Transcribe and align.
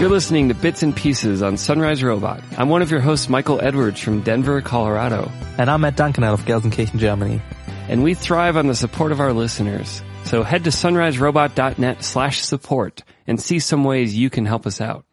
You're 0.00 0.08
listening 0.08 0.48
to 0.48 0.54
Bits 0.54 0.82
and 0.82 0.96
Pieces 0.96 1.42
on 1.42 1.58
Sunrise 1.58 2.02
Robot. 2.02 2.42
I'm 2.56 2.70
one 2.70 2.80
of 2.80 2.90
your 2.90 3.00
hosts, 3.00 3.28
Michael 3.28 3.60
Edwards 3.62 4.00
from 4.00 4.22
Denver, 4.22 4.62
Colorado. 4.62 5.30
And 5.58 5.68
I'm 5.68 5.82
Matt 5.82 5.96
Duncan 5.96 6.24
out 6.24 6.32
of 6.32 6.46
Gelsenkirchen, 6.46 6.98
Germany. 6.98 7.42
And 7.86 8.02
we 8.02 8.14
thrive 8.14 8.56
on 8.56 8.66
the 8.66 8.74
support 8.74 9.12
of 9.12 9.20
our 9.20 9.34
listeners. 9.34 10.02
So 10.24 10.42
head 10.42 10.64
to 10.64 10.70
sunriserobot.net 10.70 12.02
slash 12.02 12.40
support 12.40 13.04
and 13.26 13.38
see 13.38 13.58
some 13.58 13.84
ways 13.84 14.16
you 14.16 14.30
can 14.30 14.46
help 14.46 14.66
us 14.66 14.80
out. 14.80 15.04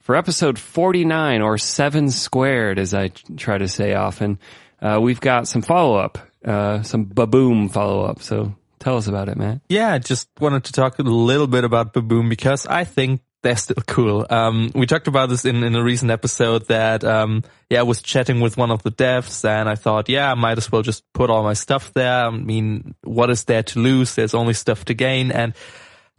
For 0.00 0.16
episode 0.16 0.58
49 0.58 1.42
or 1.42 1.58
7 1.58 2.10
squared, 2.10 2.78
as 2.78 2.94
I 2.94 3.08
try 3.36 3.58
to 3.58 3.68
say 3.68 3.94
often, 3.94 4.38
uh, 4.80 4.98
we've 5.00 5.20
got 5.20 5.46
some 5.46 5.60
follow 5.62 5.98
up, 5.98 6.18
uh, 6.44 6.82
some 6.82 7.04
baboom 7.04 7.68
follow 7.68 8.04
up. 8.04 8.22
So 8.22 8.54
tell 8.78 8.96
us 8.96 9.06
about 9.08 9.28
it, 9.28 9.36
Matt. 9.36 9.60
Yeah, 9.68 9.98
just 9.98 10.28
wanted 10.40 10.64
to 10.64 10.72
talk 10.72 10.98
a 10.98 11.02
little 11.02 11.46
bit 11.46 11.64
about 11.64 11.92
baboom 11.92 12.30
because 12.30 12.66
I 12.66 12.84
think 12.84 13.20
they're 13.42 13.56
still 13.56 13.82
cool. 13.86 14.26
Um, 14.28 14.70
we 14.74 14.86
talked 14.86 15.06
about 15.06 15.28
this 15.28 15.44
in, 15.44 15.62
in 15.62 15.74
a 15.74 15.82
recent 15.82 16.10
episode 16.10 16.66
that, 16.68 17.04
um, 17.04 17.44
yeah, 17.68 17.80
I 17.80 17.84
was 17.84 18.02
chatting 18.02 18.40
with 18.40 18.56
one 18.56 18.70
of 18.70 18.82
the 18.82 18.92
devs 18.92 19.48
and 19.48 19.68
I 19.68 19.74
thought, 19.74 20.08
yeah, 20.08 20.30
I 20.30 20.34
might 20.34 20.58
as 20.58 20.72
well 20.72 20.82
just 20.82 21.10
put 21.12 21.30
all 21.30 21.42
my 21.42 21.54
stuff 21.54 21.92
there. 21.92 22.24
I 22.24 22.30
mean, 22.30 22.94
what 23.02 23.30
is 23.30 23.44
there 23.44 23.62
to 23.62 23.78
lose? 23.78 24.14
There's 24.14 24.34
only 24.34 24.54
stuff 24.54 24.86
to 24.86 24.94
gain. 24.94 25.30
And 25.30 25.54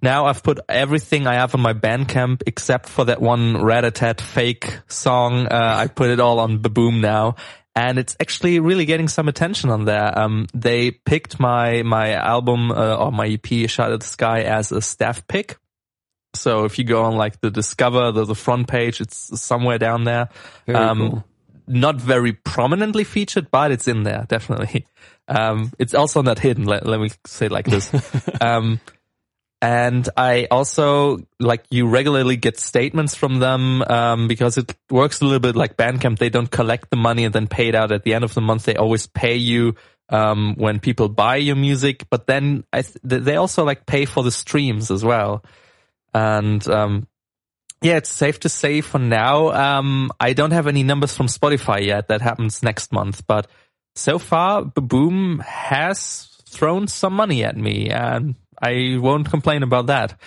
now 0.02 0.26
I've 0.26 0.44
put 0.44 0.60
everything 0.68 1.28
I 1.28 1.36
have 1.36 1.54
on 1.56 1.62
my 1.62 1.74
Bandcamp 1.74 2.44
except 2.46 2.90
for 2.90 3.06
that 3.06 3.22
one 3.22 3.64
Rat-a-tat 3.64 4.22
fake 4.22 4.80
song. 4.88 5.48
Uh, 5.48 5.76
I 5.78 5.88
put 5.88 6.10
it 6.10 6.20
all 6.20 6.40
on 6.40 6.60
Baboom 6.60 7.02
now. 7.02 7.36
And 7.74 7.98
it's 7.98 8.18
actually 8.20 8.60
really 8.60 8.84
getting 8.84 9.08
some 9.08 9.30
attention 9.30 9.70
on 9.70 9.86
there. 9.86 10.18
Um, 10.20 10.48
they 10.54 10.92
picked 10.92 11.40
my, 11.40 11.84
my 11.84 12.12
album, 12.14 12.70
uh, 12.70 12.98
or 12.98 13.14
my 13.14 13.28
EP, 13.28 13.70
Shot 13.70 13.94
at 13.94 14.02
the 14.02 14.06
Sky 14.06 14.42
as 14.42 14.74
a 14.74 14.82
staff 14.82 15.26
pick 15.28 15.58
so 16.34 16.66
if 16.66 16.78
you 16.78 16.86
go 16.86 17.04
on 17.04 17.16
like 17.16 17.40
the 17.42 17.52
Discover, 17.52 18.12
the, 18.12 18.26
the 18.26 18.36
front 18.36 18.68
page, 18.68 19.02
it's 19.02 19.40
somewhere 19.40 19.78
down 19.78 20.04
there. 20.06 20.30
Very 20.66 20.78
um, 20.78 20.98
cool. 20.98 21.24
Not 21.68 21.96
very 21.96 22.34
prominently 22.34 23.04
featured, 23.04 23.52
but 23.52 23.72
it's 23.72 23.88
in 23.88 24.04
there, 24.04 24.26
definitely. 24.30 24.86
Um, 25.28 25.72
it's 25.78 25.94
also 25.94 26.22
not 26.22 26.40
hidden. 26.40 26.66
Let, 26.66 26.86
let 26.86 27.00
me 27.00 27.10
say 27.26 27.48
like 27.48 27.66
this. 27.66 27.92
um, 28.42 28.80
and 29.62 30.10
I 30.18 30.48
also 30.50 31.20
like 31.40 31.66
you 31.70 31.88
regularly 31.88 32.36
get 32.36 32.60
statements 32.60 33.14
from 33.14 33.40
them 33.40 33.84
um, 33.84 34.28
because 34.28 34.58
it 34.58 34.76
works 34.90 35.22
a 35.22 35.26
little 35.26 35.40
bit 35.40 35.56
like 35.56 35.78
Bandcamp. 35.78 36.18
They 36.18 36.30
don't 36.30 36.50
collect 36.50 36.90
the 36.90 36.98
money 36.98 37.26
and 37.26 37.34
then 37.34 37.48
pay 37.48 37.68
it 37.68 37.76
out 37.76 37.92
at 37.92 38.04
the 38.04 38.16
end 38.16 38.24
of 38.24 38.34
the 38.34 38.42
month. 38.42 38.64
They 38.64 38.76
always 38.76 39.06
pay 39.06 39.36
you 39.36 39.76
um, 40.10 40.56
when 40.58 40.80
people 40.80 41.10
buy 41.10 41.36
your 41.36 41.56
music, 41.56 42.08
but 42.10 42.26
then 42.26 42.64
th- 42.74 42.96
they 43.04 43.36
also 43.36 43.64
like 43.64 43.86
pay 43.86 44.06
for 44.06 44.24
the 44.24 44.32
streams 44.32 44.90
as 44.90 45.06
well. 45.06 45.46
And 46.14 46.68
um, 46.68 47.08
yeah, 47.82 47.98
it's 47.98 48.10
safe 48.12 48.40
to 48.42 48.50
say 48.50 48.82
for 48.82 49.00
now, 49.00 49.52
um, 49.52 50.12
I 50.20 50.34
don't 50.34 50.52
have 50.52 50.68
any 50.68 50.84
numbers 50.84 51.16
from 51.16 51.28
Spotify 51.28 51.86
yet. 51.86 52.08
That 52.08 52.22
happens 52.22 52.64
next 52.64 52.92
month. 52.92 53.26
But 53.28 53.48
so 53.96 54.18
far, 54.18 54.64
Baboom 54.64 55.40
has 55.42 56.28
thrown 56.46 56.88
some 56.88 57.14
money 57.14 57.44
at 57.44 57.56
me, 57.56 57.90
and 57.90 58.36
I 58.62 58.98
won't 59.00 59.30
complain 59.30 59.64
about 59.64 59.88
that. 59.88 60.20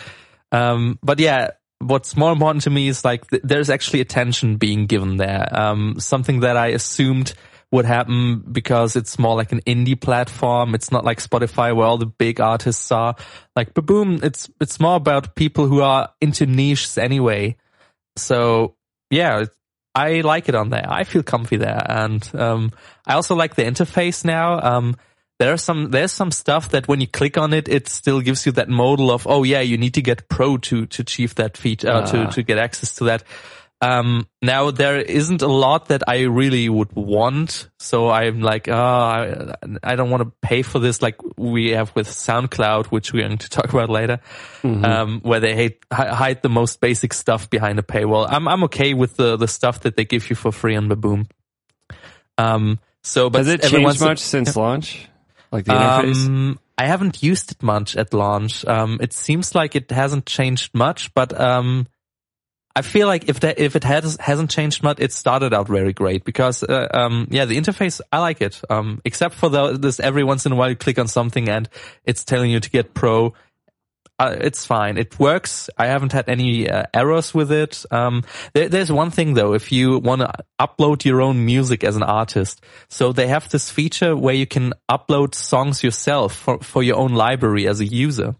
Um, 0.52 0.98
but 1.02 1.18
yeah, 1.18 1.50
what's 1.78 2.16
more 2.16 2.32
important 2.32 2.64
to 2.64 2.70
me 2.70 2.88
is 2.88 3.04
like 3.04 3.28
th- 3.28 3.42
there's 3.44 3.70
actually 3.70 4.00
attention 4.00 4.56
being 4.56 4.86
given 4.86 5.16
there. 5.16 5.48
Um, 5.50 5.96
something 5.98 6.41
that 6.41 6.56
I 6.56 6.68
assumed 6.68 7.34
would 7.70 7.84
happen 7.84 8.38
because 8.52 8.94
it's 8.94 9.18
more 9.18 9.34
like 9.34 9.50
an 9.50 9.60
indie 9.62 10.00
platform. 10.00 10.74
It's 10.74 10.92
not 10.92 11.04
like 11.04 11.18
Spotify 11.18 11.74
where 11.74 11.86
all 11.86 11.98
the 11.98 12.06
big 12.06 12.41
artists 12.41 12.91
are. 12.92 13.16
Like 13.56 13.74
Baboom, 13.74 14.22
it's 14.22 14.48
it's 14.60 14.78
more 14.78 14.97
about 14.97 15.34
people 15.34 15.66
who 15.66 15.80
are 15.80 16.10
into 16.20 16.47
niches 16.47 16.97
anyway. 16.98 17.56
So 18.16 18.76
yeah, 19.10 19.47
I 19.94 20.20
like 20.20 20.48
it 20.48 20.54
on 20.54 20.70
there. 20.70 20.86
I 20.88 21.04
feel 21.04 21.22
comfy 21.22 21.56
there, 21.56 21.82
and 21.84 22.28
um, 22.34 22.72
I 23.06 23.14
also 23.14 23.34
like 23.34 23.54
the 23.56 23.64
interface 23.64 24.25
now. 24.25 24.60
Um, 24.60 24.97
there's 25.39 25.62
some 25.62 25.91
there's 25.91 26.12
some 26.12 26.31
stuff 26.31 26.71
that 26.71 26.87
when 26.87 27.00
you 27.00 27.06
click 27.06 27.37
on 27.37 27.53
it, 27.53 27.69
it 27.69 27.89
still 27.89 28.21
gives 28.21 28.47
you 28.47 28.53
that 28.53 28.69
modal 28.69 29.11
of 29.11 29.27
oh 29.27 29.43
yeah, 29.43 29.61
you 29.61 29.77
need 29.77 29.95
to 29.95 30.03
get 30.03 30.28
pro 30.28 30.56
to 30.59 30.87
to 30.87 31.03
achieve 31.03 31.34
that 31.37 31.56
feature 31.56 31.91
uh, 31.91 32.06
to 32.06 32.27
to 32.28 32.43
get 32.43 32.59
access 32.59 32.95
to 32.97 33.05
that. 33.05 33.25
Um, 33.81 34.27
now 34.41 34.71
there 34.71 34.99
isn't 34.99 35.43
a 35.43 35.47
lot 35.47 35.89
that 35.89 36.03
I 36.09 36.22
really 36.22 36.71
would 36.71 36.95
want. 36.95 37.69
So 37.78 38.09
I'm 38.09 38.41
like, 38.41 38.67
oh, 38.67 38.72
I, 38.72 39.55
I 39.83 39.95
don't 39.97 40.09
want 40.09 40.22
to 40.22 40.33
pay 40.41 40.62
for 40.62 40.78
this 40.78 41.03
like 41.03 41.17
we 41.37 41.71
have 41.72 41.95
with 41.95 42.09
SoundCloud, 42.09 42.87
which 42.87 43.12
we're 43.12 43.27
going 43.27 43.39
to 43.39 43.51
talk 43.51 43.71
about 43.71 43.91
later, 43.91 44.21
mm-hmm. 44.62 44.84
um, 44.84 45.21
where 45.22 45.41
they 45.41 45.55
hate, 45.55 45.84
hide 45.93 46.41
the 46.41 46.49
most 46.49 46.81
basic 46.81 47.12
stuff 47.12 47.51
behind 47.51 47.78
a 47.78 47.83
paywall. 47.83 48.27
I'm, 48.27 48.49
I'm 48.49 48.65
okay 48.65 48.95
with 48.95 49.16
the, 49.16 49.37
the 49.37 49.49
stuff 49.49 49.81
that 49.81 49.97
they 49.97 50.06
give 50.06 50.31
you 50.31 50.37
for 50.37 50.51
free 50.51 50.77
on 50.77 50.89
Baboom. 50.89 51.28
Um, 52.39 52.78
so, 53.03 53.28
but 53.28 53.39
has 53.39 53.49
it 53.49 53.62
changed 53.65 54.01
much 54.01 54.19
since 54.19 54.56
launch? 54.56 55.09
Like 55.54 55.66
the 55.66 55.72
interface? 55.72 56.26
Um, 56.26 56.59
I 56.76 56.87
haven't 56.87 57.22
used 57.22 57.53
it 57.53 57.62
much 57.62 57.97
at 57.97 58.12
launch. 58.12 58.65
Um, 58.66 58.98
it 59.00 59.12
seems 59.12 59.54
like 59.54 59.76
it 59.76 59.88
hasn't 59.92 60.26
changed 60.26 60.75
much, 60.75 61.15
but, 61.15 61.38
um, 61.41 61.87
I 62.76 62.82
feel 62.82 63.06
like 63.06 63.28
if 63.28 63.38
that 63.41 63.60
if 63.60 63.76
it 63.76 63.84
has 63.84 64.16
hasn't 64.19 64.50
changed 64.50 64.82
much, 64.82 64.98
it 64.98 65.12
started 65.12 65.54
out 65.54 65.69
very 65.69 65.92
great 65.92 66.25
because 66.25 66.65
uh, 66.65 66.88
um 66.92 67.28
yeah 67.31 67.44
the 67.44 67.56
interface 67.56 68.00
I 68.10 68.19
like 68.19 68.41
it 68.41 68.60
um 68.69 69.00
except 69.04 69.37
for 69.37 69.48
the, 69.48 69.78
this 69.78 70.00
every 70.00 70.25
once 70.25 70.44
in 70.44 70.50
a 70.50 70.56
while 70.56 70.70
you 70.70 70.75
click 70.75 70.98
on 70.98 71.06
something 71.06 71.48
and 71.48 71.69
it's 72.04 72.25
telling 72.25 72.50
you 72.50 72.59
to 72.59 72.69
get 72.69 72.92
pro. 72.92 73.32
Uh, 74.24 74.36
it's 74.40 74.64
fine. 74.64 74.96
It 74.96 75.18
works. 75.18 75.68
I 75.76 75.86
haven't 75.86 76.12
had 76.12 76.28
any 76.28 76.70
uh, 76.70 76.84
errors 76.94 77.34
with 77.34 77.52
it. 77.52 77.84
Um, 77.90 78.22
there, 78.52 78.68
there's 78.68 78.90
one 78.90 79.10
thing 79.10 79.34
though, 79.34 79.54
if 79.54 79.72
you 79.72 79.98
want 79.98 80.22
to 80.22 80.32
upload 80.60 81.04
your 81.04 81.20
own 81.20 81.44
music 81.44 81.84
as 81.84 81.96
an 81.96 82.02
artist, 82.02 82.62
so 82.88 83.12
they 83.12 83.26
have 83.28 83.48
this 83.50 83.70
feature 83.70 84.16
where 84.16 84.34
you 84.34 84.46
can 84.46 84.72
upload 84.90 85.34
songs 85.34 85.82
yourself 85.82 86.34
for, 86.34 86.58
for 86.60 86.82
your 86.82 86.96
own 86.96 87.12
library 87.12 87.68
as 87.68 87.80
a 87.80 87.86
user 87.86 88.36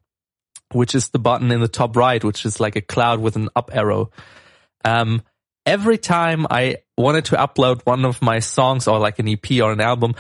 which 0.73 0.95
is 0.95 1.11
the 1.11 1.19
button 1.19 1.51
in 1.51 1.61
the 1.61 1.69
top 1.69 1.97
right, 1.97 2.23
which 2.25 2.45
is 2.45 2.61
like 2.61 2.77
a 2.77 2.81
cloud 2.81 3.21
with 3.21 3.37
an 3.37 3.49
up 3.55 3.71
arrow. 3.73 4.11
Um, 4.85 5.23
every 5.65 5.99
time 5.99 6.47
I 6.51 6.79
wanted 6.99 7.27
to 7.27 7.37
upload 7.37 7.83
one 7.85 8.05
of 8.05 8.21
my 8.21 8.41
songs 8.41 8.89
or 8.89 8.99
like 8.99 9.19
an 9.19 9.29
EP 9.29 9.63
or 9.63 9.73
an 9.73 9.81
album, 9.81 10.15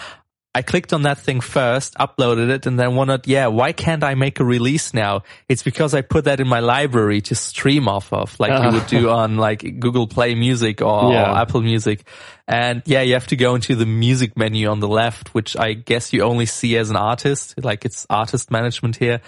I 0.55 0.63
clicked 0.63 0.93
on 0.93 1.03
that 1.03 1.19
thing 1.19 1.41
first, 1.41 1.95
uploaded 1.95 2.51
it, 2.51 2.67
and 2.67 2.79
then 2.79 2.95
wondered, 2.95 3.27
yeah, 3.27 3.49
why 3.49 3.73
can't 3.73 4.05
I 4.05 4.15
make 4.15 4.39
a 4.39 4.45
release 4.45 4.95
now? 4.95 5.25
It's 5.49 5.65
because 5.65 5.95
I 5.95 6.03
put 6.03 6.27
that 6.27 6.39
in 6.39 6.47
my 6.47 6.61
library 6.61 7.21
to 7.23 7.35
stream 7.35 7.89
off 7.89 8.13
of, 8.13 8.39
like 8.39 8.53
uh. 8.53 8.69
you 8.69 8.79
would 8.79 8.87
do 8.87 9.11
on 9.11 9.37
like 9.37 9.81
Google 9.81 10.07
Play 10.07 10.35
Music 10.37 10.81
or, 10.81 11.13
yeah. 11.13 11.33
or, 11.33 11.39
Apple 11.39 11.61
Music. 11.61 12.07
And 12.47 12.83
yeah, 12.87 13.01
you 13.01 13.15
have 13.15 13.27
to 13.29 13.37
go 13.37 13.57
into 13.57 13.75
the 13.75 13.87
music 13.87 14.37
menu 14.37 14.69
on 14.69 14.79
the 14.79 14.89
left, 14.89 15.35
which 15.35 15.57
I 15.57 15.73
guess 15.73 16.13
you 16.13 16.23
only 16.23 16.47
see 16.47 16.77
as 16.77 16.91
an 16.91 16.97
artist, 16.97 17.55
like 17.63 17.85
it's 17.85 18.07
artist 18.09 18.51
management 18.51 18.97
here 18.97 19.21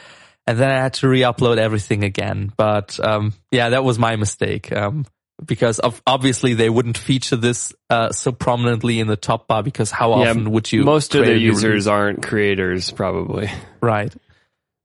and 0.47 0.59
then 0.59 0.71
I 0.71 0.81
had 0.81 0.95
to 0.95 1.09
re-upload 1.09 1.59
everything 1.59 2.05
again. 2.05 2.53
But 2.57 3.01
um, 3.05 3.35
yeah, 3.51 3.71
that 3.71 3.83
was 3.83 3.99
my 3.99 4.17
mistake 4.17 4.71
um, 4.71 5.07
because 5.45 5.79
of, 5.79 6.01
obviously 6.07 6.55
they 6.55 6.71
wouldn't 6.71 6.97
feature 6.97 7.37
this 7.37 7.75
uh, 7.91 8.11
so 8.11 8.33
prominently 8.33 9.01
in 9.01 9.07
the 9.07 9.17
top 9.17 9.47
bar 9.47 9.63
because 9.63 9.91
how 9.91 10.21
yeah, 10.23 10.31
often 10.31 10.51
would 10.53 10.71
you? 10.73 10.85
Most 10.85 11.15
of 11.15 11.25
their 11.25 11.37
users 11.37 11.87
aren't 11.87 12.23
creators, 12.23 12.91
probably. 12.91 13.51
Right. 13.81 14.13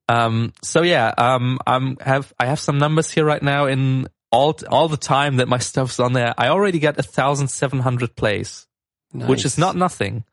Um, 0.09 0.53
so 0.61 0.81
yeah, 0.81 1.13
um, 1.17 1.59
I'm 1.65 1.97
have 1.97 2.33
I 2.39 2.47
have 2.47 2.59
some 2.59 2.77
numbers 2.77 3.09
here 3.09 3.23
right 3.23 3.41
now 3.41 3.67
in 3.67 4.07
all 4.29 4.57
all 4.69 4.89
the 4.89 4.97
time 4.97 5.37
that 5.37 5.47
my 5.47 5.59
stuff's 5.59 5.99
on 5.99 6.13
there. 6.13 6.33
I 6.37 6.49
already 6.49 6.79
got 6.79 6.99
a 6.99 7.03
thousand 7.03 7.47
seven 7.47 7.79
hundred 7.79 8.15
plays, 8.15 8.67
nice. 9.13 9.29
which 9.29 9.45
is 9.45 9.57
not 9.57 9.75
nothing. 9.75 10.25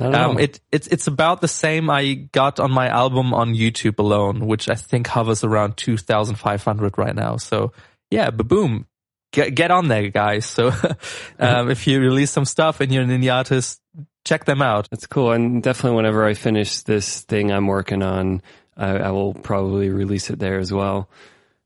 Um, 0.00 0.38
it, 0.38 0.60
it's, 0.70 0.86
it's 0.86 1.08
about 1.08 1.40
the 1.40 1.48
same 1.48 1.90
I 1.90 2.14
got 2.14 2.60
on 2.60 2.70
my 2.70 2.88
album 2.88 3.34
on 3.34 3.54
YouTube 3.54 3.98
alone, 3.98 4.46
which 4.46 4.68
I 4.68 4.74
think 4.74 5.08
hovers 5.08 5.42
around 5.42 5.76
2,500 5.76 6.96
right 6.96 7.16
now. 7.16 7.36
So 7.36 7.72
yeah, 8.08 8.30
Baboom, 8.30 8.86
get, 9.32 9.54
get 9.54 9.70
on 9.70 9.88
there, 9.88 10.08
guys. 10.10 10.46
So, 10.46 10.72
um, 11.38 11.70
if 11.70 11.86
you 11.86 12.00
release 12.00 12.30
some 12.30 12.44
stuff 12.44 12.80
and 12.80 12.92
you're 12.92 13.02
an 13.02 13.10
indie 13.10 13.32
artist, 13.34 13.80
check 14.24 14.44
them 14.44 14.62
out. 14.62 14.88
That's 14.90 15.06
cool. 15.06 15.32
And 15.32 15.62
definitely 15.62 15.96
whenever 15.96 16.24
I 16.24 16.34
finish 16.34 16.82
this 16.82 17.22
thing 17.22 17.50
I'm 17.50 17.66
working 17.66 18.02
on, 18.02 18.42
I, 18.76 18.96
I 18.98 19.10
will 19.10 19.34
probably 19.34 19.90
release 19.90 20.30
it 20.30 20.38
there 20.38 20.58
as 20.58 20.72
well. 20.72 21.08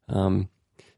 Um, 0.08 0.48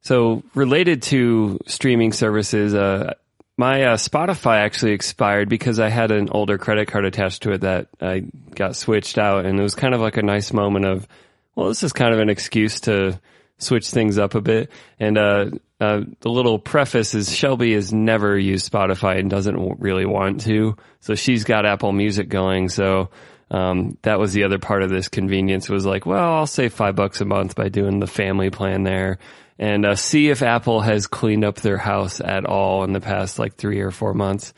so 0.01 0.43
related 0.55 1.03
to 1.05 1.59
streaming 1.67 2.13
services, 2.13 2.75
uh, 2.75 3.15
my 3.57 3.85
uh, 3.85 3.97
Spotify 3.97 4.59
actually 4.59 4.93
expired 4.93 5.49
because 5.49 5.79
I 5.79 5.89
had 5.89 6.11
an 6.11 6.29
older 6.31 6.59
credit 6.59 6.89
card 6.89 7.05
attached 7.05 7.45
to 7.45 7.53
it 7.53 7.61
that 7.63 7.89
I 8.01 8.25
got 8.55 8.77
switched 8.77 9.17
out, 9.17 9.47
and 9.47 9.59
it 9.59 9.63
was 9.63 9.75
kind 9.75 9.95
of 9.95 10.01
like 10.01 10.17
a 10.17 10.23
nice 10.23 10.53
moment 10.53 10.85
of, 10.85 11.07
well, 11.55 11.69
this 11.69 11.83
is 11.83 11.93
kind 11.93 12.13
of 12.13 12.21
an 12.21 12.29
excuse 12.29 12.81
to 12.81 13.21
switch 13.59 13.91
things 13.91 14.19
up 14.19 14.35
a 14.35 14.41
bit. 14.41 14.71
And 14.99 15.17
uh, 15.17 15.51
uh, 15.81 16.01
the 16.21 16.29
little 16.31 16.59
preface 16.59 17.15
is 17.15 17.35
Shelby 17.35 17.75
has 17.75 17.93
never 17.93 18.39
used 18.39 18.71
Spotify 18.71 19.19
and 19.19 19.29
doesn't 19.29 19.81
really 19.81 20.07
want 20.07 20.43
to. 20.43 20.77
So 21.01 21.15
she's 21.15 21.45
got 21.45 21.67
Apple 21.67 21.93
Music 21.93 22.29
going. 22.29 22.69
So 22.69 23.11
um, 23.51 23.99
that 24.03 24.19
was 24.19 24.33
the 24.33 24.45
other 24.45 24.59
part 24.59 24.83
of 24.83 24.91
this 24.91 25.09
convenience 25.09 25.69
was 25.69 25.85
like, 25.85 26.07
well, 26.07 26.35
I'll 26.35 26.47
save 26.47 26.73
five 26.73 26.95
bucks 26.95 27.21
a 27.21 27.25
month 27.25 27.55
by 27.57 27.69
doing 27.69 27.99
the 27.99 28.07
family 28.07 28.51
plan 28.51 28.85
there 28.85 29.19
and 29.59 29.85
uh, 29.87 29.95
see 29.95 30.31
if 30.31 30.43
Apple 30.43 30.81
has 30.81 31.07
cleaned 31.07 31.45
up 31.45 31.57
their 31.57 31.79
house 31.79 32.21
at 32.21 32.45
all 32.45 32.85
in 32.85 32.93
the 32.93 33.01
past 33.01 33.39
like 33.39 33.55
three 33.55 33.81
or 33.81 33.91
four 33.91 34.15
months. 34.15 34.55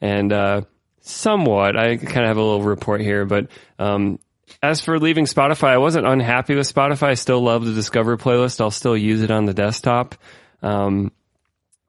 And 0.00 0.32
uh, 0.32 0.62
somewhat, 1.00 1.76
I 1.76 1.96
kind 1.96 2.22
of 2.22 2.28
have 2.28 2.36
a 2.36 2.42
little 2.42 2.62
report 2.62 3.00
here, 3.00 3.24
but 3.24 3.48
um, 3.78 4.18
as 4.62 4.80
for 4.80 4.98
leaving 4.98 5.26
Spotify, 5.26 5.68
I 5.68 5.78
wasn't 5.78 6.06
unhappy 6.06 6.54
with 6.54 6.72
Spotify. 6.72 7.08
I 7.08 7.14
still 7.14 7.40
love 7.40 7.64
the 7.64 7.72
Discover 7.72 8.16
playlist. 8.16 8.60
I'll 8.60 8.70
still 8.70 8.96
use 8.96 9.22
it 9.22 9.30
on 9.30 9.44
the 9.44 9.54
desktop. 9.54 10.16
Um, 10.62 11.12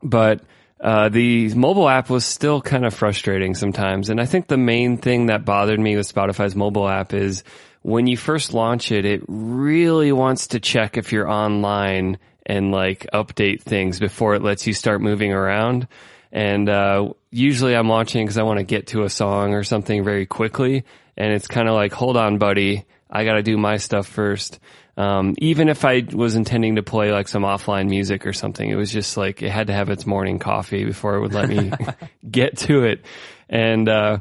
but 0.03 0.41
uh, 0.79 1.09
the 1.09 1.53
mobile 1.53 1.87
app 1.87 2.09
was 2.09 2.25
still 2.25 2.61
kind 2.61 2.85
of 2.85 2.93
frustrating 2.93 3.53
sometimes. 3.53 4.09
And 4.09 4.19
I 4.19 4.25
think 4.25 4.47
the 4.47 4.57
main 4.57 4.97
thing 4.97 5.27
that 5.27 5.45
bothered 5.45 5.79
me 5.79 5.95
with 5.95 6.11
Spotify's 6.11 6.55
mobile 6.55 6.89
app 6.89 7.13
is 7.13 7.43
when 7.83 8.07
you 8.07 8.17
first 8.17 8.53
launch 8.53 8.91
it, 8.91 9.05
it 9.05 9.21
really 9.27 10.11
wants 10.11 10.47
to 10.47 10.59
check 10.59 10.97
if 10.97 11.11
you're 11.11 11.29
online 11.29 12.17
and 12.45 12.71
like 12.71 13.07
update 13.13 13.61
things 13.61 13.99
before 13.99 14.33
it 14.33 14.41
lets 14.41 14.65
you 14.65 14.73
start 14.73 15.01
moving 15.01 15.31
around. 15.31 15.87
And 16.31 16.67
uh, 16.67 17.13
usually 17.29 17.75
I'm 17.75 17.89
launching 17.89 18.25
because 18.25 18.37
I 18.37 18.43
want 18.43 18.59
to 18.59 18.63
get 18.63 18.87
to 18.87 19.03
a 19.03 19.09
song 19.09 19.53
or 19.53 19.63
something 19.63 20.03
very 20.03 20.25
quickly. 20.25 20.83
And 21.15 21.33
it's 21.33 21.47
kind 21.47 21.67
of 21.67 21.75
like, 21.75 21.93
hold 21.93 22.17
on, 22.17 22.39
buddy, 22.39 22.85
I 23.11 23.25
got 23.25 23.33
to 23.33 23.43
do 23.43 23.57
my 23.57 23.77
stuff 23.77 24.07
first. 24.07 24.59
Um, 24.97 25.35
even 25.39 25.69
if 25.69 25.85
I 25.85 26.05
was 26.11 26.35
intending 26.35 26.75
to 26.75 26.83
play 26.83 27.11
like 27.11 27.27
some 27.27 27.43
offline 27.43 27.89
music 27.89 28.25
or 28.25 28.33
something, 28.33 28.69
it 28.69 28.75
was 28.75 28.91
just 28.91 29.17
like 29.17 29.41
it 29.41 29.49
had 29.49 29.67
to 29.67 29.73
have 29.73 29.89
its 29.89 30.05
morning 30.05 30.39
coffee 30.39 30.85
before 30.85 31.15
it 31.15 31.21
would 31.21 31.33
let 31.33 31.49
me 31.49 31.71
get 32.29 32.57
to 32.59 32.83
it. 32.83 33.03
And 33.49 33.87
uh, 33.87 34.19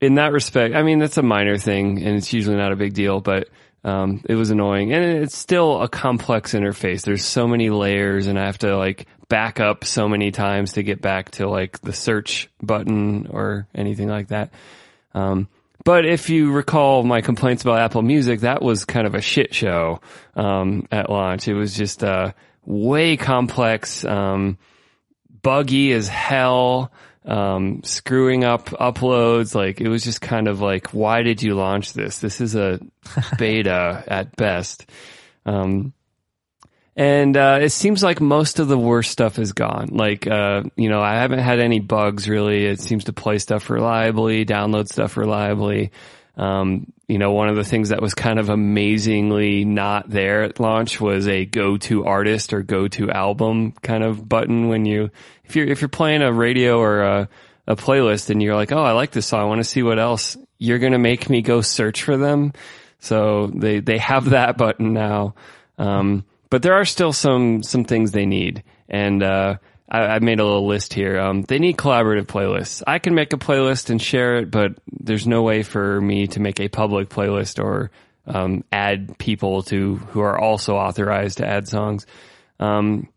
in 0.00 0.16
that 0.16 0.32
respect, 0.32 0.74
I 0.74 0.82
mean, 0.82 0.98
that's 0.98 1.18
a 1.18 1.22
minor 1.22 1.56
thing 1.56 2.02
and 2.02 2.16
it's 2.16 2.32
usually 2.32 2.56
not 2.56 2.72
a 2.72 2.76
big 2.76 2.94
deal, 2.94 3.20
but 3.20 3.48
um, 3.84 4.22
it 4.28 4.34
was 4.34 4.50
annoying. 4.50 4.92
And 4.92 5.22
it's 5.22 5.36
still 5.36 5.82
a 5.82 5.88
complex 5.88 6.52
interface. 6.52 7.02
There's 7.02 7.24
so 7.24 7.46
many 7.46 7.70
layers 7.70 8.26
and 8.26 8.38
I 8.38 8.46
have 8.46 8.58
to 8.58 8.76
like 8.76 9.06
back 9.28 9.60
up 9.60 9.84
so 9.84 10.08
many 10.08 10.30
times 10.30 10.74
to 10.74 10.82
get 10.82 11.00
back 11.00 11.30
to 11.32 11.48
like 11.48 11.80
the 11.80 11.92
search 11.92 12.48
button 12.60 13.28
or 13.28 13.68
anything 13.74 14.08
like 14.08 14.28
that. 14.28 14.52
Um, 15.14 15.48
but 15.84 16.04
if 16.04 16.28
you 16.28 16.52
recall 16.52 17.02
my 17.02 17.20
complaints 17.20 17.62
about 17.62 17.78
Apple 17.78 18.02
Music, 18.02 18.40
that 18.40 18.62
was 18.62 18.84
kind 18.84 19.06
of 19.06 19.14
a 19.14 19.20
shit 19.20 19.54
show 19.54 20.00
um, 20.34 20.86
at 20.90 21.08
launch. 21.08 21.48
It 21.48 21.54
was 21.54 21.74
just 21.74 22.02
uh, 22.02 22.32
way 22.64 23.16
complex, 23.16 24.04
um, 24.04 24.58
buggy 25.42 25.92
as 25.92 26.08
hell, 26.08 26.92
um, 27.24 27.82
screwing 27.84 28.44
up 28.44 28.66
uploads. 28.70 29.54
Like 29.54 29.80
it 29.80 29.88
was 29.88 30.04
just 30.04 30.20
kind 30.20 30.48
of 30.48 30.60
like, 30.60 30.88
why 30.88 31.22
did 31.22 31.42
you 31.42 31.54
launch 31.54 31.92
this? 31.92 32.18
This 32.18 32.40
is 32.40 32.54
a 32.54 32.80
beta 33.38 34.04
at 34.06 34.36
best. 34.36 34.86
Um, 35.46 35.94
and 36.98 37.36
uh, 37.36 37.60
it 37.62 37.70
seems 37.70 38.02
like 38.02 38.20
most 38.20 38.58
of 38.58 38.66
the 38.66 38.76
worst 38.76 39.12
stuff 39.12 39.38
is 39.38 39.52
gone. 39.52 39.90
Like, 39.92 40.26
uh, 40.26 40.64
you 40.74 40.88
know, 40.88 41.00
I 41.00 41.14
haven't 41.14 41.38
had 41.38 41.60
any 41.60 41.78
bugs 41.78 42.28
really. 42.28 42.66
It 42.66 42.80
seems 42.80 43.04
to 43.04 43.12
play 43.12 43.38
stuff 43.38 43.70
reliably, 43.70 44.44
download 44.44 44.88
stuff 44.88 45.16
reliably. 45.16 45.92
Um, 46.36 46.92
you 47.06 47.18
know, 47.18 47.30
one 47.30 47.48
of 47.48 47.54
the 47.54 47.62
things 47.62 47.90
that 47.90 48.02
was 48.02 48.14
kind 48.14 48.40
of 48.40 48.48
amazingly 48.48 49.64
not 49.64 50.10
there 50.10 50.42
at 50.42 50.58
launch 50.58 51.00
was 51.00 51.28
a 51.28 51.44
go 51.44 51.76
to 51.76 52.04
artist 52.04 52.52
or 52.52 52.64
go 52.64 52.88
to 52.88 53.12
album 53.12 53.72
kind 53.80 54.02
of 54.02 54.28
button 54.28 54.66
when 54.66 54.84
you, 54.84 55.10
if 55.44 55.54
you're, 55.54 55.68
if 55.68 55.80
you're 55.80 55.88
playing 55.88 56.22
a 56.22 56.32
radio 56.32 56.80
or 56.80 57.02
a, 57.02 57.28
a 57.68 57.76
playlist 57.76 58.30
and 58.30 58.42
you're 58.42 58.56
like, 58.56 58.72
oh, 58.72 58.82
I 58.82 58.90
like 58.90 59.12
this 59.12 59.26
song. 59.26 59.42
I 59.42 59.44
want 59.44 59.60
to 59.60 59.64
see 59.64 59.84
what 59.84 60.00
else. 60.00 60.36
You're 60.58 60.80
going 60.80 60.94
to 60.94 60.98
make 60.98 61.30
me 61.30 61.42
go 61.42 61.60
search 61.60 62.02
for 62.02 62.16
them. 62.16 62.54
So 62.98 63.46
they, 63.54 63.78
they 63.78 63.98
have 63.98 64.30
that 64.30 64.56
button 64.56 64.94
now. 64.94 65.36
Um, 65.78 66.24
but 66.50 66.62
there 66.62 66.74
are 66.74 66.84
still 66.84 67.12
some 67.12 67.62
some 67.62 67.84
things 67.84 68.12
they 68.12 68.26
need, 68.26 68.62
and 68.88 69.22
uh, 69.22 69.56
I, 69.88 70.00
I, 70.00 70.18
made 70.18 70.40
a 70.40 70.44
little 70.44 70.66
list 70.66 70.92
here. 70.92 71.18
Um, 71.18 71.42
they 71.42 71.58
need 71.58 71.76
collaborative 71.76 72.26
playlists. 72.26 72.82
I 72.86 72.98
can 72.98 73.14
make 73.14 73.32
a 73.32 73.38
playlist 73.38 73.90
and 73.90 74.00
share 74.00 74.36
it, 74.36 74.50
but 74.50 74.72
there's 74.90 75.26
no 75.26 75.42
way 75.42 75.62
for 75.62 76.00
me 76.00 76.26
to 76.28 76.40
make 76.40 76.60
a 76.60 76.68
public 76.68 77.08
playlist 77.08 77.62
or 77.62 77.90
um, 78.26 78.64
add 78.70 79.18
people 79.18 79.62
to 79.64 79.96
who 79.96 80.20
are 80.20 80.38
also 80.38 80.76
authorized 80.76 81.38
to 81.38 81.46
add 81.46 81.68
songs. 81.68 82.06
Um, 82.60 83.08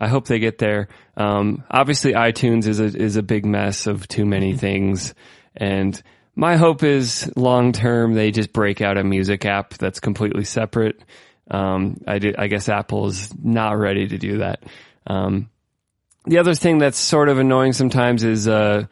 I 0.00 0.08
hope 0.08 0.26
they 0.26 0.38
get 0.38 0.58
there. 0.58 0.88
Um, 1.16 1.64
obviously, 1.70 2.12
iTunes 2.12 2.66
is 2.66 2.80
a 2.80 2.84
is 2.84 3.16
a 3.16 3.22
big 3.22 3.44
mess 3.44 3.86
of 3.86 4.06
too 4.08 4.24
many 4.24 4.56
things, 4.56 5.14
and 5.56 6.00
my 6.34 6.56
hope 6.56 6.84
is 6.84 7.30
long 7.36 7.72
term 7.72 8.14
they 8.14 8.30
just 8.30 8.52
break 8.52 8.80
out 8.80 8.96
a 8.96 9.04
music 9.04 9.44
app 9.44 9.74
that's 9.74 10.00
completely 10.00 10.44
separate. 10.44 11.02
Um, 11.50 12.00
I, 12.06 12.18
do, 12.18 12.34
I 12.36 12.46
guess 12.48 12.68
Apple 12.68 13.06
is 13.06 13.32
not 13.42 13.78
ready 13.78 14.08
to 14.08 14.18
do 14.18 14.38
that. 14.38 14.62
Um, 15.06 15.48
the 16.26 16.38
other 16.38 16.54
thing 16.54 16.78
that's 16.78 16.98
sort 16.98 17.28
of 17.28 17.38
annoying 17.38 17.72
sometimes 17.72 18.22
is 18.22 18.46
uh, 18.46 18.84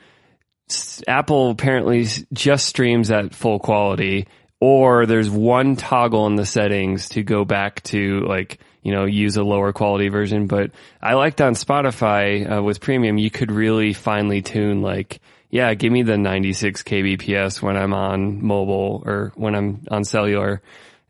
Apple 1.06 1.50
apparently 1.50 2.06
just 2.32 2.66
streams 2.66 3.10
at 3.10 3.34
full 3.34 3.58
quality, 3.58 4.26
or 4.60 5.06
there's 5.06 5.28
one 5.28 5.76
toggle 5.76 6.26
in 6.26 6.36
the 6.36 6.46
settings 6.46 7.10
to 7.10 7.22
go 7.22 7.44
back 7.44 7.82
to 7.84 8.20
like 8.20 8.58
you 8.82 8.92
know 8.92 9.04
use 9.04 9.36
a 9.36 9.44
lower 9.44 9.72
quality 9.72 10.08
version. 10.08 10.46
But 10.46 10.70
I 11.02 11.14
liked 11.14 11.40
on 11.40 11.54
Spotify 11.54 12.58
uh, 12.58 12.62
with 12.62 12.80
Premium, 12.80 13.18
you 13.18 13.30
could 13.30 13.52
really 13.52 13.92
finely 13.92 14.40
tune 14.40 14.80
like 14.80 15.20
yeah, 15.50 15.72
give 15.74 15.92
me 15.92 16.02
the 16.02 16.18
96 16.18 16.82
kbps 16.82 17.62
when 17.62 17.76
I'm 17.76 17.94
on 17.94 18.44
mobile 18.44 19.02
or 19.06 19.32
when 19.36 19.54
I'm 19.54 19.86
on 19.90 20.04
cellular. 20.04 20.60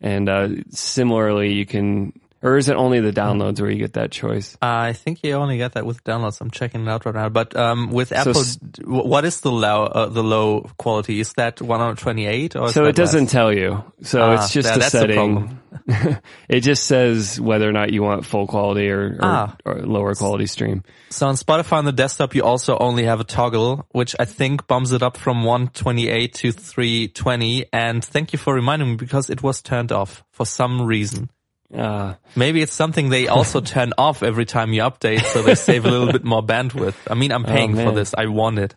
And 0.01 0.29
uh, 0.29 0.49
similarly, 0.71 1.53
you 1.53 1.67
can, 1.67 2.13
or 2.43 2.57
is 2.57 2.69
it 2.69 2.77
only 2.77 3.01
the 3.01 3.13
downloads 3.13 3.61
where 3.61 3.71
you 3.71 3.79
get 3.79 3.95
that 3.95 4.11
choice? 4.11 4.57
I 4.61 4.93
think 4.93 5.23
you 5.23 5.33
only 5.33 5.57
get 5.57 5.73
that 5.73 5.87
with 5.87 6.05
downloads. 6.05 6.41
I'm 6.41 6.51
checking 6.51 6.83
it 6.83 6.89
out 6.89 7.07
right 7.07 7.15
now. 7.15 7.29
But 7.29 7.57
um, 7.57 7.91
with 7.91 8.13
Apple, 8.13 8.35
so, 8.35 8.59
what 8.85 9.25
is 9.25 9.41
the 9.41 9.51
low 9.51 9.85
uh, 9.85 10.07
the 10.07 10.23
low 10.23 10.71
quality? 10.77 11.21
Is 11.21 11.33
that 11.35 11.61
128 11.61 12.57
or? 12.57 12.71
so 12.71 12.85
it 12.85 12.95
doesn't 12.95 13.25
less? 13.25 13.33
tell 13.33 13.53
you. 13.53 13.83
So 14.03 14.23
ah, 14.23 14.35
it's 14.35 14.53
just 14.53 14.69
yeah, 14.69 14.87
a 14.87 14.91
setting. 14.91 15.61
it 16.49 16.61
just 16.61 16.85
says 16.85 17.41
whether 17.41 17.69
or 17.69 17.73
not 17.73 17.93
you 17.93 18.03
want 18.03 18.25
full 18.25 18.47
quality 18.47 18.91
or, 18.91 19.15
or, 19.15 19.19
ah. 19.23 19.57
or, 19.65 19.75
lower 19.81 20.15
quality 20.15 20.47
stream. 20.47 20.83
So 21.11 21.27
on 21.29 21.35
Spotify 21.35 21.79
on 21.79 21.85
the 21.85 21.93
desktop, 21.93 22.35
you 22.35 22.43
also 22.43 22.77
only 22.79 23.05
have 23.05 23.21
a 23.21 23.25
toggle, 23.25 23.87
which 23.93 24.15
I 24.19 24.25
think 24.25 24.67
bumps 24.67 24.93
it 24.93 25.03
up 25.03 25.17
from 25.17 25.45
128 25.45 26.35
to 26.35 26.53
320. 26.53 27.67
And 27.73 28.05
thank 28.05 28.33
you 28.33 28.39
for 28.39 28.55
reminding 28.55 28.91
me 28.91 28.97
because 28.97 29.31
it 29.31 29.43
was 29.43 29.63
turned 29.63 29.93
off 29.93 30.25
for 30.33 30.47
some 30.47 30.83
reason. 30.83 31.31
Uh, 31.75 32.15
Maybe 32.35 32.63
it's 32.63 32.73
something 32.73 33.09
they 33.09 33.29
also 33.29 33.61
turn 33.63 33.93
off 33.99 34.23
every 34.23 34.45
time 34.45 34.73
you 34.73 34.83
update, 34.83 35.23
so 35.25 35.43
they 35.43 35.55
save 35.55 35.85
a 35.85 35.91
little 35.91 36.13
bit 36.13 36.25
more 36.25 36.43
bandwidth. 36.43 36.95
I 37.11 37.15
mean, 37.15 37.33
I'm 37.33 37.45
oh, 37.45 37.49
paying 37.49 37.79
oh, 37.79 37.85
for 37.85 37.93
this. 37.93 38.15
I 38.17 38.27
want 38.27 38.59
it. 38.59 38.75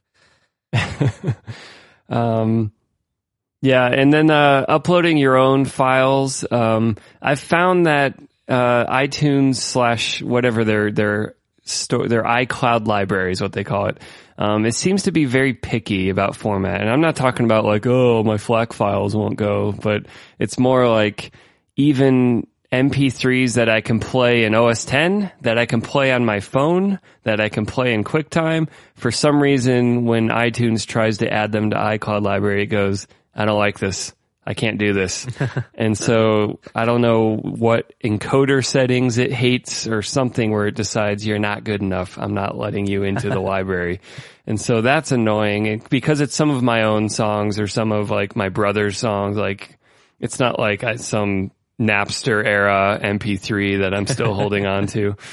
um, 2.10 2.72
yeah, 3.62 3.86
and 3.88 4.13
then 4.13 4.31
uh, 4.31 4.65
uploading 4.67 5.17
your 5.17 5.38
own 5.38 5.65
files. 5.65 6.46
Um, 6.50 6.98
I've 7.22 7.39
found 7.39 7.86
that 7.86 8.19
uh, 8.48 8.86
iTunes 8.86 9.55
slash 9.55 10.22
whatever 10.22 10.63
their 10.63 10.91
their 10.91 11.36
store 11.63 12.08
their 12.08 12.24
iCloud 12.24 12.88
library 12.88 13.31
is 13.31 13.41
what 13.41 13.53
they 13.53 13.63
call 13.63 13.88
it. 13.88 14.00
Um, 14.38 14.65
it 14.65 14.74
seems 14.74 15.03
to 15.03 15.12
be 15.12 15.25
very 15.25 15.53
picky 15.53 16.10
about 16.10 16.36
format, 16.36 16.81
and 16.81 16.89
I'm 16.89 17.01
not 17.01 17.17
talking 17.17 17.46
about 17.46 17.65
like 17.65 17.86
oh 17.86 18.24
my 18.24 18.38
FLAC 18.38 18.74
files 18.74 19.15
won't 19.15 19.36
go, 19.36 19.74
but 19.74 20.05
it's 20.39 20.58
more 20.58 20.88
like 20.88 21.31
even 21.75 22.48
MP3s 22.71 23.55
that 23.55 23.67
I 23.67 23.81
can 23.81 23.99
play 23.99 24.43
in 24.43 24.53
OS 24.53 24.85
10, 24.85 25.31
that 25.41 25.57
I 25.57 25.65
can 25.65 25.81
play 25.81 26.11
on 26.11 26.23
my 26.23 26.39
phone, 26.39 26.99
that 27.23 27.41
I 27.41 27.49
can 27.49 27.65
play 27.65 27.93
in 27.93 28.03
QuickTime. 28.03 28.69
For 28.95 29.11
some 29.11 29.41
reason, 29.41 30.05
when 30.05 30.29
iTunes 30.29 30.85
tries 30.85 31.19
to 31.19 31.31
add 31.31 31.51
them 31.51 31.71
to 31.71 31.75
iCloud 31.75 32.21
library, 32.21 32.63
it 32.63 32.67
goes 32.67 33.07
I 33.33 33.45
don't 33.45 33.57
like 33.57 33.79
this. 33.79 34.13
I 34.45 34.53
can't 34.53 34.77
do 34.79 34.93
this. 34.93 35.27
and 35.75 35.97
so 35.97 36.59
I 36.73 36.85
don't 36.85 37.01
know 37.01 37.35
what 37.35 37.93
encoder 38.03 38.65
settings 38.65 39.17
it 39.17 39.31
hates 39.31 39.88
or 39.88 40.01
something 40.01 40.51
where 40.51 40.67
it 40.67 40.75
decides 40.75 41.25
you're 41.25 41.39
not 41.39 41.63
good 41.63 41.81
enough. 41.81 42.17
I'm 42.17 42.33
not 42.33 42.57
letting 42.57 42.88
you 42.88 43.03
into 43.03 43.29
the 43.29 43.39
library. 43.39 44.01
And 44.47 44.59
so 44.59 44.81
that's 44.81 45.11
annoying 45.11 45.83
because 45.89 46.21
it's 46.21 46.35
some 46.35 46.49
of 46.49 46.63
my 46.63 46.83
own 46.83 47.09
songs 47.09 47.59
or 47.59 47.67
some 47.67 47.91
of 47.91 48.09
like 48.09 48.35
my 48.35 48.49
brother's 48.49 48.97
songs. 48.97 49.38
Like 49.38 49.77
it's 50.19 50.39
not 50.39 50.59
like 50.59 50.83
I, 50.83 50.95
some 50.95 51.51
Napster 51.79 52.45
era 52.45 53.00
MP3 53.01 53.79
that 53.79 53.93
I'm 53.93 54.05
still 54.07 54.33
holding 54.33 54.65
on 54.65 54.88
to. 54.88 55.15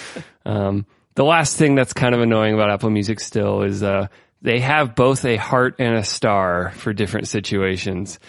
Um, 0.47 0.87
the 1.17 1.25
last 1.25 1.57
thing 1.57 1.75
that's 1.75 1.93
kind 1.93 2.15
of 2.15 2.21
annoying 2.21 2.55
about 2.55 2.71
Apple 2.71 2.89
Music 2.91 3.19
still 3.19 3.63
is, 3.63 3.83
uh, 3.83 4.07
they 4.43 4.61
have 4.61 4.95
both 4.95 5.25
a 5.25 5.35
heart 5.35 5.75
and 5.81 5.97
a 5.97 6.05
star 6.05 6.71
for 6.77 6.93
different 6.93 7.27
situations. 7.27 8.21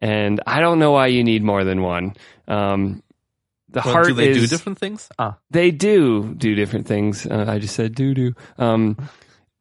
And 0.00 0.38
I 0.46 0.60
don't 0.60 0.78
know 0.78 0.90
why 0.90 1.06
you 1.06 1.24
need 1.24 1.42
more 1.42 1.64
than 1.64 1.80
one. 1.80 2.12
Um, 2.46 3.02
the 3.70 3.80
Well, 3.82 3.94
heart 3.94 4.08
do 4.08 4.12
they 4.12 4.28
is 4.28 4.38
do 4.40 4.46
different 4.48 4.78
things? 4.80 5.08
Ah, 5.18 5.38
They 5.50 5.70
do 5.70 6.34
do 6.34 6.54
different 6.54 6.86
things. 6.86 7.24
Uh, 7.24 7.46
I 7.48 7.58
just 7.58 7.74
said 7.74 7.94
do 7.94 8.12
do. 8.12 8.34
Um, 8.58 8.98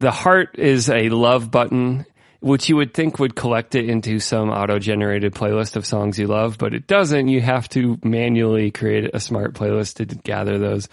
the 0.01 0.11
heart 0.11 0.59
is 0.59 0.89
a 0.89 1.07
love 1.07 1.49
button, 1.49 2.05
which 2.41 2.67
you 2.69 2.75
would 2.75 2.93
think 2.93 3.17
would 3.19 3.35
collect 3.35 3.75
it 3.75 3.87
into 3.89 4.19
some 4.19 4.49
auto 4.49 4.77
generated 4.79 5.33
playlist 5.33 5.75
of 5.75 5.85
songs 5.85 6.19
you 6.19 6.27
love, 6.27 6.57
but 6.57 6.73
it 6.73 6.87
doesn't. 6.87 7.27
You 7.29 7.39
have 7.41 7.69
to 7.69 7.97
manually 8.03 8.71
create 8.71 9.09
a 9.13 9.19
smart 9.19 9.53
playlist 9.53 9.95
to 9.97 10.05
gather 10.05 10.57
those. 10.59 10.89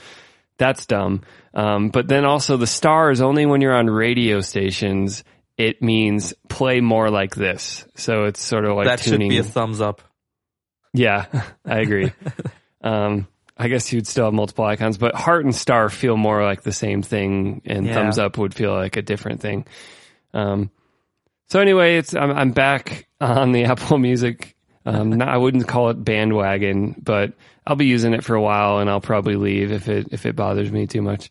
That's 0.59 0.87
dumb. 0.87 1.23
Um, 1.55 1.89
but 1.89 2.07
then 2.09 2.25
also 2.25 2.57
the 2.57 2.67
star 2.67 3.11
is 3.11 3.21
only 3.21 3.47
when 3.47 3.61
you're 3.61 3.75
on 3.75 3.89
radio 3.89 4.41
stations. 4.41 5.25
It 5.57 5.83
means 5.83 6.35
play 6.49 6.81
more 6.81 7.11
like 7.11 7.35
this. 7.35 7.85
So 7.97 8.25
it's 8.25 8.41
sort 8.41 8.65
of 8.65 8.77
like 8.77 8.87
that 8.87 9.01
should 9.01 9.13
tuning. 9.13 9.31
be 9.31 9.39
a 9.39 9.43
thumbs 9.43 9.81
up. 9.81 10.03
Yeah, 10.93 11.27
I 11.65 11.79
agree. 11.81 12.13
um, 12.83 13.27
I 13.57 13.69
guess 13.69 13.93
you'd 13.93 14.07
still 14.07 14.27
have 14.27 14.35
multiple 14.35 14.65
icons, 14.65 14.99
but 14.99 15.15
heart 15.15 15.45
and 15.45 15.55
star 15.55 15.89
feel 15.89 16.17
more 16.17 16.45
like 16.45 16.63
the 16.63 16.73
same 16.73 17.03
thing, 17.03 17.63
and 17.65 17.87
Yeah. 17.87 17.95
thumbs 17.95 18.19
up 18.19 18.39
would 18.39 18.55
feel 18.55 18.73
like 18.73 18.97
a 18.97 19.03
different 19.03 19.41
thing. 19.41 19.67
Um, 20.33 20.71
so 21.49 21.61
anyway, 21.61 21.97
it's 21.99 22.15
I'm, 22.15 22.31
I'm 22.31 22.51
back 22.53 23.09
on 23.21 23.53
the 23.53 23.65
Apple 23.67 23.99
Music. 23.99 24.55
Um, 24.87 25.11
not, 25.11 25.29
I 25.29 25.37
wouldn't 25.37 25.69
call 25.69 25.91
it 25.91 26.03
bandwagon, 26.03 26.95
but 27.03 27.35
I'll 27.67 27.77
be 27.77 27.87
using 27.87 28.15
it 28.15 28.25
for 28.25 28.35
a 28.35 28.41
while, 28.41 28.79
and 28.79 28.89
I'll 28.89 29.01
probably 29.01 29.37
leave 29.37 29.73
if 29.73 29.89
it 29.89 30.09
if 30.13 30.25
it 30.27 30.37
bothers 30.37 30.73
me 30.73 30.87
too 30.87 31.03
much. 31.03 31.31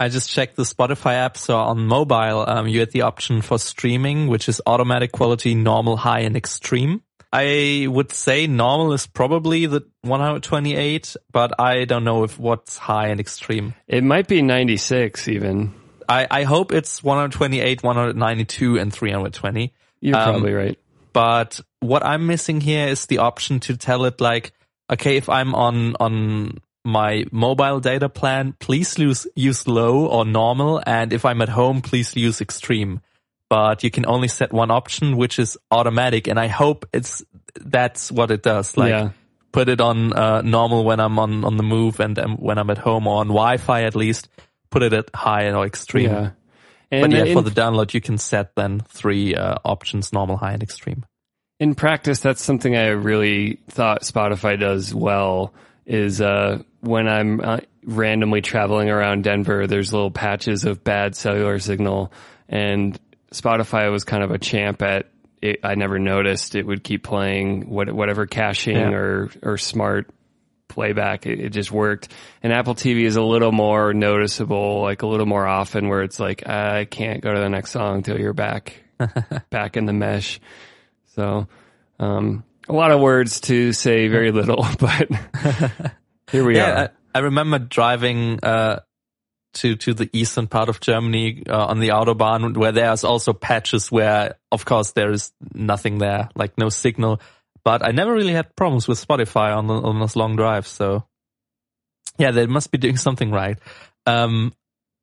I 0.00 0.08
just 0.08 0.30
checked 0.30 0.54
the 0.54 0.62
Spotify 0.62 1.14
app. 1.14 1.36
So 1.36 1.56
on 1.56 1.86
mobile, 1.86 2.44
um, 2.48 2.68
you 2.68 2.80
had 2.80 2.92
the 2.92 3.02
option 3.02 3.42
for 3.42 3.58
streaming, 3.58 4.28
which 4.28 4.48
is 4.48 4.62
automatic 4.64 5.10
quality, 5.10 5.56
normal, 5.56 5.96
high, 5.96 6.20
and 6.20 6.36
extreme. 6.36 7.02
I 7.32 7.86
would 7.88 8.12
say 8.12 8.46
normal 8.46 8.92
is 8.92 9.06
probably 9.06 9.66
the 9.66 9.82
128, 10.02 11.16
but 11.30 11.60
I 11.60 11.84
don't 11.84 12.04
know 12.04 12.22
if 12.24 12.38
what's 12.38 12.78
high 12.78 13.08
and 13.08 13.20
extreme. 13.20 13.74
It 13.86 14.04
might 14.04 14.28
be 14.28 14.40
96 14.40 15.28
even. 15.28 15.74
I, 16.08 16.26
I 16.30 16.42
hope 16.44 16.72
it's 16.72 17.02
128, 17.02 17.82
192, 17.82 18.78
and 18.78 18.92
320. 18.92 19.74
You're 20.00 20.16
Um, 20.16 20.22
probably 20.24 20.52
right. 20.52 20.78
But 21.12 21.60
what 21.80 22.04
I'm 22.04 22.26
missing 22.26 22.60
here 22.60 22.88
is 22.88 23.06
the 23.06 23.18
option 23.18 23.60
to 23.60 23.76
tell 23.76 24.04
it 24.04 24.20
like, 24.20 24.52
okay, 24.90 25.16
if 25.16 25.28
I'm 25.28 25.54
on, 25.54 25.96
on 26.00 26.60
my 26.84 27.26
mobile 27.30 27.80
data 27.80 28.08
plan, 28.08 28.54
please 28.58 28.98
use, 28.98 29.26
use 29.34 29.66
low 29.66 30.06
or 30.06 30.24
normal. 30.24 30.80
And 30.86 31.12
if 31.12 31.24
I'm 31.24 31.42
at 31.42 31.50
home, 31.50 31.82
please 31.82 32.16
use 32.16 32.40
extreme. 32.40 33.00
But 33.50 33.82
you 33.82 33.90
can 33.90 34.06
only 34.06 34.28
set 34.28 34.52
one 34.52 34.70
option, 34.70 35.16
which 35.16 35.38
is 35.38 35.58
automatic. 35.70 36.28
And 36.28 36.38
I 36.38 36.46
hope 36.46 36.86
it's, 36.92 37.22
that's 37.60 38.12
what 38.12 38.30
it 38.30 38.42
does. 38.42 38.76
Like 38.76 38.90
yeah. 38.90 39.10
put 39.52 39.68
it 39.68 39.80
on, 39.80 40.12
uh, 40.12 40.42
normal 40.42 40.84
when 40.84 41.00
I'm 41.00 41.18
on, 41.18 41.44
on 41.44 41.56
the 41.56 41.62
move 41.62 42.00
and 42.00 42.18
um, 42.18 42.36
when 42.36 42.58
I'm 42.58 42.70
at 42.70 42.78
home 42.78 43.06
or 43.06 43.20
on 43.20 43.28
Wi-Fi 43.28 43.82
at 43.82 43.96
least, 43.96 44.28
put 44.70 44.82
it 44.82 44.92
at 44.92 45.14
high 45.14 45.50
or 45.50 45.64
extreme. 45.66 46.10
Yeah. 46.10 46.30
But 46.90 47.10
yeah, 47.10 47.24
in- 47.24 47.34
for 47.34 47.42
the 47.42 47.50
download, 47.50 47.92
you 47.94 48.00
can 48.00 48.16
set 48.18 48.54
then 48.54 48.80
three 48.80 49.34
uh, 49.34 49.56
options: 49.64 50.12
normal, 50.12 50.36
high, 50.38 50.52
and 50.52 50.62
extreme. 50.62 51.04
in 51.60 51.74
practice, 51.74 52.20
that's 52.20 52.42
something 52.42 52.76
I 52.76 52.88
really 52.88 53.58
thought 53.68 54.02
Spotify 54.02 54.58
does 54.58 54.94
well. 54.94 55.52
Is 55.84 56.20
uh, 56.20 56.62
when 56.80 57.08
I'm 57.08 57.40
uh, 57.40 57.58
randomly 57.84 58.40
traveling 58.42 58.88
around 58.90 59.24
Denver, 59.24 59.66
there's 59.66 59.92
little 59.92 60.10
patches 60.10 60.64
of 60.64 60.82
bad 60.84 61.14
cellular 61.16 61.58
signal, 61.58 62.12
and 62.48 62.98
Spotify 63.32 63.90
was 63.90 64.04
kind 64.04 64.22
of 64.22 64.30
a 64.30 64.38
champ 64.38 64.80
at. 64.82 65.08
It, 65.40 65.60
I 65.62 65.76
never 65.76 65.98
noticed 66.00 66.56
it 66.56 66.66
would 66.66 66.82
keep 66.82 67.04
playing 67.04 67.70
what, 67.70 67.92
whatever 67.92 68.26
caching 68.26 68.76
Yeah. 68.76 68.90
or 68.90 69.30
or 69.42 69.56
smart 69.56 70.10
playback. 70.68 71.26
It, 71.26 71.40
it 71.40 71.50
just 71.50 71.72
worked. 71.72 72.08
And 72.42 72.52
Apple 72.52 72.74
TV 72.74 73.02
is 73.02 73.16
a 73.16 73.22
little 73.22 73.52
more 73.52 73.92
noticeable, 73.92 74.82
like 74.82 75.02
a 75.02 75.06
little 75.06 75.26
more 75.26 75.46
often, 75.46 75.88
where 75.88 76.02
it's 76.02 76.20
like 76.20 76.46
I 76.46 76.84
can't 76.84 77.20
go 77.22 77.32
to 77.32 77.40
the 77.40 77.48
next 77.48 77.70
song 77.72 77.96
until 77.96 78.18
you're 78.18 78.32
back 78.34 78.82
back 79.50 79.76
in 79.76 79.86
the 79.86 79.92
mesh. 79.92 80.40
So, 81.14 81.48
um, 81.98 82.44
a 82.68 82.72
lot 82.72 82.92
of 82.92 83.00
words 83.00 83.40
to 83.42 83.72
say 83.72 84.08
very 84.08 84.30
little, 84.30 84.66
but 84.78 85.08
here 86.30 86.44
we 86.44 86.58
are. 86.60 86.76
I, 86.76 86.88
I 87.14 87.18
remember 87.20 87.58
driving 87.58 88.38
uh, 88.42 88.80
to 89.54 89.76
to 89.76 89.94
the 89.94 90.10
eastern 90.12 90.46
part 90.46 90.68
of 90.68 90.80
Germany 90.80 91.44
uh, 91.48 91.66
on 91.66 91.80
the 91.80 91.88
autobahn, 91.88 92.56
where 92.56 92.72
there's 92.72 93.04
also 93.04 93.32
patches 93.32 93.90
where, 93.90 94.36
of 94.52 94.64
course, 94.64 94.92
there 94.92 95.10
is 95.10 95.32
nothing 95.54 95.98
there, 95.98 96.28
like 96.34 96.58
no 96.58 96.68
signal. 96.68 97.20
But 97.68 97.84
I 97.84 97.90
never 97.90 98.14
really 98.14 98.32
had 98.32 98.56
problems 98.56 98.88
with 98.88 98.98
Spotify 98.98 99.54
on 99.54 99.68
on 99.70 100.00
those 100.00 100.16
long 100.16 100.36
drives. 100.36 100.68
So, 100.68 101.04
yeah, 102.16 102.30
they 102.30 102.46
must 102.46 102.70
be 102.70 102.78
doing 102.78 102.96
something 103.06 103.30
right. 103.30 103.58
Um, 104.06 104.54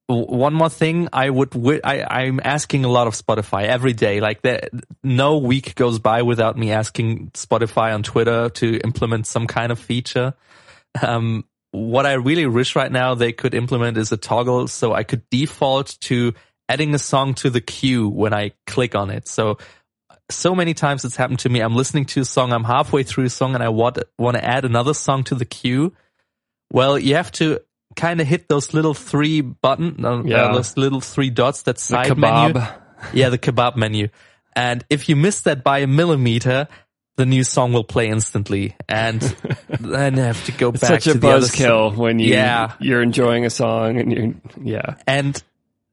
one 0.08 0.56
more 0.56 0.72
thing, 0.72 1.08
I 1.14 1.30
would, 1.30 1.54
I, 1.84 2.02
I'm 2.02 2.40
asking 2.44 2.84
a 2.84 2.88
lot 2.88 3.06
of 3.06 3.14
Spotify 3.14 3.66
every 3.66 3.94
day. 3.94 4.20
Like, 4.20 4.44
no 5.04 5.38
week 5.38 5.76
goes 5.76 6.00
by 6.00 6.24
without 6.24 6.58
me 6.58 6.72
asking 6.72 7.30
Spotify 7.36 7.94
on 7.94 8.02
Twitter 8.02 8.50
to 8.50 8.80
implement 8.84 9.28
some 9.28 9.46
kind 9.46 9.72
of 9.72 9.78
feature. 9.78 10.34
Um, 11.00 11.46
what 11.70 12.08
I 12.08 12.14
really 12.14 12.48
wish 12.48 12.76
right 12.76 12.92
now 12.92 13.14
they 13.14 13.32
could 13.32 13.54
implement 13.54 13.96
is 13.98 14.12
a 14.12 14.18
toggle 14.18 14.68
so 14.70 14.92
I 14.92 15.04
could 15.04 15.30
default 15.30 15.98
to 16.02 16.34
adding 16.68 16.96
a 16.96 17.00
song 17.00 17.36
to 17.36 17.52
the 17.52 17.62
queue 17.62 18.10
when 18.10 18.34
I 18.34 18.54
click 18.66 18.96
on 18.96 19.12
it. 19.12 19.28
So, 19.28 19.60
so 20.30 20.56
many 20.56 20.74
times 20.74 21.06
it's 21.06 21.16
happened 21.16 21.40
to 21.40 21.50
me. 21.50 21.60
I'm 21.60 21.76
listening 21.76 22.06
to 22.06 22.22
a 22.22 22.26
song, 22.26 22.52
I'm 22.52 22.64
halfway 22.64 23.04
through 23.04 23.26
a 23.26 23.30
song 23.30 23.54
and 23.54 23.64
I 23.64 23.70
want, 23.70 24.00
want 24.18 24.38
to 24.38 24.44
add 24.44 24.66
another 24.66 24.94
song 24.94 25.24
to 25.26 25.36
the 25.36 25.46
queue. 25.46 25.94
Well, 26.72 26.98
you 26.98 27.16
have 27.16 27.32
to 27.34 27.60
kind 27.96 28.20
of 28.20 28.28
hit 28.28 28.50
those 28.50 28.74
little 28.74 28.94
three 28.94 29.42
button, 29.42 30.04
uh, 30.04 30.24
Yeah. 30.24 30.52
those 30.54 30.76
little 30.78 31.02
three 31.02 31.30
dots 31.30 31.64
that 31.64 31.76
the 31.76 31.82
side 31.82 32.08
kebab. 32.12 32.54
menu. 32.56 32.68
Yeah, 33.14 33.30
the 33.30 33.38
kebab 33.38 33.76
menu. 33.76 34.08
And 34.56 34.84
if 34.90 35.10
you 35.10 35.16
miss 35.16 35.42
that 35.42 35.64
by 35.64 35.80
a 35.80 35.88
millimeter, 35.88 36.68
the 37.18 37.26
new 37.26 37.44
song 37.44 37.72
will 37.72 37.84
play 37.84 38.08
instantly. 38.10 38.76
And 38.90 39.22
then 39.80 40.16
you 40.16 40.22
have 40.24 40.44
to 40.46 40.52
go 40.54 40.72
back 40.72 40.82
Such 40.82 41.08
a 41.08 41.14
to 41.14 41.20
the 41.20 41.28
other 41.30 41.46
buzzkill 41.46 41.96
when 41.96 42.18
you 42.20 42.32
Yeah. 42.32 42.74
you're 42.80 43.02
enjoying 43.04 43.46
a 43.46 43.50
song 43.50 43.98
and 44.00 44.12
you're 44.12 44.34
yeah 44.62 44.96
and 45.06 45.42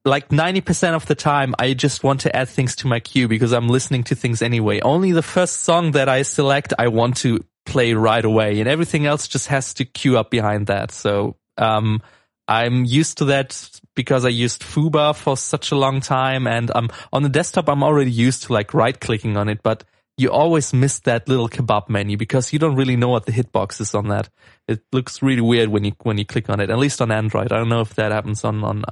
like 0.05 0.29
90% 0.29 0.95
of 0.95 1.07
the 1.07 1.15
time, 1.15 1.55
I 1.59 1.75
just 1.75 2.03
want 2.03 2.21
to 2.23 2.35
add 2.35 2.49
things 2.49 2.77
to 2.77 2.87
my 2.87 3.01
queue 3.01 3.29
because 3.29 3.53
I'm 3.53 3.69
listening 3.69 4.05
to 4.05 4.15
things 4.15 4.43
anyway. 4.43 4.81
Only 4.81 5.13
the 5.13 5.23
first 5.23 5.61
song 5.61 5.93
that 5.93 6.09
I 6.09 6.23
select, 6.23 6.75
I 6.79 6.89
want 6.89 7.19
to 7.19 7.45
play 7.65 7.95
right 7.95 8.25
away 8.25 8.59
and 8.59 8.69
everything 8.69 9.07
else 9.07 9.29
just 9.29 9.47
has 9.47 9.75
to 9.75 9.85
queue 9.85 10.19
up 10.19 10.31
behind 10.31 10.67
that. 10.67 10.91
So, 10.91 11.37
um, 11.57 12.03
I'm 12.49 12.85
used 12.85 13.19
to 13.19 13.27
that 13.27 13.81
because 13.95 14.25
I 14.25 14.29
used 14.31 14.63
foobar 14.63 15.15
for 15.15 15.37
such 15.37 15.71
a 15.71 15.77
long 15.77 16.01
time 16.01 16.49
and 16.49 16.71
um, 16.75 16.91
on 17.13 17.23
the 17.23 17.29
desktop, 17.29 17.69
I'm 17.69 17.85
already 17.85 18.11
used 18.11 18.45
to 18.45 18.53
like 18.53 18.75
right 18.75 18.99
clicking 18.99 19.37
on 19.37 19.49
it, 19.49 19.63
but 19.63 19.85
you 20.17 20.31
always 20.31 20.73
miss 20.73 20.99
that 21.01 21.29
little 21.29 21.49
kebab 21.49 21.89
menu 21.89 22.17
because 22.17 22.53
you 22.53 22.59
don't 22.59 22.77
really 22.77 22.97
know 22.97 23.09
what 23.09 23.27
the 23.27 23.33
hitbox 23.33 23.81
is 23.81 23.95
on 23.95 24.09
that. 24.09 24.29
It 24.69 24.83
looks 24.93 25.23
really 25.23 25.41
weird 25.41 25.69
when 25.69 25.85
you, 25.85 25.93
when 26.03 26.19
you 26.19 26.27
click 26.27 26.51
on 26.51 26.61
it, 26.61 26.69
at 26.69 26.79
least 26.79 27.01
on 27.01 27.11
Android. 27.11 27.53
I 27.53 27.57
don't 27.57 27.69
know 27.69 27.81
if 27.81 27.95
that 27.95 28.13
happens 28.13 28.45
on, 28.45 28.63
on 28.65 28.85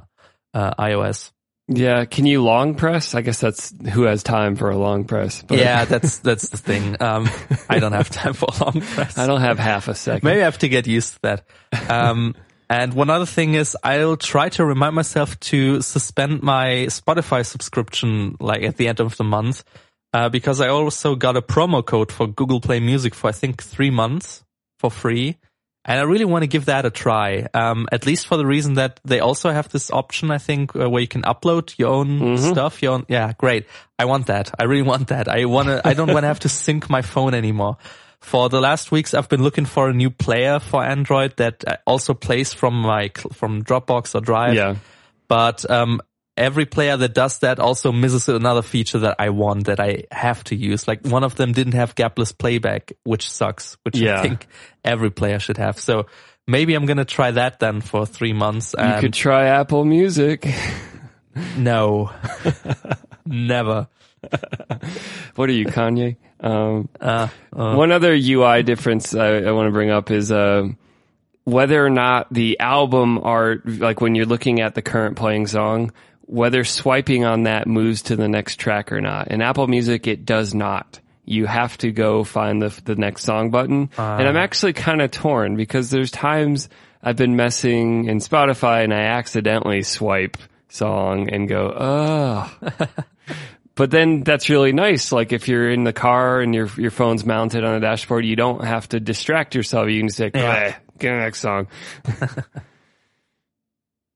uh, 0.53 0.73
iOS. 0.75 1.31
yeah. 1.67 2.05
Can 2.05 2.25
you 2.25 2.41
long 2.43 2.75
press? 2.75 3.15
I 3.15 3.21
guess 3.21 3.39
that's 3.39 3.73
who 3.93 4.03
has 4.03 4.23
time 4.23 4.55
for 4.55 4.69
a 4.69 4.77
long 4.77 5.05
press. 5.05 5.43
But 5.43 5.57
yeah, 5.59 5.85
that's 5.85 6.19
that's 6.19 6.49
the 6.49 6.57
thing. 6.57 7.01
Um, 7.01 7.29
I 7.69 7.79
don't 7.79 7.93
have 7.93 8.09
time 8.09 8.33
for 8.33 8.47
a 8.53 8.63
long 8.63 8.81
press. 8.81 9.17
I 9.17 9.27
don't 9.27 9.41
have 9.41 9.59
half 9.59 9.87
a 9.87 9.95
second. 9.95 10.23
Maybe 10.27 10.41
I 10.41 10.45
have 10.45 10.59
to 10.59 10.69
get 10.69 10.87
used 10.87 11.13
to 11.13 11.19
that. 11.23 11.45
Um, 11.89 12.35
and 12.69 12.93
one 12.93 13.09
other 13.09 13.25
thing 13.25 13.53
is 13.55 13.75
I'll 13.83 14.15
try 14.17 14.49
to 14.49 14.65
remind 14.65 14.95
myself 14.95 15.37
to 15.51 15.81
suspend 15.81 16.41
my 16.41 16.87
Spotify 16.87 17.45
subscription 17.45 18.37
like 18.39 18.63
at 18.63 18.77
the 18.77 18.87
end 18.87 18.99
of 18.99 19.17
the 19.17 19.25
month. 19.25 19.63
Uh, 20.13 20.27
because 20.27 20.59
I 20.59 20.67
also 20.67 21.15
got 21.15 21.37
a 21.37 21.41
promo 21.41 21.85
code 21.85 22.11
for 22.11 22.27
Google 22.27 22.59
Play 22.59 22.81
Music 22.81 23.15
for 23.15 23.29
I 23.29 23.31
think 23.31 23.63
three 23.63 23.89
months 23.89 24.43
for 24.79 24.91
free. 24.91 25.37
And 25.83 25.99
I 25.99 26.03
really 26.03 26.25
want 26.25 26.43
to 26.43 26.47
give 26.47 26.65
that 26.65 26.85
a 26.85 26.91
try. 26.91 27.47
Um, 27.55 27.87
at 27.91 28.05
least 28.05 28.27
for 28.27 28.37
the 28.37 28.45
reason 28.45 28.75
that 28.75 28.99
they 29.03 29.19
also 29.19 29.49
have 29.49 29.69
this 29.69 29.89
option, 29.89 30.29
I 30.29 30.37
think, 30.37 30.75
uh, 30.75 30.87
where 30.87 31.01
you 31.01 31.07
can 31.07 31.23
upload 31.23 31.77
your 31.79 31.89
own 31.89 32.37
stuff, 32.37 32.83
your 32.83 32.93
own, 32.93 33.05
yeah, 33.09 33.33
great. 33.37 33.65
I 33.97 34.05
want 34.05 34.27
that. 34.27 34.51
I 34.59 34.65
really 34.65 34.83
want 34.83 35.07
that. 35.07 35.27
I 35.27 35.45
want 35.45 35.69
to, 35.69 35.81
I 35.83 35.95
don't 35.95 36.13
want 36.13 36.23
to 36.23 36.27
have 36.27 36.41
to 36.41 36.49
sync 36.63 36.87
my 36.89 37.01
phone 37.01 37.33
anymore. 37.33 37.77
For 38.19 38.49
the 38.49 38.61
last 38.61 38.91
weeks, 38.91 39.15
I've 39.15 39.29
been 39.29 39.41
looking 39.41 39.65
for 39.65 39.89
a 39.89 39.93
new 39.93 40.11
player 40.11 40.59
for 40.59 40.83
Android 40.83 41.37
that 41.37 41.67
uh, 41.67 41.77
also 41.87 42.13
plays 42.13 42.53
from 42.53 42.75
my, 42.75 43.09
from 43.33 43.63
Dropbox 43.63 44.13
or 44.13 44.21
Drive. 44.21 44.53
yeah. 44.53 44.75
But, 45.27 45.67
um, 45.69 46.01
every 46.41 46.65
player 46.65 46.97
that 46.97 47.13
does 47.13 47.39
that 47.39 47.59
also 47.59 47.91
misses 47.91 48.27
another 48.27 48.63
feature 48.63 48.99
that 48.99 49.17
I 49.19 49.29
want 49.29 49.65
that 49.65 49.79
I 49.79 50.05
have 50.11 50.43
to 50.45 50.55
use. 50.55 50.87
Like 50.87 51.05
one 51.05 51.23
of 51.23 51.35
them 51.35 51.53
didn't 51.53 51.73
have 51.75 51.93
gapless 51.93 52.35
playback, 52.35 52.93
which 53.03 53.29
sucks, 53.29 53.77
which 53.83 53.97
Yeah. 53.97 54.19
I 54.19 54.21
think 54.23 54.47
every 54.83 55.11
player 55.11 55.37
should 55.37 55.57
have. 55.57 55.79
So 55.79 56.07
maybe 56.47 56.73
I'm 56.73 56.85
going 56.87 56.97
to 56.97 57.05
try 57.05 57.31
that 57.31 57.59
then 57.59 57.81
for 57.81 58.07
three 58.07 58.33
months. 58.33 58.73
You 58.77 58.99
could 58.99 59.13
try 59.13 59.47
Apple 59.49 59.85
Music. 59.85 60.47
no, 61.57 62.11
never. 63.25 63.87
What 65.35 65.49
are 65.49 65.53
you, 65.53 65.65
Kanye? 65.65 66.17
Um, 66.39 66.89
Uh, 66.99 67.27
uh, 67.55 67.75
one 67.75 67.91
other 67.91 68.13
UI 68.13 68.63
difference 68.63 69.13
I, 69.13 69.37
I 69.43 69.51
want 69.51 69.67
to 69.67 69.71
bring 69.71 69.91
up 69.91 70.09
is 70.09 70.31
uh, 70.31 70.69
whether 71.43 71.85
or 71.85 71.89
not 71.91 72.33
the 72.33 72.59
album 72.59 73.19
art, 73.19 73.65
like 73.65 74.01
when 74.01 74.15
you're 74.15 74.25
looking 74.25 74.59
at 74.61 74.73
the 74.73 74.81
current 74.81 75.17
playing 75.17 75.47
song, 75.47 75.91
whether 76.25 76.63
swiping 76.63 77.25
on 77.25 77.43
that 77.43 77.67
moves 77.67 78.03
to 78.03 78.15
the 78.15 78.27
next 78.27 78.57
track 78.57 78.91
or 78.91 79.01
not. 79.01 79.29
In 79.29 79.41
Apple 79.41 79.67
Music, 79.67 80.07
it 80.07 80.25
does 80.25 80.53
not. 80.53 80.99
You 81.25 81.45
have 81.45 81.77
to 81.79 81.91
go 81.91 82.23
find 82.23 82.61
the 82.61 82.69
the 82.83 82.95
next 82.95 83.23
song 83.23 83.51
button, 83.51 83.89
and 83.97 84.27
I'm 84.27 84.37
actually 84.37 84.73
kind 84.73 85.01
of 85.01 85.11
torn 85.11 85.55
because 85.55 85.89
there's 85.89 86.11
times 86.11 86.67
I've 87.03 87.15
been 87.15 87.35
messing 87.35 88.05
in 88.05 88.17
Spotify 88.17 88.83
and 88.83 88.93
I 88.93 89.01
accidentally 89.03 89.83
swipe 89.83 90.37
song 90.69 91.29
and 91.29 91.47
go, 91.47 91.73
oh. 91.77 92.51
but 93.75 93.91
then 93.91 94.23
that's 94.23 94.49
really 94.49 94.71
nice. 94.71 95.11
Like 95.11 95.31
if 95.31 95.47
you're 95.47 95.69
in 95.69 95.83
the 95.83 95.93
car 95.93 96.41
and 96.41 96.53
your 96.55 96.67
your 96.77 96.91
phone's 96.91 97.25
mounted 97.25 97.63
on 97.63 97.75
the 97.75 97.79
dashboard, 97.79 98.25
you 98.25 98.35
don't 98.35 98.63
have 98.63 98.89
to 98.89 98.99
distract 98.99 99.55
yourself. 99.55 99.89
You 99.89 99.99
can 99.99 100.07
just 100.07 100.17
say, 100.17 100.31
Yeah. 100.33 100.53
"Eh, 100.53 100.73
get 100.99 101.11
the 101.11 101.17
next 101.17 101.39
song. 101.39 101.67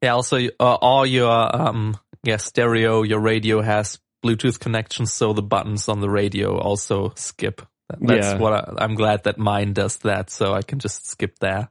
yeah. 0.02 0.14
Also, 0.14 0.38
uh, 0.38 0.50
all 0.60 1.06
your 1.06 1.30
um, 1.56 1.98
yeah, 2.24 2.38
stereo, 2.38 3.04
your 3.04 3.20
radio 3.20 3.62
has 3.62 4.00
Bluetooth 4.24 4.60
connections, 4.60 5.14
so 5.14 5.34
the 5.34 5.44
buttons 5.44 5.88
on 5.90 6.02
the 6.02 6.10
radio 6.10 6.58
also 6.58 7.14
skip. 7.16 7.62
That's 8.02 8.25
Yeah. 8.34 8.38
what 8.40 8.54
I, 8.54 8.84
I'm 8.84 8.96
glad 8.96 9.24
that 9.25 9.38
mine 9.38 9.74
does 9.74 9.98
that, 9.98 10.30
so 10.32 10.54
I 10.54 10.62
can 10.64 10.80
just 10.80 11.08
skip 11.08 11.38
there. 11.40 11.70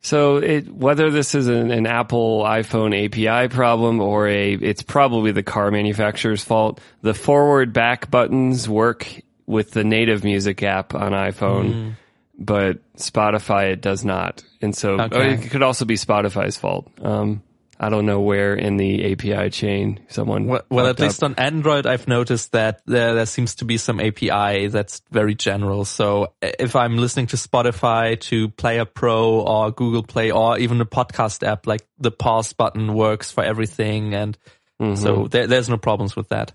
So 0.00 0.36
it, 0.36 0.70
whether 0.72 1.10
this 1.10 1.34
is 1.34 1.48
an, 1.48 1.70
an 1.72 1.86
Apple 1.86 2.44
iPhone 2.44 2.94
API 2.94 3.48
problem 3.52 4.00
or 4.00 4.28
a, 4.28 4.52
it's 4.52 4.82
probably 4.82 5.32
the 5.32 5.42
car 5.42 5.70
manufacturer's 5.72 6.44
fault. 6.44 6.80
The 7.02 7.14
forward 7.14 7.72
back 7.72 8.08
buttons 8.10 8.68
work 8.68 9.08
with 9.46 9.72
the 9.72 9.82
native 9.82 10.22
music 10.22 10.62
app 10.62 10.94
on 10.94 11.12
iPhone, 11.12 11.96
but 12.38 12.78
Spotify 12.96 13.72
it 13.72 13.80
does 13.80 14.04
not. 14.04 14.44
And 14.62 14.76
so 14.76 15.00
Okay. 15.00 15.32
it 15.32 15.50
could 15.50 15.62
also 15.62 15.84
be 15.84 15.96
Spotify's 15.96 16.56
fault. 16.56 16.88
Um, 17.02 17.42
I 17.80 17.90
don't 17.90 18.06
know 18.06 18.20
where 18.20 18.54
in 18.54 18.76
the 18.76 19.12
API 19.12 19.50
chain 19.50 20.00
someone. 20.08 20.46
Well, 20.46 20.62
well 20.68 20.86
at 20.88 20.98
least 20.98 21.22
up. 21.22 21.30
on 21.30 21.34
Android, 21.36 21.86
I've 21.86 22.08
noticed 22.08 22.52
that 22.52 22.82
there, 22.86 23.14
there 23.14 23.26
seems 23.26 23.54
to 23.56 23.64
be 23.64 23.76
some 23.76 24.00
API 24.00 24.66
that's 24.66 25.00
very 25.12 25.34
general. 25.36 25.84
So 25.84 26.32
if 26.42 26.74
I'm 26.74 26.96
listening 26.96 27.28
to 27.28 27.36
Spotify, 27.36 28.18
to 28.22 28.48
Player 28.48 28.84
Pro 28.84 29.40
or 29.42 29.70
Google 29.70 30.02
Play 30.02 30.30
or 30.32 30.58
even 30.58 30.80
a 30.80 30.86
podcast 30.86 31.46
app, 31.46 31.66
like 31.68 31.86
the 31.98 32.10
pause 32.10 32.52
button 32.52 32.94
works 32.94 33.30
for 33.30 33.44
everything. 33.44 34.12
And 34.14 34.36
Mhm. 34.80 34.98
so 34.98 35.28
there, 35.28 35.46
there's 35.46 35.68
no 35.68 35.76
problems 35.76 36.16
with 36.16 36.28
that. 36.30 36.52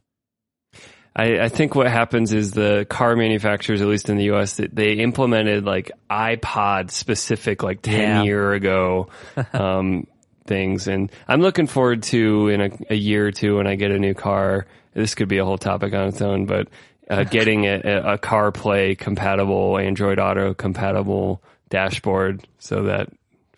I, 1.16 1.40
I 1.42 1.50
think 1.50 1.76
what 1.76 1.88
happens 1.88 2.34
is 2.34 2.52
the 2.52 2.88
car 2.90 3.16
manufacturers, 3.16 3.82
at 3.82 3.88
least 3.88 4.10
in 4.10 4.18
the 4.18 4.32
US, 4.34 4.60
they 4.72 4.94
implemented 4.94 5.64
like 5.64 5.92
iPod 6.10 6.90
specific, 6.90 7.62
like 7.62 7.82
10 7.82 7.94
Yeah. 8.00 8.24
year 8.24 8.54
ago, 8.54 9.10
um, 9.54 10.08
things. 10.46 10.88
And 10.88 11.12
I'm 11.28 11.42
looking 11.42 11.68
forward 11.68 12.04
to 12.04 12.50
in 12.50 12.62
a, 12.62 12.70
a 12.90 12.96
year 12.96 13.28
or 13.28 13.32
two 13.32 13.58
when 13.58 13.68
I 13.68 13.76
get 13.76 13.92
a 13.92 14.00
new 14.00 14.14
car. 14.14 14.66
This 14.94 15.16
could 15.16 15.28
be 15.28 15.38
a 15.40 15.46
whole 15.46 15.58
topic 15.58 15.94
on 15.94 16.08
its 16.10 16.22
own, 16.22 16.46
but 16.46 16.68
uh, 17.10 17.24
getting 17.30 17.66
a, 17.66 17.80
a, 18.14 18.18
CarPlay 18.18 18.98
compatible, 18.98 19.78
Android 19.78 20.20
Auto 20.20 20.54
compatible 20.54 21.42
dashboard 21.70 22.48
so 22.60 22.84
that 22.84 23.10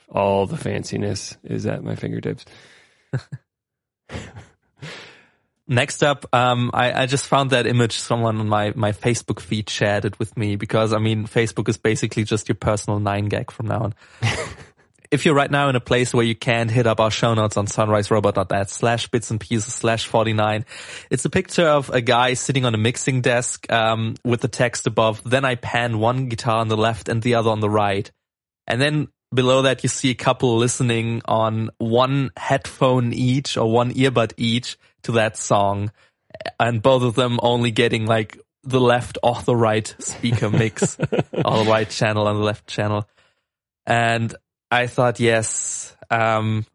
all 0.10 0.46
the 0.46 0.56
fanciness 0.56 1.36
is 1.44 1.66
at 1.66 1.84
my 1.84 1.96
fingertips. 1.96 2.46
Next 5.68 6.04
up, 6.04 6.28
um, 6.32 6.70
I, 6.76 6.94
I 7.02 7.06
just 7.08 7.26
found 7.26 7.50
that 7.50 7.66
image 7.66 7.98
someone 7.98 8.40
on 8.40 8.48
my, 8.48 8.72
my 8.76 8.92
Facebook 8.92 9.40
feed 9.40 9.68
shared 9.68 10.06
it 10.06 10.20
with 10.20 10.38
me 10.38 10.58
because 10.58 10.94
I 10.94 11.00
mean, 11.00 11.26
Facebook 11.26 11.68
is 11.68 11.78
basically 11.78 12.24
just 12.24 12.48
your 12.48 12.56
personal 12.56 13.00
nine 13.00 13.26
gag 13.26 13.50
from 13.50 13.68
now 13.68 13.80
on. 13.80 13.96
if 15.16 15.26
you're 15.26 15.34
right 15.34 15.50
now 15.50 15.70
in 15.70 15.76
a 15.76 15.82
place 15.82 16.14
where 16.14 16.26
you 16.26 16.36
can't 16.36 16.70
hit 16.70 16.86
up 16.86 17.00
our 17.00 17.10
show 17.10 17.34
notes 17.34 17.58
on 17.58 17.66
sunriserobot.net 17.66 18.70
slash 18.70 19.08
bits 19.08 19.32
and 19.32 19.40
pieces 19.40 19.74
slash 19.74 20.06
49, 20.06 20.66
it's 21.10 21.26
a 21.26 21.30
picture 21.30 21.68
of 21.68 21.90
a 21.90 22.02
guy 22.02 22.36
sitting 22.36 22.66
on 22.66 22.76
a 22.76 22.78
mixing 22.78 23.22
desk, 23.22 23.72
um, 23.72 24.16
with 24.24 24.42
the 24.42 24.48
text 24.48 24.86
above. 24.86 25.24
Then 25.24 25.46
I 25.46 25.56
pan 25.56 25.98
one 26.00 26.28
guitar 26.28 26.58
on 26.58 26.68
the 26.68 26.78
left 26.78 27.10
and 27.10 27.22
the 27.22 27.36
other 27.36 27.50
on 27.50 27.62
the 27.62 27.70
right. 27.70 28.12
And 28.68 28.80
then 28.80 29.08
below 29.34 29.64
that, 29.64 29.84
you 29.84 29.90
see 29.90 30.12
a 30.12 30.16
couple 30.16 30.58
listening 30.58 31.22
on 31.26 31.72
one 31.78 32.32
headphone 32.38 33.14
each 33.14 33.58
or 33.58 33.72
one 33.72 33.94
earbud 33.94 34.34
each 34.38 34.78
to 35.04 35.14
that 35.14 35.38
song. 35.38 35.92
And 36.60 36.82
both 36.82 37.04
of 37.04 37.16
them 37.16 37.40
only 37.42 37.72
getting 37.72 38.06
like 38.06 38.38
the 38.64 38.82
left 38.82 39.18
or 39.24 39.42
the 39.42 39.56
right 39.56 39.96
speaker 40.00 40.50
mix 40.50 40.98
or 41.00 41.64
the 41.64 41.70
right 41.70 41.90
channel 41.90 42.28
and 42.28 42.38
the 42.38 42.44
left 42.44 42.68
channel. 42.68 43.08
And 43.86 44.36
I 44.72 44.88
thought, 44.88 45.20
yes, 45.20 45.96
um, 46.10 46.66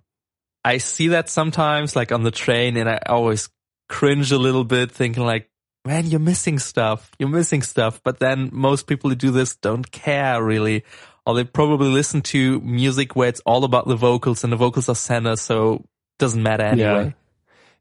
I 0.65 0.79
see 0.79 1.09
that 1.09 1.29
sometimes 1.29 1.97
like 1.97 2.13
on 2.13 2.23
the 2.23 2.31
train 2.31 2.77
and 2.77 2.89
I 2.89 3.01
always 3.07 3.49
cringe 3.89 4.33
a 4.33 4.39
little 4.39 4.65
bit 4.65 4.91
thinking 4.91 5.25
like, 5.25 5.51
man, 5.85 6.07
you're 6.07 6.21
missing 6.21 6.59
stuff. 6.59 7.11
You're 7.19 7.29
missing 7.29 7.63
stuff. 7.63 8.01
But 8.05 8.19
then 8.19 8.51
most 8.53 8.87
people 8.87 9.11
who 9.11 9.17
do 9.17 9.31
this 9.31 9.57
don't 9.57 9.91
care 9.91 10.43
really. 10.43 10.85
Or 11.27 11.35
they 11.35 11.45
probably 11.45 11.89
listen 11.89 12.23
to 12.23 12.61
music 12.61 13.15
where 13.15 13.29
it's 13.29 13.41
all 13.41 13.65
about 13.65 13.87
the 13.87 13.97
vocals 13.97 14.43
and 14.45 14.53
the 14.53 14.57
vocals 14.57 14.89
are 14.89 14.95
center. 14.95 15.37
So 15.37 15.75
it 15.75 15.85
doesn't 16.19 16.43
matter 16.43 16.65
anyway. 16.65 17.15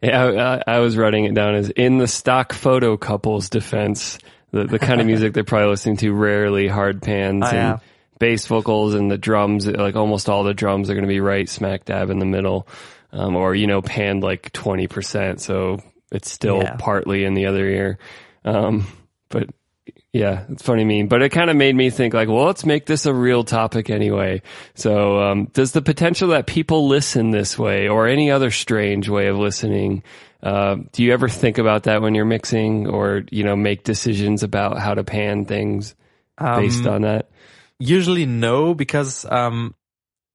Yeah, 0.01 0.61
I, 0.67 0.75
I 0.75 0.79
was 0.79 0.95
writing 0.97 1.25
it 1.25 1.33
down 1.33 1.55
as 1.55 1.69
in 1.69 1.97
the 1.97 2.07
stock 2.07 2.53
photo 2.53 2.95
couple's 2.95 3.49
defense, 3.49 4.17
the, 4.51 4.63
the 4.63 4.79
kind 4.79 5.01
of 5.01 5.07
music 5.11 5.33
they're 5.33 5.43
probably 5.43 5.69
listening 5.69 5.97
to 5.97 6.13
rarely 6.13 6.67
hard 6.67 7.01
pans 7.01 7.43
Oh, 7.45 7.49
and 7.49 7.55
yeah. 7.55 7.77
Bass 8.19 8.45
vocals 8.47 8.93
and 8.93 9.09
the 9.09 9.17
drums, 9.17 9.65
like 9.65 9.95
almost 9.95 10.29
all 10.29 10.43
the 10.43 10.53
drums 10.53 10.89
are 10.89 10.93
going 10.93 11.03
to 11.03 11.07
be 11.09 11.19
right 11.21 11.49
smack 11.49 11.85
dab 11.85 12.09
in 12.09 12.19
the 12.19 12.25
middle, 12.25 12.67
um, 13.11 13.35
or, 13.35 13.55
you 13.55 13.65
know, 13.67 13.81
panned 13.81 14.21
like 14.23 14.51
20%. 14.51 15.39
So 15.39 15.81
it's 16.11 16.29
still 16.31 16.57
Yeah. 16.61 16.75
partly 16.77 17.23
in 17.23 17.33
the 17.33 17.45
other 17.47 17.65
ear. 17.65 17.97
Um, 18.45 18.87
but 19.29 19.49
yeah, 20.11 20.45
it's 20.49 20.63
funny 20.63 20.83
mean, 20.85 21.07
but 21.07 21.21
it 21.21 21.29
kind 21.29 21.49
of 21.49 21.55
made 21.55 21.75
me 21.75 21.89
think 21.91 22.13
like, 22.13 22.27
well, 22.27 22.45
let's 22.45 22.65
make 22.65 22.85
this 22.85 23.05
a 23.05 23.13
real 23.13 23.43
topic 23.43 23.89
anyway. 23.89 24.41
So, 24.73 25.19
um, 25.21 25.45
does 25.53 25.71
the 25.71 25.81
potential 25.83 26.29
that 26.29 26.47
people 26.47 26.87
listen 26.87 27.29
this 27.31 27.57
way 27.59 27.87
or 27.87 28.07
any 28.07 28.31
other 28.31 28.49
strange 28.49 29.07
way 29.07 29.27
of 29.27 29.37
listening, 29.37 30.01
uh, 30.41 30.77
do 30.93 31.03
you 31.03 31.13
ever 31.13 31.29
think 31.29 31.57
about 31.59 31.83
that 31.83 32.01
when 32.01 32.15
you're 32.15 32.25
mixing 32.25 32.87
or, 32.87 33.23
you 33.29 33.43
know, 33.43 33.55
make 33.55 33.83
decisions 33.83 34.41
about 34.41 34.79
how 34.79 34.93
to 34.95 35.03
pan 35.03 35.45
things 35.45 35.95
based 36.39 36.85
Um, 36.87 36.93
on 36.93 37.01
that? 37.03 37.29
Usually 37.79 38.25
no, 38.25 38.73
because 38.73 39.25
um, 39.29 39.73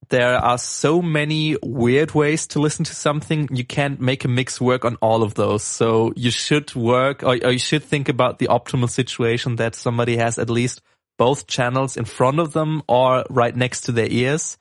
there 0.09 0.37
are 0.37 0.57
so 0.57 1.01
many 1.01 1.57
weird 1.63 2.13
ways 2.13 2.47
to 2.47 2.59
listen 2.59 2.85
to 2.85 2.95
something. 2.95 3.49
You 3.51 3.63
can't 3.63 3.99
make 3.99 4.25
a 4.25 4.27
mix 4.27 4.59
work 4.59 4.85
on 4.85 4.95
all 4.97 5.23
of 5.23 5.35
those. 5.35 5.63
So 5.63 6.13
you 6.15 6.31
should 6.31 6.73
work 6.75 7.23
or, 7.23 7.37
or 7.43 7.51
you 7.51 7.59
should 7.59 7.83
think 7.83 8.09
about 8.09 8.39
the 8.39 8.47
optimal 8.47 8.89
situation 8.89 9.57
that 9.57 9.75
somebody 9.75 10.17
has 10.17 10.37
at 10.37 10.49
least 10.49 10.81
both 11.17 11.47
channels 11.47 11.97
in 11.97 12.05
front 12.05 12.39
of 12.39 12.53
them 12.53 12.83
or 12.87 13.25
right 13.29 13.55
next 13.55 13.81
to 13.81 13.91
their 13.91 14.09
ears. 14.09 14.57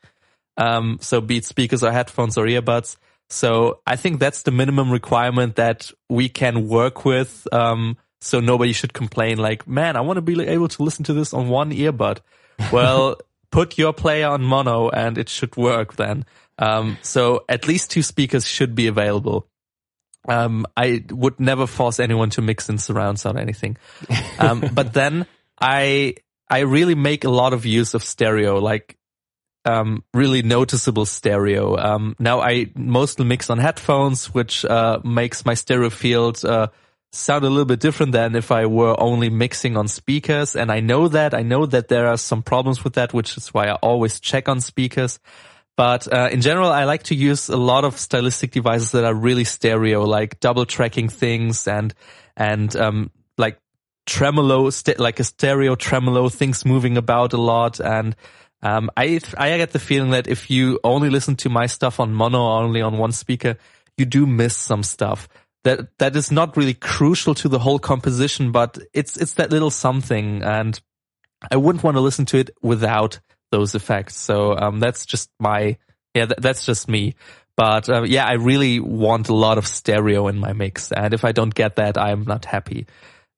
Um, 0.56 0.98
so 1.00 1.20
be 1.20 1.38
it 1.38 1.44
speakers 1.44 1.82
or 1.82 1.90
headphones 1.90 2.38
or 2.38 2.46
earbuds. 2.46 2.96
So 3.28 3.80
I 3.86 3.96
think 3.96 4.20
that's 4.20 4.42
the 4.42 4.50
minimum 4.50 4.90
requirement 4.90 5.56
that 5.56 5.90
we 6.08 6.28
can 6.28 6.68
work 6.68 7.04
with. 7.04 7.46
Um, 7.52 7.96
so 8.20 8.40
nobody 8.40 8.72
should 8.72 8.92
complain 8.92 9.38
like, 9.38 9.66
man, 9.66 9.96
I 9.96 10.00
want 10.02 10.16
to 10.16 10.22
be 10.22 10.40
able 10.46 10.68
to 10.68 10.82
listen 10.82 11.04
to 11.06 11.12
this 11.12 11.34
on 11.34 11.48
one 11.48 11.70
earbud. 11.70 12.20
Well, 12.72 13.16
put 13.50 13.78
your 13.78 13.92
player 13.92 14.28
on 14.28 14.42
mono 14.42 14.90
and 14.90 15.16
it 15.16 15.28
should 15.28 15.56
work 15.56 15.94
then. 15.94 16.24
Um, 16.58 16.98
so 17.02 17.44
at 17.48 17.66
least 17.66 17.90
two 17.90 18.02
speakers 18.02 18.46
should 18.46 18.74
be 18.74 18.86
available. 18.86 19.46
Um, 20.28 20.66
I 20.76 21.04
would 21.10 21.38
never 21.38 21.66
force 21.66 22.00
anyone 22.00 22.30
to 22.30 22.42
mix 22.42 22.68
in 22.68 22.78
surround 22.78 23.20
sound 23.20 23.38
or 23.38 23.40
anything. 23.40 23.76
Um, 24.38 24.64
but 24.72 24.92
then 24.92 25.26
I, 25.60 26.14
I 26.48 26.60
really 26.60 26.94
make 26.94 27.24
a 27.24 27.30
lot 27.30 27.52
of 27.52 27.66
use 27.66 27.94
of 27.94 28.02
stereo, 28.02 28.58
like, 28.58 28.96
um, 29.64 30.04
really 30.12 30.42
noticeable 30.42 31.06
stereo. 31.06 31.76
Um, 31.76 32.16
now 32.18 32.40
I 32.40 32.70
mostly 32.74 33.24
mix 33.24 33.50
on 33.50 33.58
headphones, 33.58 34.34
which, 34.34 34.64
uh, 34.64 35.00
makes 35.04 35.44
my 35.44 35.54
stereo 35.54 35.90
field, 35.90 36.44
uh, 36.44 36.68
sound 37.14 37.44
a 37.44 37.48
little 37.48 37.64
bit 37.64 37.80
different 37.80 38.12
than 38.12 38.34
if 38.34 38.50
I 38.50 38.66
were 38.66 38.98
only 39.00 39.30
mixing 39.30 39.76
on 39.76 39.88
speakers. 39.88 40.56
And 40.56 40.70
I 40.70 40.80
know 40.80 41.08
that, 41.08 41.34
I 41.34 41.42
know 41.42 41.66
that 41.66 41.88
there 41.88 42.08
are 42.08 42.16
some 42.16 42.42
problems 42.42 42.84
with 42.84 42.94
that, 42.94 43.12
which 43.12 43.36
is 43.36 43.48
why 43.48 43.68
I 43.68 43.74
always 43.74 44.20
check 44.20 44.48
on 44.48 44.60
speakers. 44.60 45.18
But 45.76 46.12
uh, 46.12 46.28
in 46.30 46.40
general, 46.40 46.70
I 46.70 46.84
like 46.84 47.04
to 47.04 47.14
use 47.14 47.48
a 47.48 47.56
lot 47.56 47.84
of 47.84 47.98
stylistic 47.98 48.52
devices 48.52 48.92
that 48.92 49.04
are 49.04 49.14
really 49.14 49.44
stereo, 49.44 50.04
like 50.04 50.38
double 50.40 50.66
tracking 50.66 51.08
things 51.08 51.66
and 51.66 51.92
and 52.36 52.74
um, 52.76 53.10
like 53.38 53.58
tremolo, 54.06 54.70
like 54.98 55.18
a 55.18 55.24
stereo 55.24 55.74
tremolo, 55.74 56.28
things 56.28 56.64
moving 56.64 56.96
about 56.96 57.32
a 57.32 57.40
lot. 57.40 57.80
And 57.80 58.14
um, 58.62 58.88
I 58.96 59.20
I 59.36 59.56
get 59.56 59.72
the 59.72 59.80
feeling 59.80 60.10
that 60.10 60.28
if 60.28 60.48
you 60.48 60.78
only 60.84 61.10
listen 61.10 61.34
to 61.36 61.48
my 61.48 61.66
stuff 61.66 61.98
on 61.98 62.14
mono 62.14 62.40
or 62.40 62.62
only 62.62 62.80
on 62.80 62.96
one 62.96 63.12
speaker, 63.12 63.56
you 63.96 64.04
do 64.04 64.26
miss 64.26 64.56
some 64.56 64.84
stuff. 64.84 65.28
That 65.64 65.98
that 65.98 66.14
is 66.14 66.30
not 66.30 66.56
really 66.56 66.74
crucial 66.74 67.34
to 67.36 67.48
the 67.48 67.58
whole 67.58 67.78
composition, 67.78 68.52
but 68.52 68.78
it's 68.92 69.16
it's 69.16 69.34
that 69.34 69.50
little 69.50 69.70
something, 69.70 70.42
and 70.42 70.78
I 71.50 71.56
wouldn't 71.56 71.82
want 71.82 71.96
to 71.96 72.00
listen 72.00 72.26
to 72.26 72.38
it 72.38 72.50
without 72.62 73.18
those 73.50 73.74
effects. 73.74 74.16
So 74.16 74.56
um, 74.56 74.78
that's 74.78 75.06
just 75.06 75.30
my 75.40 75.78
yeah, 76.14 76.26
th- 76.26 76.38
that's 76.38 76.64
just 76.64 76.88
me. 76.88 77.14
But 77.56 77.88
uh, 77.88 78.02
yeah, 78.02 78.26
I 78.26 78.34
really 78.34 78.80
want 78.80 79.28
a 79.28 79.34
lot 79.34 79.58
of 79.58 79.66
stereo 79.66 80.28
in 80.28 80.36
my 80.38 80.52
mix, 80.52 80.92
and 80.92 81.14
if 81.14 81.24
I 81.24 81.32
don't 81.32 81.54
get 81.54 81.76
that, 81.76 81.96
I'm 81.96 82.24
not 82.24 82.44
happy. 82.44 82.86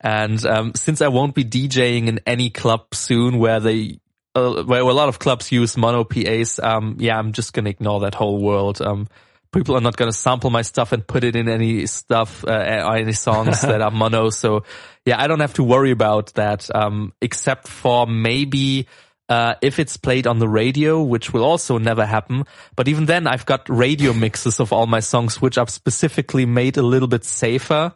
And 0.00 0.44
um, 0.44 0.74
since 0.74 1.00
I 1.00 1.08
won't 1.08 1.34
be 1.34 1.44
DJing 1.44 2.06
in 2.08 2.20
any 2.26 2.50
club 2.50 2.94
soon 2.94 3.38
where 3.38 3.60
they 3.60 4.00
uh, 4.34 4.64
where 4.64 4.80
a 4.80 4.92
lot 4.92 5.08
of 5.08 5.18
clubs 5.18 5.52
use 5.52 5.76
mono 5.76 6.04
PAs, 6.04 6.58
um, 6.58 6.96
yeah, 6.98 7.18
I'm 7.18 7.32
just 7.32 7.52
gonna 7.52 7.70
ignore 7.70 8.00
that 8.00 8.14
whole 8.14 8.42
world. 8.42 8.82
Um, 8.82 9.08
people 9.52 9.76
are 9.76 9.80
not 9.80 9.96
gonna 9.96 10.12
sample 10.12 10.50
my 10.50 10.62
stuff 10.62 10.92
and 10.92 11.06
put 11.06 11.24
it 11.24 11.36
in 11.36 11.48
any 11.48 11.86
stuff, 11.86 12.44
uh, 12.44 12.50
any 12.50 13.12
songs 13.12 13.60
that 13.62 13.80
are 13.80 13.90
mono. 13.92 14.30
So 14.30 14.64
yeah, 15.04 15.20
I 15.20 15.26
don't 15.26 15.40
have 15.40 15.54
to 15.54 15.62
worry 15.62 15.90
about 15.90 16.34
that. 16.34 16.68
Um, 16.74 17.12
except 17.20 17.68
for 17.68 18.06
maybe 18.06 18.86
uh, 19.28 19.54
if 19.60 19.78
it's 19.78 19.96
played 19.96 20.26
on 20.26 20.38
the 20.38 20.48
radio, 20.48 21.02
which 21.02 21.32
will 21.32 21.44
also 21.44 21.78
never 21.78 22.06
happen. 22.06 22.44
But 22.76 22.88
even 22.88 23.06
then, 23.06 23.26
I've 23.26 23.46
got 23.46 23.68
radio 23.68 24.12
mixes 24.26 24.60
of 24.60 24.72
all 24.72 24.86
my 24.86 25.00
songs, 25.00 25.40
which 25.40 25.58
are 25.58 25.66
specifically 25.68 26.46
made 26.46 26.76
a 26.76 26.82
little 26.82 27.08
bit 27.08 27.24
safer 27.24 27.92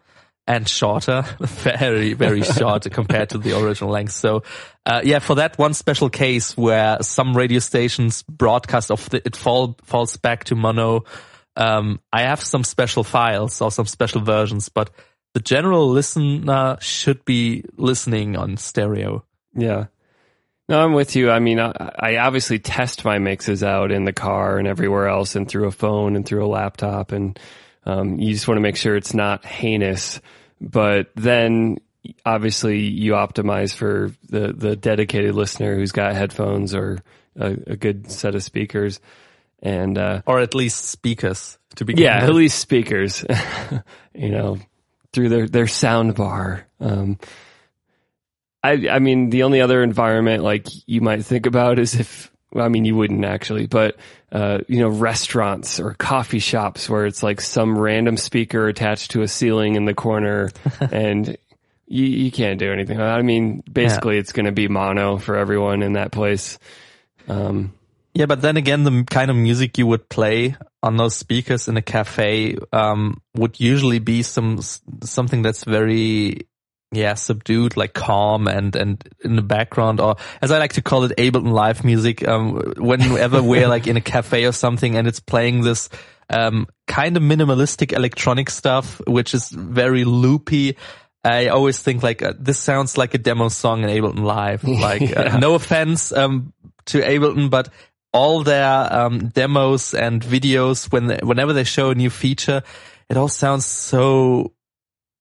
and 0.46 0.68
shorter, 0.68 1.22
very, 1.40 2.14
very 2.14 2.42
short 2.42 2.90
compared 2.90 3.30
to 3.30 3.38
the 3.38 3.56
original 3.56 3.90
length. 3.90 4.12
So, 4.12 4.42
uh, 4.84 5.00
yeah, 5.04 5.20
for 5.20 5.36
that 5.36 5.56
one 5.58 5.74
special 5.74 6.10
case 6.10 6.56
where 6.56 7.00
some 7.02 7.36
radio 7.36 7.60
stations 7.60 8.24
broadcast 8.24 8.90
of 8.90 9.08
the, 9.10 9.24
it 9.24 9.36
fall, 9.36 9.76
falls 9.84 10.16
back 10.16 10.44
to 10.44 10.56
mono, 10.56 11.04
um, 11.60 12.00
I 12.12 12.22
have 12.22 12.42
some 12.42 12.64
special 12.64 13.04
files 13.04 13.60
or 13.60 13.70
some 13.70 13.86
special 13.86 14.22
versions, 14.22 14.68
but 14.68 14.90
the 15.34 15.40
general 15.40 15.88
listener 15.88 16.78
should 16.80 17.24
be 17.24 17.64
listening 17.76 18.36
on 18.36 18.56
stereo. 18.56 19.24
Yeah. 19.54 19.86
No, 20.68 20.80
I'm 20.80 20.92
with 20.92 21.16
you. 21.16 21.30
I 21.30 21.40
mean, 21.40 21.58
I, 21.58 21.72
I, 21.98 22.16
obviously 22.18 22.60
test 22.60 23.04
my 23.04 23.18
mixes 23.18 23.64
out 23.64 23.90
in 23.90 24.04
the 24.04 24.12
car 24.12 24.56
and 24.58 24.68
everywhere 24.68 25.08
else 25.08 25.34
and 25.34 25.48
through 25.48 25.66
a 25.66 25.72
phone 25.72 26.14
and 26.14 26.24
through 26.24 26.44
a 26.44 26.46
laptop. 26.46 27.10
And, 27.10 27.38
um, 27.84 28.20
you 28.20 28.32
just 28.32 28.46
want 28.46 28.58
to 28.58 28.62
make 28.62 28.76
sure 28.76 28.94
it's 28.94 29.14
not 29.14 29.44
heinous 29.44 30.20
but 30.60 31.10
then 31.14 31.78
obviously 32.24 32.80
you 32.80 33.12
optimize 33.12 33.74
for 33.74 34.12
the, 34.28 34.52
the 34.52 34.76
dedicated 34.76 35.34
listener 35.34 35.74
who's 35.74 35.92
got 35.92 36.14
headphones 36.14 36.74
or 36.74 37.02
a, 37.36 37.56
a 37.66 37.76
good 37.76 38.10
set 38.10 38.34
of 38.34 38.42
speakers 38.42 39.00
and, 39.62 39.98
uh, 39.98 40.22
or 40.26 40.40
at 40.40 40.54
least 40.54 40.86
speakers 40.86 41.58
to 41.76 41.84
be 41.84 41.94
yeah, 41.96 42.24
at 42.24 42.34
least 42.34 42.58
speakers, 42.58 43.24
you 44.14 44.30
know, 44.30 44.58
through 45.12 45.28
their, 45.28 45.48
their 45.48 45.66
sound 45.66 46.14
bar. 46.14 46.66
Um, 46.80 47.18
I, 48.62 48.88
I 48.88 48.98
mean, 48.98 49.30
the 49.30 49.44
only 49.44 49.60
other 49.60 49.82
environment 49.82 50.42
like 50.42 50.66
you 50.86 51.00
might 51.00 51.24
think 51.24 51.46
about 51.46 51.78
is 51.78 51.94
if 51.94 52.30
well, 52.52 52.64
I 52.64 52.68
mean, 52.68 52.84
you 52.84 52.96
wouldn't 52.96 53.24
actually, 53.24 53.66
but, 53.66 53.96
uh, 54.32 54.58
you 54.66 54.80
know, 54.80 54.88
restaurants 54.88 55.78
or 55.78 55.94
coffee 55.94 56.40
shops 56.40 56.88
where 56.88 57.06
it's 57.06 57.22
like 57.22 57.40
some 57.40 57.78
random 57.78 58.16
speaker 58.16 58.66
attached 58.66 59.12
to 59.12 59.22
a 59.22 59.28
ceiling 59.28 59.76
in 59.76 59.84
the 59.84 59.94
corner 59.94 60.50
and 60.80 61.36
you, 61.86 62.04
you 62.04 62.30
can't 62.32 62.58
do 62.58 62.72
anything. 62.72 63.00
I 63.00 63.22
mean, 63.22 63.62
basically 63.72 64.14
yeah. 64.14 64.20
it's 64.20 64.32
going 64.32 64.46
to 64.46 64.52
be 64.52 64.66
mono 64.66 65.18
for 65.18 65.36
everyone 65.36 65.82
in 65.82 65.92
that 65.92 66.10
place. 66.10 66.58
Um, 67.28 67.72
yeah, 68.14 68.26
but 68.26 68.42
then 68.42 68.56
again, 68.56 68.84
the 68.84 69.04
kind 69.08 69.30
of 69.30 69.36
music 69.36 69.78
you 69.78 69.86
would 69.86 70.08
play 70.08 70.56
on 70.82 70.96
those 70.96 71.14
speakers 71.14 71.68
in 71.68 71.76
a 71.76 71.82
cafe, 71.82 72.56
um, 72.72 73.20
would 73.34 73.60
usually 73.60 73.98
be 73.98 74.22
some, 74.22 74.60
something 75.02 75.42
that's 75.42 75.64
very 75.64 76.48
yeah, 76.92 77.14
subdued, 77.14 77.76
like 77.76 77.94
calm 77.94 78.48
and, 78.48 78.74
and 78.74 79.08
in 79.24 79.36
the 79.36 79.42
background, 79.42 80.00
or 80.00 80.16
as 80.42 80.50
I 80.50 80.58
like 80.58 80.72
to 80.72 80.82
call 80.82 81.04
it, 81.04 81.16
Ableton 81.16 81.52
live 81.52 81.84
music. 81.84 82.26
Um, 82.26 82.74
whenever 82.76 83.42
we're 83.42 83.68
like 83.68 83.86
in 83.86 83.96
a 83.96 84.00
cafe 84.00 84.44
or 84.44 84.52
something 84.52 84.96
and 84.96 85.06
it's 85.06 85.20
playing 85.20 85.60
this, 85.60 85.88
um, 86.28 86.66
kind 86.86 87.16
of 87.16 87.22
minimalistic 87.22 87.92
electronic 87.92 88.50
stuff, 88.50 89.00
which 89.06 89.34
is 89.34 89.50
very 89.50 90.04
loopy. 90.04 90.76
I 91.22 91.48
always 91.48 91.80
think 91.80 92.02
like 92.02 92.22
uh, 92.22 92.32
this 92.38 92.58
sounds 92.58 92.98
like 92.98 93.14
a 93.14 93.18
demo 93.18 93.48
song 93.48 93.84
in 93.84 93.90
Ableton 93.90 94.24
Live. 94.24 94.64
Like, 94.80 95.02
yeah. 95.02 95.34
uh, 95.34 95.38
no 95.38 95.54
offense 95.54 96.12
um, 96.12 96.52
to 96.86 97.00
Ableton, 97.00 97.50
but 97.50 97.68
all 98.12 98.42
their 98.42 98.92
um, 98.92 99.28
demos 99.28 99.94
and 99.94 100.22
videos, 100.22 100.90
when 100.92 101.18
whenever 101.26 101.52
they 101.52 101.64
show 101.64 101.90
a 101.90 101.94
new 101.94 102.10
feature, 102.10 102.62
it 103.08 103.16
all 103.16 103.28
sounds 103.28 103.66
so 103.66 104.52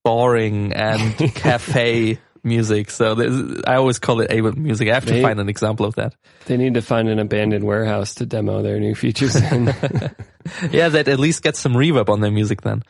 boring 0.03 0.73
and 0.73 1.17
cafe 1.35 2.19
music. 2.43 2.89
So 2.89 3.61
I 3.67 3.75
always 3.75 3.99
call 3.99 4.21
it 4.21 4.31
Ableton 4.31 4.57
music. 4.57 4.89
I 4.89 4.93
have 4.93 5.05
to 5.05 5.13
they, 5.13 5.21
find 5.21 5.39
an 5.39 5.49
example 5.49 5.85
of 5.85 5.95
that. 5.95 6.15
They 6.45 6.57
need 6.57 6.75
to 6.75 6.81
find 6.81 7.09
an 7.09 7.19
abandoned 7.19 7.63
warehouse 7.63 8.15
to 8.15 8.25
demo 8.25 8.61
their 8.61 8.79
new 8.79 8.95
features 8.95 9.35
in. 9.35 9.65
yeah, 10.71 10.89
that 10.89 11.07
at 11.07 11.19
least 11.19 11.43
gets 11.43 11.59
some 11.59 11.73
reverb 11.73 12.09
on 12.09 12.21
their 12.21 12.31
music 12.31 12.61
then. 12.61 12.83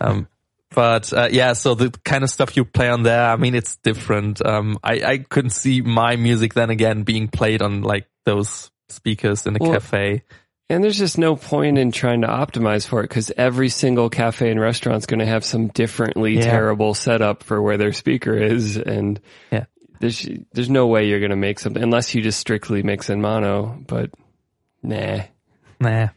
Um, 0.00 0.28
but 0.74 1.12
uh, 1.12 1.28
yeah, 1.30 1.54
so 1.54 1.74
the 1.74 1.90
kind 2.04 2.24
of 2.24 2.30
stuff 2.30 2.56
you 2.56 2.64
play 2.64 2.88
on 2.88 3.02
there, 3.02 3.30
I 3.30 3.36
mean, 3.36 3.54
it's 3.54 3.76
different. 3.76 4.44
Um, 4.44 4.78
I, 4.82 5.00
I 5.00 5.18
couldn't 5.18 5.50
see 5.50 5.80
my 5.80 6.16
music 6.16 6.54
then 6.54 6.70
again 6.70 7.02
being 7.02 7.28
played 7.28 7.62
on 7.62 7.82
like 7.82 8.06
those 8.24 8.70
speakers 8.88 9.46
in 9.46 9.56
a 9.56 9.58
well, 9.60 9.72
cafe. 9.72 10.22
And 10.68 10.82
there's 10.82 10.98
just 10.98 11.16
no 11.16 11.36
point 11.36 11.78
in 11.78 11.92
trying 11.92 12.22
to 12.22 12.26
optimize 12.26 12.86
for 12.86 13.00
it 13.00 13.04
because 13.04 13.30
every 13.36 13.68
single 13.68 14.10
cafe 14.10 14.50
and 14.50 14.60
restaurant 14.60 14.98
is 14.98 15.06
going 15.06 15.20
to 15.20 15.26
have 15.26 15.44
some 15.44 15.68
differently 15.68 16.34
yeah. 16.34 16.42
terrible 16.42 16.92
setup 16.94 17.44
for 17.44 17.62
where 17.62 17.76
their 17.76 17.92
speaker 17.92 18.36
is. 18.36 18.76
And 18.76 19.20
yeah. 19.52 19.66
there's, 20.00 20.28
there's 20.52 20.70
no 20.70 20.88
way 20.88 21.06
you're 21.06 21.20
going 21.20 21.30
to 21.30 21.36
make 21.36 21.60
something 21.60 21.82
unless 21.82 22.14
you 22.14 22.22
just 22.22 22.40
strictly 22.40 22.82
mix 22.82 23.10
in 23.10 23.20
mono, 23.20 23.80
but 23.86 24.10
nah. 24.82 25.22
Nah. 25.78 26.08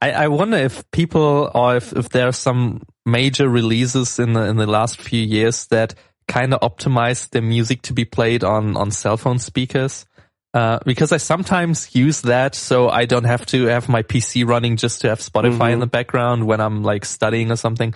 I, 0.00 0.10
I 0.12 0.28
wonder 0.28 0.58
if 0.58 0.88
people 0.92 1.50
or 1.52 1.76
if, 1.76 1.92
if 1.92 2.10
there 2.10 2.28
are 2.28 2.32
some 2.32 2.82
major 3.04 3.48
releases 3.48 4.20
in 4.20 4.34
the, 4.34 4.42
in 4.42 4.56
the 4.58 4.66
last 4.66 5.00
few 5.00 5.20
years 5.20 5.66
that 5.68 5.94
kind 6.28 6.54
of 6.54 6.60
optimize 6.60 7.28
the 7.30 7.42
music 7.42 7.82
to 7.82 7.92
be 7.92 8.04
played 8.04 8.44
on, 8.44 8.76
on 8.76 8.92
cell 8.92 9.16
phone 9.16 9.40
speakers 9.40 10.06
uh, 10.54 10.78
because 10.86 11.10
I 11.10 11.16
sometimes 11.16 11.96
use 11.96 12.22
that 12.22 12.54
so 12.54 12.88
I 12.88 13.06
don't 13.06 13.24
have 13.24 13.44
to 13.46 13.64
have 13.64 13.88
my 13.88 14.04
PC 14.04 14.46
running 14.46 14.76
just 14.76 15.00
to 15.00 15.08
have 15.08 15.18
Spotify 15.18 15.50
mm-hmm. 15.50 15.72
in 15.72 15.78
the 15.80 15.88
background 15.88 16.46
when 16.46 16.60
I'm 16.60 16.84
like 16.84 17.04
studying 17.04 17.50
or 17.50 17.56
something. 17.56 17.92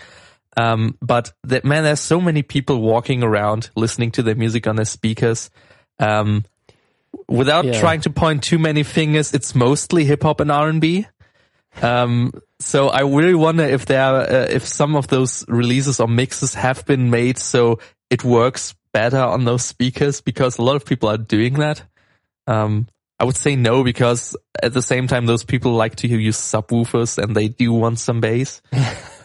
Um, 0.57 0.99
but 1.01 1.33
that 1.45 1.65
man, 1.65 1.85
there's 1.85 2.01
so 2.01 2.21
many 2.21 2.43
people 2.43 2.81
walking 2.81 3.23
around 3.23 3.71
listening 3.77 4.11
to 4.13 4.25
their 4.25 4.35
music 4.35 4.67
on 4.67 4.75
their 4.75 4.87
speakers. 4.87 5.51
Um, 6.01 6.45
without 7.29 7.65
yeah. 7.65 7.79
trying 7.79 8.01
to 8.03 8.11
point 8.11 8.43
too 8.43 8.59
many 8.59 8.83
fingers, 8.83 9.33
it's 9.33 9.55
mostly 9.55 10.05
hip 10.05 10.25
hop 10.25 10.41
and 10.41 10.51
R 10.51 10.69
and 10.69 10.81
B. 10.81 11.07
Um, 11.81 12.33
so 12.59 12.89
I 12.89 13.03
really 13.03 13.37
wonder 13.37 13.63
if 13.63 13.87
there, 13.87 14.03
uh, 14.03 14.47
if 14.51 14.67
some 14.67 14.97
of 14.97 15.07
those 15.07 15.45
releases 15.47 16.01
or 16.01 16.09
mixes 16.09 16.55
have 16.55 16.85
been 16.87 17.09
made 17.09 17.39
so 17.39 17.79
it 18.11 18.25
works 18.25 18.75
better 18.93 19.21
on 19.21 19.45
those 19.45 19.65
speakers 19.65 20.21
because 20.21 20.59
a 20.59 20.63
lot 20.63 20.75
of 20.75 20.85
people 20.85 21.09
are 21.09 21.19
doing 21.19 21.55
that. 21.55 21.85
Um, 22.49 22.87
I 23.21 23.25
would 23.25 23.37
say 23.37 23.57
no 23.57 23.83
because 23.83 24.37
at 24.63 24.73
the 24.73 24.83
same 24.83 25.09
time, 25.09 25.27
those 25.27 25.45
people 25.45 25.73
like 25.73 25.97
to 25.97 26.09
use 26.09 26.39
subwoofers 26.39 27.19
and 27.23 27.35
they 27.35 27.49
do 27.49 27.73
want 27.73 27.99
some 27.99 28.21
bass. 28.21 28.63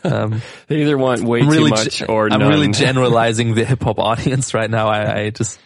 Um, 0.06 0.42
they 0.68 0.82
either 0.82 0.98
want 0.98 1.22
way 1.24 1.40
too 1.40 1.70
much 1.70 2.04
or 2.10 2.26
I'm 2.26 2.42
none. 2.42 2.50
really 2.50 2.68
generalizing 2.74 3.56
the 3.56 3.64
hip 3.64 3.84
hop 3.84 4.00
audience 4.00 4.54
right 4.54 4.70
now. 4.70 4.90
I, 4.90 5.20
I 5.20 5.30
just 5.30 5.58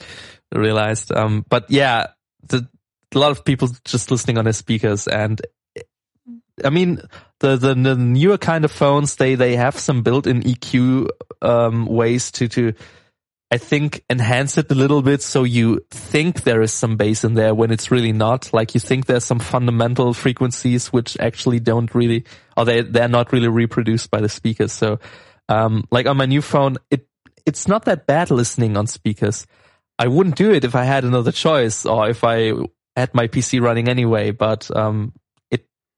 realized. 0.53 1.11
Um, 1.11 1.43
but 1.49 1.71
yeah, 1.71 2.09
the, 2.47 2.69
a 3.15 3.17
lot 3.17 3.31
of 3.31 3.43
people 3.43 3.69
just 3.83 4.11
listening 4.11 4.37
on 4.37 4.43
their 4.43 4.53
speakers 4.53 5.07
and 5.07 5.41
I 6.63 6.69
mean, 6.69 7.01
the, 7.39 7.55
the, 7.55 7.73
the 7.73 7.95
newer 7.95 8.37
kind 8.37 8.63
of 8.63 8.71
phones, 8.71 9.15
they, 9.15 9.33
they 9.33 9.55
have 9.55 9.79
some 9.79 10.03
built-in 10.03 10.43
EQ, 10.43 11.07
um, 11.41 11.87
ways 11.87 12.31
to, 12.33 12.47
to, 12.49 12.73
I 13.49 13.57
think 13.57 14.03
enhance 14.09 14.57
it 14.57 14.69
a 14.71 14.75
little 14.75 15.01
bit 15.01 15.21
so 15.21 15.45
you 15.45 15.85
think 15.89 16.43
there 16.43 16.61
is 16.61 16.73
some 16.73 16.97
bass 16.97 17.23
in 17.23 17.35
there 17.35 17.55
when 17.55 17.71
it's 17.71 17.91
really 17.91 18.11
not. 18.11 18.51
Like 18.51 18.73
you 18.73 18.81
think 18.81 19.05
there's 19.05 19.23
some 19.23 19.39
fundamental 19.39 20.13
frequencies 20.13 20.91
which 20.91 21.17
actually 21.19 21.61
don't 21.61 21.93
really, 21.95 22.25
or 22.57 22.65
they, 22.65 22.81
they're 22.81 23.07
not 23.07 23.31
really 23.31 23.47
reproduced 23.47 24.11
by 24.11 24.19
the 24.19 24.27
speakers. 24.27 24.73
So, 24.73 24.99
um, 25.47 25.85
like 25.91 26.07
on 26.07 26.17
my 26.17 26.25
new 26.25 26.41
phone, 26.41 26.75
it, 26.91 27.07
it's 27.45 27.69
not 27.69 27.85
that 27.85 28.05
bad 28.05 28.31
listening 28.31 28.75
on 28.75 28.85
speakers. 28.85 29.47
I 29.97 30.07
wouldn't 30.07 30.35
do 30.35 30.51
it 30.51 30.65
if 30.65 30.75
I 30.75 30.83
had 30.83 31.05
another 31.05 31.31
choice 31.31 31.85
or 31.85 32.09
if 32.09 32.25
I 32.25 32.51
had 32.97 33.13
my 33.13 33.27
PC 33.27 33.61
running 33.61 33.87
anyway, 33.87 34.31
but, 34.31 34.69
um, 34.75 35.13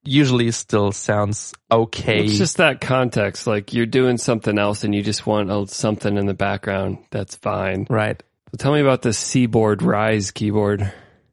usually 0.04 0.52
still 0.52 0.92
sounds 0.92 1.54
okay. 1.72 2.26
It's 2.26 2.38
just 2.38 2.58
that 2.58 2.82
context. 2.82 3.48
Like 3.48 3.74
you're 3.74 3.86
doing 3.86 4.18
something 4.18 4.58
else 4.58 4.84
and 4.84 4.94
you 4.94 5.02
just 5.02 5.26
want 5.26 5.70
something 5.70 6.18
in 6.18 6.26
the 6.26 6.34
background. 6.34 7.00
That's 7.12 7.36
fine. 7.36 7.88
Right. 7.90 8.22
So 8.52 8.58
tell 8.58 8.74
me 8.74 8.82
about 8.82 9.02
the 9.02 9.14
Seaboard 9.14 9.82
Rise 9.82 10.32
keyboard. 10.32 10.92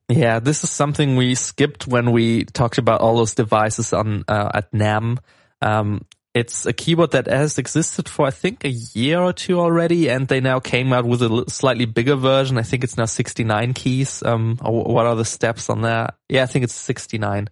Yeah, 0.08 0.38
this 0.38 0.62
is 0.62 0.70
something 0.70 1.16
we 1.16 1.34
skipped 1.34 1.86
when 1.86 2.12
we 2.12 2.44
talked 2.44 2.78
about 2.78 3.00
all 3.00 3.16
those 3.16 3.34
devices 3.34 3.92
on 3.92 4.24
uh, 4.28 4.50
at 4.54 4.72
NAMM. 4.72 5.18
Um, 5.60 6.02
it's 6.32 6.66
a 6.66 6.72
keyboard 6.72 7.12
that 7.12 7.26
has 7.26 7.56
existed 7.58 8.08
for 8.08 8.26
I 8.26 8.30
think 8.30 8.64
a 8.64 8.68
year 8.68 9.18
or 9.18 9.32
two 9.32 9.58
already, 9.58 10.08
and 10.10 10.28
they 10.28 10.40
now 10.40 10.60
came 10.60 10.92
out 10.92 11.06
with 11.06 11.22
a 11.22 11.44
slightly 11.48 11.86
bigger 11.86 12.14
version. 12.14 12.58
I 12.58 12.62
think 12.62 12.84
it's 12.84 12.98
now 12.98 13.06
69 13.06 13.72
keys. 13.72 14.22
Um, 14.22 14.58
what 14.62 15.06
are 15.06 15.16
the 15.16 15.24
steps 15.24 15.70
on 15.70 15.80
that? 15.82 16.16
Yeah, 16.28 16.42
I 16.42 16.46
think 16.46 16.64
it's 16.64 16.74
69. 16.74 17.48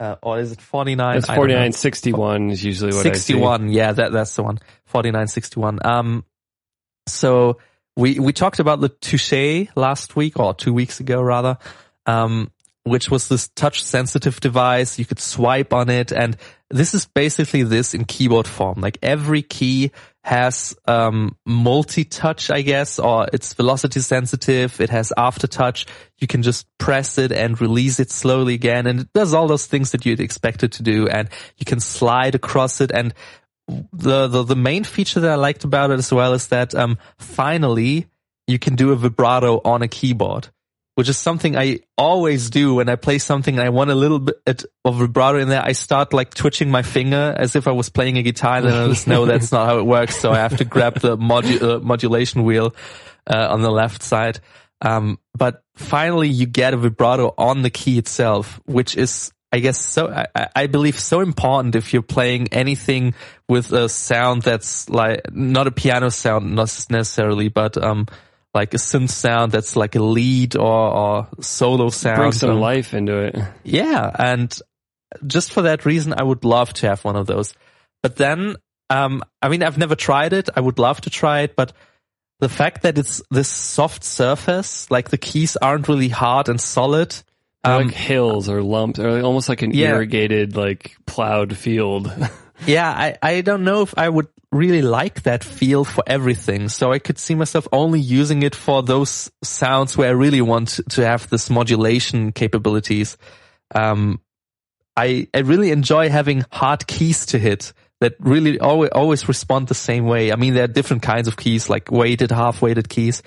Uh, 0.00 0.16
or 0.22 0.38
is 0.38 0.52
it 0.52 0.60
49? 0.60 1.16
It's 1.16 1.26
4961 1.26 2.50
is 2.50 2.64
usually 2.64 2.92
what 2.92 3.02
61. 3.02 3.70
Yeah, 3.70 3.92
that, 3.92 4.12
that's 4.12 4.34
the 4.36 4.44
one. 4.44 4.58
4961. 4.86 5.80
Um, 5.84 6.24
so 7.08 7.58
we, 7.96 8.20
we 8.20 8.32
talked 8.32 8.60
about 8.60 8.80
the 8.80 8.88
Touche 8.88 9.68
last 9.74 10.14
week 10.14 10.38
or 10.38 10.54
two 10.54 10.72
weeks 10.72 11.00
ago 11.00 11.20
rather. 11.20 11.58
Um, 12.06 12.50
which 12.84 13.10
was 13.10 13.28
this 13.28 13.48
touch 13.48 13.82
sensitive 13.82 14.40
device. 14.40 14.98
You 14.98 15.04
could 15.04 15.20
swipe 15.20 15.72
on 15.72 15.90
it. 15.90 16.12
And 16.12 16.36
this 16.70 16.94
is 16.94 17.06
basically 17.06 17.62
this 17.62 17.94
in 17.94 18.04
keyboard 18.04 18.46
form. 18.46 18.80
Like 18.80 18.98
every 19.02 19.42
key 19.42 19.92
has, 20.28 20.76
um, 20.86 21.34
multi-touch, 21.46 22.50
I 22.50 22.60
guess, 22.60 22.98
or 22.98 23.26
it's 23.32 23.54
velocity 23.54 24.00
sensitive. 24.00 24.78
It 24.78 24.90
has 24.90 25.10
aftertouch. 25.16 25.86
You 26.18 26.26
can 26.26 26.42
just 26.42 26.66
press 26.76 27.16
it 27.16 27.32
and 27.32 27.58
release 27.58 27.98
it 27.98 28.10
slowly 28.10 28.52
again. 28.52 28.86
And 28.86 29.00
it 29.00 29.12
does 29.14 29.32
all 29.32 29.46
those 29.48 29.64
things 29.64 29.92
that 29.92 30.04
you'd 30.04 30.20
expect 30.20 30.62
it 30.62 30.72
to 30.72 30.82
do. 30.82 31.08
And 31.08 31.30
you 31.56 31.64
can 31.64 31.80
slide 31.80 32.34
across 32.34 32.82
it. 32.82 32.92
And 32.92 33.14
the, 33.92 34.26
the, 34.28 34.42
the 34.42 34.56
main 34.56 34.84
feature 34.84 35.20
that 35.20 35.30
I 35.30 35.36
liked 35.36 35.64
about 35.64 35.90
it 35.90 35.98
as 35.98 36.12
well 36.12 36.34
is 36.34 36.48
that, 36.48 36.74
um, 36.74 36.98
finally 37.16 38.06
you 38.46 38.58
can 38.58 38.76
do 38.76 38.92
a 38.92 38.96
vibrato 38.96 39.60
on 39.64 39.82
a 39.82 39.88
keyboard 39.88 40.48
which 40.98 41.08
is 41.08 41.16
something 41.16 41.56
I 41.56 41.78
always 41.96 42.50
do 42.50 42.74
when 42.74 42.88
I 42.88 42.96
play 42.96 43.18
something 43.18 43.56
and 43.56 43.64
I 43.64 43.68
want 43.68 43.90
a 43.90 43.94
little 43.94 44.18
bit 44.18 44.64
of 44.84 44.96
vibrato 44.96 45.38
in 45.38 45.48
there. 45.48 45.62
I 45.64 45.70
start 45.70 46.12
like 46.12 46.34
twitching 46.34 46.72
my 46.72 46.82
finger 46.82 47.32
as 47.38 47.54
if 47.54 47.68
I 47.68 47.70
was 47.70 47.88
playing 47.88 48.18
a 48.18 48.22
guitar 48.24 48.56
and 48.56 48.66
then 48.66 48.74
I 48.74 48.88
just 48.88 49.06
know 49.06 49.24
that's 49.24 49.52
not 49.52 49.68
how 49.68 49.78
it 49.78 49.86
works. 49.86 50.18
So 50.18 50.32
I 50.32 50.38
have 50.38 50.56
to 50.56 50.64
grab 50.64 50.98
the 50.98 51.16
modu- 51.16 51.62
uh, 51.62 51.78
modulation 51.78 52.42
wheel 52.42 52.74
uh, 53.28 53.46
on 53.48 53.62
the 53.62 53.70
left 53.70 54.02
side. 54.02 54.40
Um, 54.80 55.20
but 55.36 55.62
finally 55.76 56.30
you 56.30 56.46
get 56.46 56.74
a 56.74 56.76
vibrato 56.76 57.32
on 57.38 57.62
the 57.62 57.70
key 57.70 57.98
itself, 57.98 58.60
which 58.66 58.96
is 58.96 59.30
I 59.52 59.60
guess 59.60 59.78
so, 59.78 60.08
I, 60.08 60.48
I, 60.56 60.66
believe 60.66 60.98
so 60.98 61.20
important 61.20 61.76
if 61.76 61.92
you're 61.92 62.02
playing 62.02 62.48
anything 62.48 63.14
with 63.48 63.72
a 63.72 63.88
sound 63.88 64.42
that's 64.42 64.90
like, 64.90 65.32
not 65.32 65.68
a 65.68 65.70
piano 65.70 66.10
sound 66.10 66.56
necessarily, 66.56 67.48
but, 67.48 67.78
um, 67.78 68.08
like 68.54 68.74
a 68.74 68.78
synth 68.78 69.10
sound 69.10 69.52
that's 69.52 69.76
like 69.76 69.94
a 69.94 70.02
lead 70.02 70.56
or, 70.56 70.64
or 70.64 71.28
solo 71.40 71.90
sound. 71.90 72.16
Bring 72.16 72.32
some 72.32 72.50
um, 72.50 72.60
life 72.60 72.94
into 72.94 73.18
it. 73.18 73.36
Yeah. 73.64 74.10
And 74.18 74.58
just 75.26 75.52
for 75.52 75.62
that 75.62 75.84
reason, 75.84 76.14
I 76.16 76.22
would 76.22 76.44
love 76.44 76.72
to 76.74 76.88
have 76.88 77.04
one 77.04 77.16
of 77.16 77.26
those. 77.26 77.54
But 78.02 78.16
then, 78.16 78.56
um, 78.90 79.22
I 79.42 79.48
mean, 79.48 79.62
I've 79.62 79.78
never 79.78 79.94
tried 79.94 80.32
it. 80.32 80.48
I 80.54 80.60
would 80.60 80.78
love 80.78 81.00
to 81.02 81.10
try 81.10 81.40
it, 81.40 81.56
but 81.56 81.72
the 82.40 82.48
fact 82.48 82.82
that 82.82 82.98
it's 82.98 83.20
this 83.30 83.48
soft 83.48 84.04
surface, 84.04 84.90
like 84.90 85.10
the 85.10 85.18
keys 85.18 85.56
aren't 85.56 85.88
really 85.88 86.08
hard 86.08 86.48
and 86.48 86.60
solid. 86.60 87.14
Um, 87.64 87.88
like 87.88 87.94
hills 87.94 88.48
or 88.48 88.62
lumps 88.62 89.00
or 89.00 89.20
almost 89.20 89.48
like 89.48 89.62
an 89.62 89.72
yeah. 89.72 89.88
irrigated, 89.88 90.56
like 90.56 90.96
plowed 91.06 91.56
field. 91.56 92.12
yeah. 92.66 92.90
I, 92.90 93.16
I 93.22 93.40
don't 93.40 93.64
know 93.64 93.82
if 93.82 93.94
I 93.96 94.08
would 94.08 94.28
really 94.50 94.82
like 94.82 95.22
that 95.22 95.44
feel 95.44 95.84
for 95.84 96.02
everything. 96.06 96.68
So 96.68 96.92
I 96.92 96.98
could 96.98 97.18
see 97.18 97.34
myself 97.34 97.68
only 97.72 98.00
using 98.00 98.42
it 98.42 98.54
for 98.54 98.82
those 98.82 99.30
sounds 99.42 99.96
where 99.96 100.08
I 100.08 100.12
really 100.12 100.40
want 100.40 100.80
to 100.90 101.06
have 101.06 101.28
this 101.28 101.50
modulation 101.50 102.32
capabilities. 102.32 103.18
Um, 103.74 104.20
I, 104.96 105.28
I 105.34 105.40
really 105.40 105.70
enjoy 105.70 106.08
having 106.08 106.44
hard 106.50 106.86
keys 106.86 107.26
to 107.26 107.38
hit 107.38 107.72
that 108.00 108.14
really 108.20 108.58
always, 108.58 108.90
always 108.90 109.28
respond 109.28 109.68
the 109.68 109.74
same 109.74 110.06
way. 110.06 110.32
I 110.32 110.36
mean, 110.36 110.54
there 110.54 110.64
are 110.64 110.68
different 110.68 111.02
kinds 111.02 111.28
of 111.28 111.36
keys, 111.36 111.68
like 111.68 111.90
weighted, 111.90 112.30
half 112.30 112.62
weighted 112.62 112.88
keys. 112.88 113.22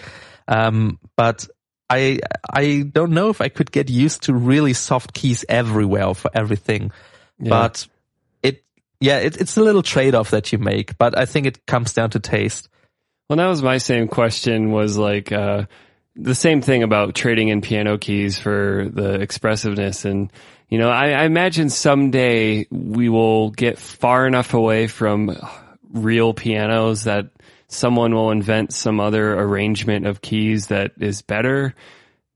Um, 0.47 0.99
but 1.15 1.47
I, 1.89 2.19
I 2.51 2.83
don't 2.91 3.11
know 3.11 3.29
if 3.29 3.41
I 3.41 3.49
could 3.49 3.71
get 3.71 3.89
used 3.89 4.23
to 4.23 4.33
really 4.33 4.73
soft 4.73 5.13
keys 5.13 5.45
everywhere 5.47 6.13
for 6.13 6.31
everything. 6.33 6.91
Yeah. 7.37 7.49
But 7.49 7.87
yeah, 9.01 9.17
it, 9.17 9.41
it's 9.41 9.57
a 9.57 9.63
little 9.63 9.83
trade 9.83 10.15
off 10.15 10.31
that 10.31 10.53
you 10.53 10.59
make, 10.59 10.97
but 10.97 11.17
I 11.17 11.25
think 11.25 11.47
it 11.47 11.65
comes 11.65 11.93
down 11.93 12.11
to 12.11 12.19
taste. 12.19 12.69
Well, 13.27 13.37
that 13.37 13.47
was 13.47 13.63
my 13.63 13.77
same 13.77 14.07
question 14.07 14.71
was 14.71 14.97
like, 14.97 15.31
uh, 15.31 15.65
the 16.15 16.35
same 16.35 16.61
thing 16.61 16.83
about 16.83 17.15
trading 17.15 17.47
in 17.47 17.61
piano 17.61 17.97
keys 17.97 18.37
for 18.37 18.87
the 18.91 19.21
expressiveness. 19.21 20.05
And, 20.05 20.31
you 20.69 20.77
know, 20.77 20.89
I, 20.89 21.11
I 21.11 21.23
imagine 21.23 21.69
someday 21.69 22.67
we 22.69 23.09
will 23.09 23.51
get 23.51 23.79
far 23.79 24.27
enough 24.27 24.53
away 24.53 24.87
from 24.87 25.35
real 25.89 26.33
pianos 26.33 27.05
that 27.05 27.31
someone 27.69 28.13
will 28.13 28.31
invent 28.31 28.73
some 28.73 28.99
other 28.99 29.33
arrangement 29.33 30.05
of 30.05 30.21
keys 30.21 30.67
that 30.67 30.91
is 30.99 31.21
better. 31.21 31.73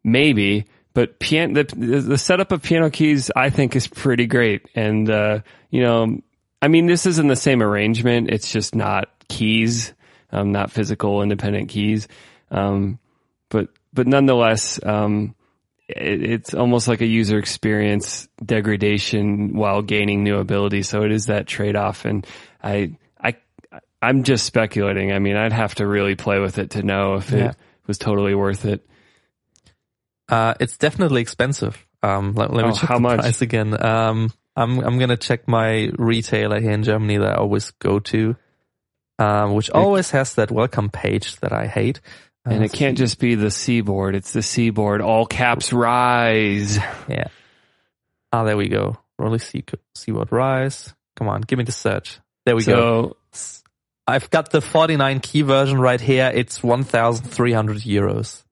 Maybe, 0.03 0.65
but 0.93 1.19
piano, 1.19 1.61
the, 1.63 1.75
the 1.75 2.17
setup 2.17 2.53
of 2.53 2.63
piano 2.63 2.89
keys, 2.89 3.29
I 3.35 3.49
think 3.49 3.75
is 3.75 3.87
pretty 3.87 4.27
great. 4.27 4.69
And, 4.75 5.09
uh, 5.09 5.39
you 5.69 5.81
know, 5.81 6.21
I 6.65 6.67
mean, 6.67 6.87
this 6.87 7.05
isn't 7.05 7.27
the 7.27 7.35
same 7.35 7.61
arrangement. 7.61 8.31
It's 8.31 8.51
just 8.51 8.73
not 8.73 9.07
keys, 9.27 9.93
um, 10.31 10.51
not 10.51 10.71
physical 10.71 11.21
independent 11.21 11.69
keys. 11.69 12.07
Um, 12.49 12.97
but, 13.49 13.69
but 13.93 14.07
nonetheless, 14.07 14.83
um, 14.83 15.35
it, 15.87 16.23
it's 16.23 16.55
almost 16.55 16.87
like 16.87 17.01
a 17.01 17.05
user 17.05 17.37
experience 17.37 18.27
degradation 18.43 19.55
while 19.55 19.83
gaining 19.83 20.23
new 20.23 20.39
ability. 20.39 20.81
So 20.81 21.03
it 21.03 21.11
is 21.11 21.27
that 21.27 21.45
trade 21.45 21.75
off. 21.75 22.03
And 22.03 22.25
I, 22.63 22.97
I, 23.23 23.35
I'm 24.01 24.23
just 24.23 24.43
speculating. 24.43 25.11
I 25.11 25.19
mean, 25.19 25.35
I'd 25.35 25.53
have 25.53 25.75
to 25.75 25.85
really 25.85 26.15
play 26.15 26.39
with 26.39 26.57
it 26.57 26.71
to 26.71 26.81
know 26.81 27.17
if 27.17 27.29
yeah. 27.29 27.49
it 27.51 27.57
was 27.85 27.99
totally 27.99 28.33
worth 28.33 28.65
it. 28.65 28.83
Uh, 30.27 30.55
it's 30.59 30.79
definitely 30.79 31.21
expensive. 31.21 31.85
Um, 32.01 32.33
let, 32.33 32.51
let 32.51 32.65
me 32.65 32.71
oh, 32.71 32.75
check 32.75 32.89
how 32.89 32.95
the 32.95 33.01
much? 33.01 33.19
price 33.19 33.43
again. 33.43 33.85
Um, 33.85 34.31
I'm 34.55 34.79
I'm 34.79 34.97
gonna 34.97 35.17
check 35.17 35.47
my 35.47 35.91
retailer 35.97 36.59
here 36.59 36.71
in 36.71 36.83
Germany 36.83 37.17
that 37.17 37.33
I 37.33 37.35
always 37.35 37.71
go 37.71 37.99
to, 37.99 38.35
um, 39.19 39.53
which 39.53 39.69
always 39.69 40.11
has 40.11 40.35
that 40.35 40.51
welcome 40.51 40.89
page 40.89 41.35
that 41.37 41.51
I 41.51 41.67
hate. 41.67 42.01
Uh, 42.47 42.51
and 42.51 42.63
it 42.63 42.71
can't 42.71 42.97
just 42.97 43.19
be 43.19 43.35
the 43.35 43.51
seaboard; 43.51 44.15
it's 44.15 44.31
the 44.31 44.41
seaboard. 44.41 45.01
All 45.01 45.25
caps 45.25 45.73
rise. 45.73 46.77
Yeah. 47.09 47.27
Ah, 48.31 48.43
there 48.43 48.57
we 48.57 48.69
go. 48.69 48.97
Roli 49.19 49.41
sea 49.41 49.63
seaboard 49.95 50.31
rise. 50.31 50.93
Come 51.15 51.27
on, 51.29 51.41
give 51.41 51.57
me 51.57 51.63
the 51.63 51.71
search. 51.71 52.19
There 52.45 52.55
we 52.55 52.63
so, 52.63 52.75
go. 52.75 53.17
I've 54.07 54.29
got 54.29 54.51
the 54.51 54.61
49 54.61 55.19
key 55.19 55.41
version 55.41 55.79
right 55.79 55.99
here. 55.99 56.31
It's 56.33 56.61
1,300 56.61 57.77
euros. 57.77 58.43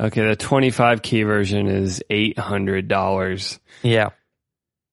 Okay, 0.00 0.26
the 0.26 0.36
25 0.36 1.02
key 1.02 1.24
version 1.24 1.66
is 1.66 2.02
$800. 2.08 3.58
Yeah. 3.82 4.10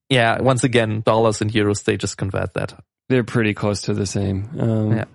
Yeah, 0.10 0.41
once 0.41 0.63
again, 0.63 1.02
dollars 1.02 1.41
and 1.41 1.52
euros, 1.52 1.84
they 1.84 1.98
just 1.98 2.18
convert 2.18 2.54
that. 2.54 2.74
They're 3.10 3.24
pretty 3.24 3.54
close 3.54 3.82
to 3.84 3.94
the 3.94 4.06
same. 4.06 4.50
Um, 4.60 4.91
yeah. 4.98 5.06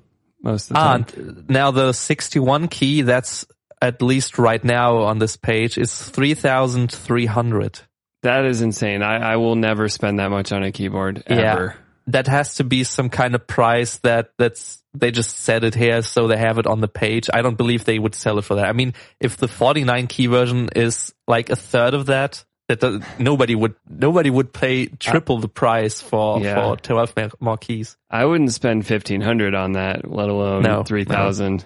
Most 0.42 0.70
of 0.70 0.74
the 0.74 0.81
time. 0.81 1.07
And 1.16 1.50
now 1.50 1.70
the 1.70 1.92
61 1.92 2.68
key, 2.68 3.03
that's 3.03 3.46
at 3.83 4.03
least 4.03 4.38
right 4.38 4.62
now 4.62 4.98
on 4.98 5.18
this 5.18 5.37
page, 5.37 5.79
is 5.79 5.92
3,300. 5.92 7.81
That 8.22 8.44
is 8.44 8.62
insane. 8.62 9.03
I, 9.03 9.33
I 9.33 9.37
will 9.37 9.57
never 9.57 9.88
spend 9.88 10.18
that 10.18 10.31
much 10.31 10.53
on 10.53 10.62
a 10.62 10.72
keyboard 10.72 11.22
ever. 11.26 11.40
Yeah, 11.40 11.72
that 12.12 12.26
has 12.26 12.57
to 12.57 12.64
be 12.64 12.85
some 12.85 13.09
kind 13.09 13.35
of 13.35 13.46
price 13.46 13.98
that 13.98 14.33
that's 14.38 14.83
they 14.92 15.11
just 15.11 15.38
set 15.38 15.64
it 15.64 15.74
here 15.74 16.03
so 16.03 16.26
they 16.26 16.37
have 16.37 16.59
it 16.59 16.66
on 16.66 16.81
the 16.81 16.88
page. 16.88 17.31
I 17.33 17.42
don't 17.42 17.57
believe 17.57 17.85
they 17.85 17.98
would 17.98 18.14
sell 18.14 18.38
it 18.38 18.44
for 18.44 18.57
that. 18.57 18.66
I 18.66 18.72
mean, 18.72 18.94
if 19.20 19.37
the 19.37 19.48
49 19.48 20.09
key 20.09 20.26
version 20.26 20.68
is 20.74 21.14
like 21.29 21.50
a 21.50 21.57
third 21.57 21.94
of 21.94 22.07
that, 22.07 22.44
that 22.70 23.04
nobody 23.18 23.54
would 23.54 23.74
nobody 23.88 24.30
would 24.30 24.52
pay 24.52 24.87
triple 24.87 25.38
the 25.38 25.48
price 25.48 26.00
for 26.00 26.40
yeah. 26.40 26.54
for 26.54 26.76
12 26.76 27.35
more 27.40 27.59
keys. 27.59 27.96
I 28.11 28.24
wouldn't 28.24 28.52
spend 28.52 28.88
1500 28.88 29.54
on 29.54 29.72
that, 29.72 30.11
let 30.11 30.28
alone 30.28 30.62
no, 30.62 30.83
3000. 30.83 31.64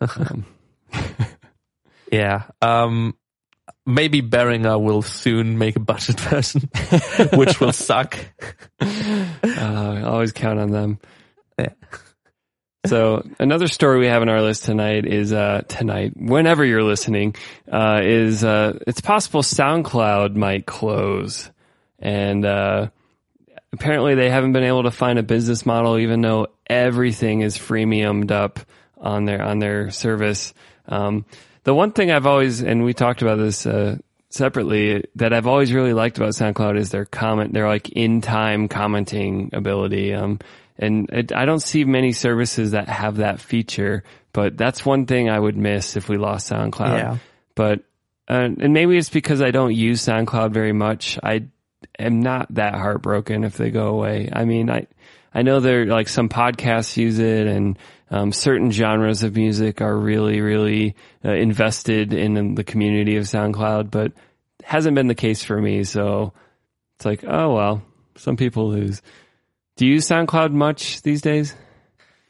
No. 0.00 0.08
um. 0.16 0.46
yeah. 2.10 2.44
Um 2.62 3.14
maybe 3.84 4.20
Behringer 4.20 4.80
will 4.82 5.02
soon 5.02 5.58
make 5.58 5.76
a 5.76 5.80
budget 5.80 6.18
version 6.30 6.68
which 7.34 7.60
will 7.60 7.72
suck. 7.72 8.18
uh, 8.80 10.02
always 10.04 10.32
count 10.32 10.58
on 10.58 10.70
them. 10.70 10.98
Yeah. 11.58 11.72
So 12.86 13.26
another 13.38 13.68
story 13.68 13.98
we 13.98 14.06
have 14.06 14.22
on 14.22 14.28
our 14.28 14.42
list 14.42 14.64
tonight 14.64 15.06
is 15.06 15.32
uh, 15.32 15.62
tonight, 15.66 16.12
whenever 16.16 16.64
you're 16.64 16.82
listening, 16.82 17.34
uh, 17.70 18.00
is 18.02 18.44
uh, 18.44 18.78
it's 18.86 19.00
possible 19.00 19.42
SoundCloud 19.42 20.34
might 20.36 20.66
close, 20.66 21.50
and 21.98 22.44
uh, 22.44 22.88
apparently 23.72 24.14
they 24.14 24.30
haven't 24.30 24.52
been 24.52 24.64
able 24.64 24.84
to 24.84 24.90
find 24.90 25.18
a 25.18 25.22
business 25.22 25.66
model, 25.66 25.98
even 25.98 26.20
though 26.20 26.48
everything 26.66 27.40
is 27.40 27.58
freemiumed 27.58 28.30
up 28.30 28.60
on 28.98 29.24
their 29.24 29.42
on 29.42 29.58
their 29.58 29.90
service. 29.90 30.54
Um, 30.86 31.24
the 31.64 31.74
one 31.74 31.92
thing 31.92 32.10
I've 32.10 32.26
always, 32.26 32.62
and 32.62 32.84
we 32.84 32.94
talked 32.94 33.22
about 33.22 33.38
this 33.38 33.66
uh, 33.66 33.98
separately 34.28 35.04
that 35.16 35.32
I've 35.32 35.46
always 35.46 35.72
really 35.72 35.92
liked 35.92 36.18
about 36.18 36.30
SoundCloud 36.30 36.78
is 36.78 36.90
their 36.90 37.04
comment, 37.04 37.52
their 37.52 37.66
like 37.66 37.88
in 37.88 38.20
time 38.20 38.68
commenting 38.68 39.50
ability. 39.52 40.14
Um, 40.14 40.38
and 40.78 41.08
it, 41.10 41.32
I 41.34 41.44
don't 41.44 41.60
see 41.60 41.84
many 41.84 42.12
services 42.12 42.72
that 42.72 42.88
have 42.88 43.16
that 43.16 43.40
feature, 43.40 44.04
but 44.32 44.56
that's 44.56 44.84
one 44.84 45.06
thing 45.06 45.30
I 45.30 45.38
would 45.38 45.56
miss 45.56 45.96
if 45.96 46.08
we 46.08 46.18
lost 46.18 46.50
SoundCloud. 46.50 46.98
Yeah. 46.98 47.18
But, 47.54 47.80
uh, 48.28 48.48
and 48.60 48.72
maybe 48.72 48.96
it's 48.98 49.08
because 49.08 49.40
I 49.40 49.50
don't 49.50 49.74
use 49.74 50.04
SoundCloud 50.04 50.52
very 50.52 50.72
much. 50.72 51.18
I 51.22 51.46
am 51.98 52.20
not 52.20 52.54
that 52.54 52.74
heartbroken 52.74 53.44
if 53.44 53.56
they 53.56 53.70
go 53.70 53.88
away. 53.88 54.28
I 54.32 54.44
mean, 54.44 54.70
I, 54.70 54.86
I 55.32 55.42
know 55.42 55.60
there 55.60 55.86
like 55.86 56.08
some 56.08 56.28
podcasts 56.28 56.96
use 56.96 57.18
it 57.18 57.46
and 57.46 57.78
um, 58.10 58.32
certain 58.32 58.70
genres 58.70 59.22
of 59.22 59.36
music 59.36 59.80
are 59.80 59.96
really, 59.96 60.40
really 60.40 60.94
uh, 61.24 61.32
invested 61.32 62.12
in 62.12 62.54
the 62.54 62.64
community 62.64 63.16
of 63.16 63.24
SoundCloud, 63.24 63.90
but 63.90 64.12
hasn't 64.62 64.94
been 64.94 65.08
the 65.08 65.14
case 65.14 65.42
for 65.42 65.60
me. 65.60 65.84
So 65.84 66.32
it's 66.96 67.04
like, 67.04 67.24
oh 67.26 67.54
well, 67.54 67.82
some 68.16 68.36
people 68.36 68.70
lose. 68.70 69.02
Do 69.76 69.86
you 69.86 69.94
use 69.94 70.08
SoundCloud 70.08 70.52
much 70.52 71.02
these 71.02 71.20
days? 71.20 71.54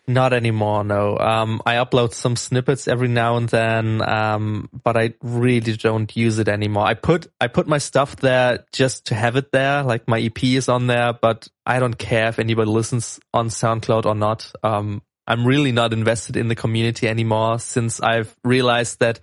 Not 0.09 0.33
anymore, 0.33 0.85
no. 0.85 1.17
Um, 1.19 1.61
I 1.67 1.75
upload 1.77 2.13
some 2.13 2.37
snippets 2.37 2.87
every 2.87 3.09
now 3.09 3.37
and 3.37 3.49
then, 3.49 4.09
um, 4.09 4.69
but 4.85 4.97
I 4.97 5.15
really 5.21 5.77
don't 5.77 6.15
use 6.17 6.39
it 6.39 6.49
anymore. 6.49 6.87
I 6.87 6.95
put 6.95 7.27
I 7.41 7.49
put 7.49 7.67
my 7.67 7.79
stuff 7.79 8.17
there 8.17 8.65
just 8.73 9.07
to 9.07 9.15
have 9.17 9.35
it 9.35 9.51
there, 9.51 9.83
like 9.83 10.07
my 10.07 10.21
EP 10.21 10.43
is 10.45 10.69
on 10.69 10.87
there, 10.87 11.13
but 11.13 11.49
I 11.65 11.81
don't 11.81 11.99
care 11.99 12.29
if 12.29 12.39
anybody 12.39 12.71
listens 12.71 13.19
on 13.35 13.49
SoundCloud 13.49 14.07
or 14.07 14.15
not. 14.15 14.53
Um, 14.63 15.03
I'm 15.27 15.45
really 15.45 15.73
not 15.73 15.93
invested 15.93 16.37
in 16.37 16.47
the 16.47 16.55
community 16.55 17.09
anymore 17.09 17.59
since 17.59 18.01
I've 18.01 18.35
realized 18.45 19.01
that 19.01 19.19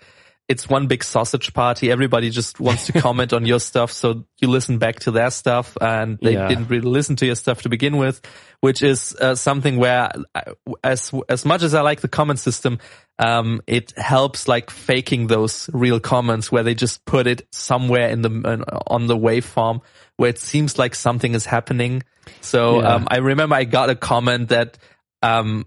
it's 0.49 0.67
one 0.67 0.87
big 0.87 1.03
sausage 1.03 1.53
party. 1.53 1.89
Everybody 1.89 2.29
just 2.29 2.59
wants 2.59 2.85
to 2.87 2.93
comment 3.01 3.31
on 3.33 3.45
your 3.45 3.59
stuff. 3.59 3.91
So 3.91 4.25
you 4.41 4.49
listen 4.49 4.77
back 4.77 4.99
to 5.01 5.11
their 5.11 5.31
stuff 5.31 5.77
and 5.79 6.17
they 6.21 6.33
Yeah. 6.33 6.47
didn't 6.49 6.67
really 6.67 6.89
listen 6.89 7.15
to 7.17 7.25
your 7.25 7.35
stuff 7.35 7.61
to 7.61 7.69
begin 7.69 7.97
with, 7.97 8.21
which 8.59 8.83
is 8.83 9.15
uh, 9.21 9.35
something 9.35 9.77
where 9.77 10.11
I- 10.35 10.43
as, 10.83 11.11
as 11.29 11.45
much 11.45 11.63
as 11.63 11.73
I 11.73 11.81
like 11.81 12.01
the 12.01 12.07
comment 12.09 12.39
system, 12.39 12.79
um, 13.19 13.61
it 13.67 13.93
helps 13.97 14.47
like 14.47 14.69
faking 14.69 15.27
those 15.27 15.69
real 15.73 15.99
comments 15.99 16.51
where 16.51 16.63
they 16.63 16.75
just 16.75 17.05
put 17.05 17.25
it 17.25 17.47
somewhere 17.51 18.09
in 18.09 18.21
the, 18.21 18.83
on 18.87 19.07
the 19.07 19.15
waveform 19.17 19.79
where 20.17 20.29
it 20.29 20.39
seems 20.39 20.77
like 20.77 20.93
something 20.93 21.35
is 21.35 21.45
happening. 21.45 22.03
So, 22.41 22.81
Yeah. 22.81 22.95
um, 22.95 23.07
I 23.09 23.17
remember 23.17 23.55
I 23.55 23.63
got 23.63 23.89
a 23.89 23.95
comment 23.95 24.49
that, 24.49 24.77
um, 25.21 25.65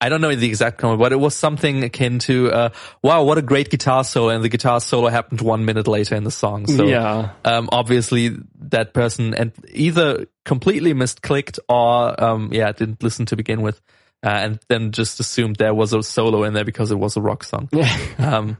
I 0.00 0.08
don't 0.08 0.22
know 0.22 0.34
the 0.34 0.46
exact 0.46 0.78
comment, 0.78 0.98
but 0.98 1.12
it 1.12 1.20
was 1.20 1.34
something 1.34 1.84
akin 1.84 2.20
to, 2.20 2.50
uh, 2.50 2.68
wow, 3.02 3.22
what 3.22 3.36
a 3.36 3.42
great 3.42 3.68
guitar 3.68 4.02
solo. 4.02 4.30
And 4.30 4.42
the 4.42 4.48
guitar 4.48 4.80
solo 4.80 5.08
happened 5.08 5.42
one 5.42 5.66
minute 5.66 5.86
later 5.86 6.14
in 6.14 6.24
the 6.24 6.30
song. 6.30 6.66
So, 6.66 6.86
yeah. 6.86 7.32
um, 7.44 7.68
obviously 7.70 8.34
that 8.60 8.94
person 8.94 9.34
and 9.34 9.52
either 9.72 10.26
completely 10.46 10.94
misclicked 10.94 11.58
or, 11.68 12.22
um, 12.22 12.48
yeah, 12.50 12.72
didn't 12.72 13.02
listen 13.02 13.26
to 13.26 13.36
begin 13.36 13.60
with. 13.60 13.80
Uh, 14.24 14.28
and 14.28 14.60
then 14.68 14.92
just 14.92 15.20
assumed 15.20 15.56
there 15.56 15.74
was 15.74 15.92
a 15.92 16.02
solo 16.02 16.44
in 16.44 16.54
there 16.54 16.64
because 16.64 16.90
it 16.90 16.98
was 16.98 17.16
a 17.16 17.20
rock 17.20 17.44
song. 17.44 17.68
um, 18.18 18.56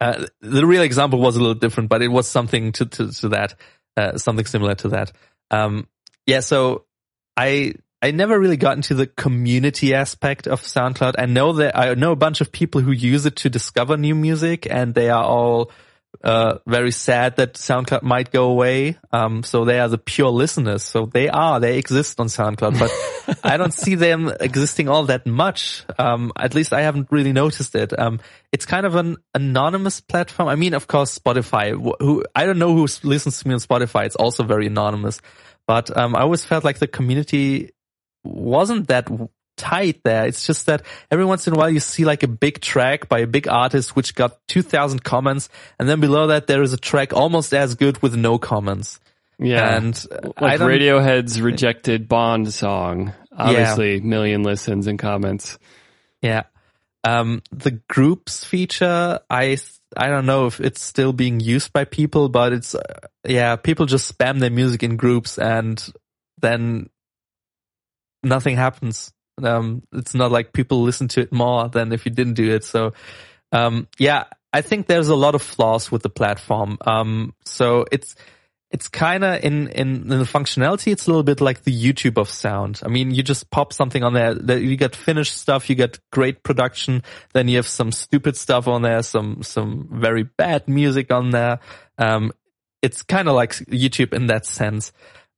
uh, 0.00 0.26
the 0.40 0.66
real 0.66 0.82
example 0.82 1.20
was 1.20 1.36
a 1.36 1.38
little 1.38 1.54
different, 1.54 1.88
but 1.88 2.02
it 2.02 2.08
was 2.08 2.28
something 2.28 2.72
to, 2.72 2.84
to, 2.84 3.12
to 3.12 3.28
that, 3.30 3.54
uh, 3.96 4.18
something 4.18 4.44
similar 4.44 4.74
to 4.74 4.88
that. 4.88 5.12
Um, 5.50 5.86
yeah, 6.26 6.40
so 6.40 6.84
I, 7.36 7.74
I 8.04 8.10
never 8.10 8.38
really 8.38 8.58
got 8.58 8.76
into 8.76 8.92
the 8.92 9.06
community 9.06 9.94
aspect 9.94 10.46
of 10.46 10.60
SoundCloud. 10.60 11.14
I 11.16 11.24
know 11.24 11.54
that 11.54 11.74
I 11.74 11.94
know 11.94 12.12
a 12.12 12.16
bunch 12.16 12.42
of 12.42 12.52
people 12.52 12.82
who 12.82 12.92
use 12.92 13.24
it 13.24 13.36
to 13.36 13.48
discover 13.48 13.96
new 13.96 14.14
music 14.14 14.66
and 14.70 14.94
they 14.94 15.08
are 15.08 15.24
all, 15.24 15.72
uh, 16.22 16.58
very 16.66 16.90
sad 16.90 17.36
that 17.36 17.54
SoundCloud 17.54 18.02
might 18.02 18.30
go 18.30 18.50
away. 18.50 18.98
Um, 19.10 19.42
so 19.42 19.64
they 19.64 19.80
are 19.80 19.88
the 19.88 19.96
pure 19.96 20.28
listeners. 20.28 20.82
So 20.82 21.06
they 21.06 21.30
are, 21.30 21.60
they 21.60 21.78
exist 21.78 22.20
on 22.20 22.26
SoundCloud, 22.26 22.78
but 22.78 23.38
I 23.42 23.56
don't 23.56 23.72
see 23.72 23.94
them 23.94 24.30
existing 24.38 24.90
all 24.90 25.04
that 25.04 25.24
much. 25.24 25.82
Um, 25.98 26.30
at 26.38 26.54
least 26.54 26.74
I 26.74 26.82
haven't 26.82 27.08
really 27.10 27.32
noticed 27.32 27.74
it. 27.74 27.98
Um, 27.98 28.20
it's 28.52 28.66
kind 28.66 28.84
of 28.84 28.96
an 28.96 29.16
anonymous 29.34 30.02
platform. 30.02 30.50
I 30.50 30.56
mean, 30.56 30.74
of 30.74 30.86
course, 30.88 31.18
Spotify, 31.18 31.70
who, 32.00 32.22
I 32.36 32.44
don't 32.44 32.58
know 32.58 32.74
who 32.74 32.86
listens 33.02 33.40
to 33.40 33.48
me 33.48 33.54
on 33.54 33.60
Spotify. 33.60 34.04
It's 34.04 34.16
also 34.16 34.42
very 34.42 34.66
anonymous, 34.66 35.22
but, 35.66 35.96
um, 35.96 36.14
I 36.14 36.20
always 36.20 36.44
felt 36.44 36.64
like 36.64 36.78
the 36.78 36.86
community 36.86 37.70
wasn't 38.24 38.88
that 38.88 39.08
tight 39.56 40.00
there. 40.04 40.26
It's 40.26 40.46
just 40.46 40.66
that 40.66 40.82
every 41.10 41.24
once 41.24 41.46
in 41.46 41.54
a 41.54 41.56
while 41.56 41.70
you 41.70 41.80
see 41.80 42.04
like 42.04 42.22
a 42.22 42.28
big 42.28 42.60
track 42.60 43.08
by 43.08 43.20
a 43.20 43.26
big 43.26 43.48
artist 43.48 43.94
which 43.94 44.14
got 44.14 44.38
2000 44.48 45.04
comments 45.04 45.48
and 45.78 45.88
then 45.88 46.00
below 46.00 46.28
that 46.28 46.46
there 46.46 46.62
is 46.62 46.72
a 46.72 46.76
track 46.76 47.12
almost 47.12 47.54
as 47.54 47.74
good 47.74 48.02
with 48.02 48.16
no 48.16 48.38
comments. 48.38 48.98
Yeah. 49.38 49.76
And 49.76 50.06
uh, 50.10 50.30
like 50.40 50.60
Radiohead's 50.60 51.40
rejected 51.40 52.08
Bond 52.08 52.52
song. 52.52 53.12
Obviously, 53.36 54.00
million 54.00 54.42
listens 54.42 54.86
and 54.86 54.98
comments. 54.98 55.58
yeah. 56.22 56.44
Um, 57.02 57.42
the 57.52 57.72
groups 57.90 58.44
feature, 58.44 59.20
I, 59.28 59.58
I 59.94 60.08
don't 60.08 60.24
know 60.24 60.46
if 60.46 60.58
it's 60.58 60.82
still 60.82 61.12
being 61.12 61.38
used 61.38 61.70
by 61.70 61.84
people, 61.84 62.30
but 62.30 62.54
it's, 62.54 62.74
uh, 62.74 62.80
yeah, 63.26 63.56
people 63.56 63.84
just 63.84 64.16
spam 64.16 64.40
their 64.40 64.50
music 64.50 64.82
in 64.82 64.96
groups 64.96 65.36
and 65.36 65.86
then 66.40 66.88
nothing 68.24 68.56
happens. 68.56 69.12
Um, 69.42 69.82
it's 69.92 70.14
not 70.14 70.30
like 70.30 70.52
people 70.52 70.82
listen 70.82 71.08
to 71.08 71.20
it 71.20 71.32
more 71.32 71.68
than 71.68 71.92
if 71.92 72.06
you 72.06 72.12
didn't 72.12 72.34
do 72.34 72.54
it. 72.54 72.64
So, 72.64 72.92
um, 73.52 73.88
yeah, 73.98 74.24
I 74.52 74.60
think 74.62 74.86
there's 74.86 75.08
a 75.08 75.16
lot 75.16 75.34
of 75.34 75.42
flaws 75.42 75.90
with 75.90 76.02
the 76.02 76.10
platform. 76.10 76.78
Um, 76.86 77.34
so 77.44 77.84
it's, 77.90 78.14
it's 78.70 78.88
kind 78.88 79.24
of 79.24 79.44
in, 79.44 79.68
in, 79.68 80.02
in 80.02 80.08
the 80.08 80.24
functionality, 80.24 80.92
it's 80.92 81.06
a 81.06 81.10
little 81.10 81.22
bit 81.22 81.40
like 81.40 81.62
the 81.62 81.72
YouTube 81.72 82.18
of 82.18 82.28
sound. 82.28 82.80
I 82.84 82.88
mean, 82.88 83.12
you 83.12 83.22
just 83.22 83.50
pop 83.50 83.72
something 83.72 84.02
on 84.02 84.14
there 84.14 84.58
you 84.58 84.76
get 84.76 84.96
finished 84.96 85.36
stuff, 85.36 85.68
you 85.70 85.76
get 85.76 85.98
great 86.10 86.42
production, 86.42 87.02
then 87.32 87.48
you 87.48 87.56
have 87.56 87.68
some 87.68 87.92
stupid 87.92 88.36
stuff 88.36 88.66
on 88.66 88.82
there, 88.82 89.02
some, 89.02 89.42
some 89.42 89.88
very 89.92 90.24
bad 90.24 90.66
music 90.68 91.12
on 91.12 91.30
there. 91.30 91.60
Um, 91.98 92.32
it's 92.82 93.02
kind 93.02 93.28
of 93.28 93.34
like 93.34 93.52
YouTube 93.52 94.12
in 94.12 94.26
that 94.26 94.44
sense. 94.44 94.92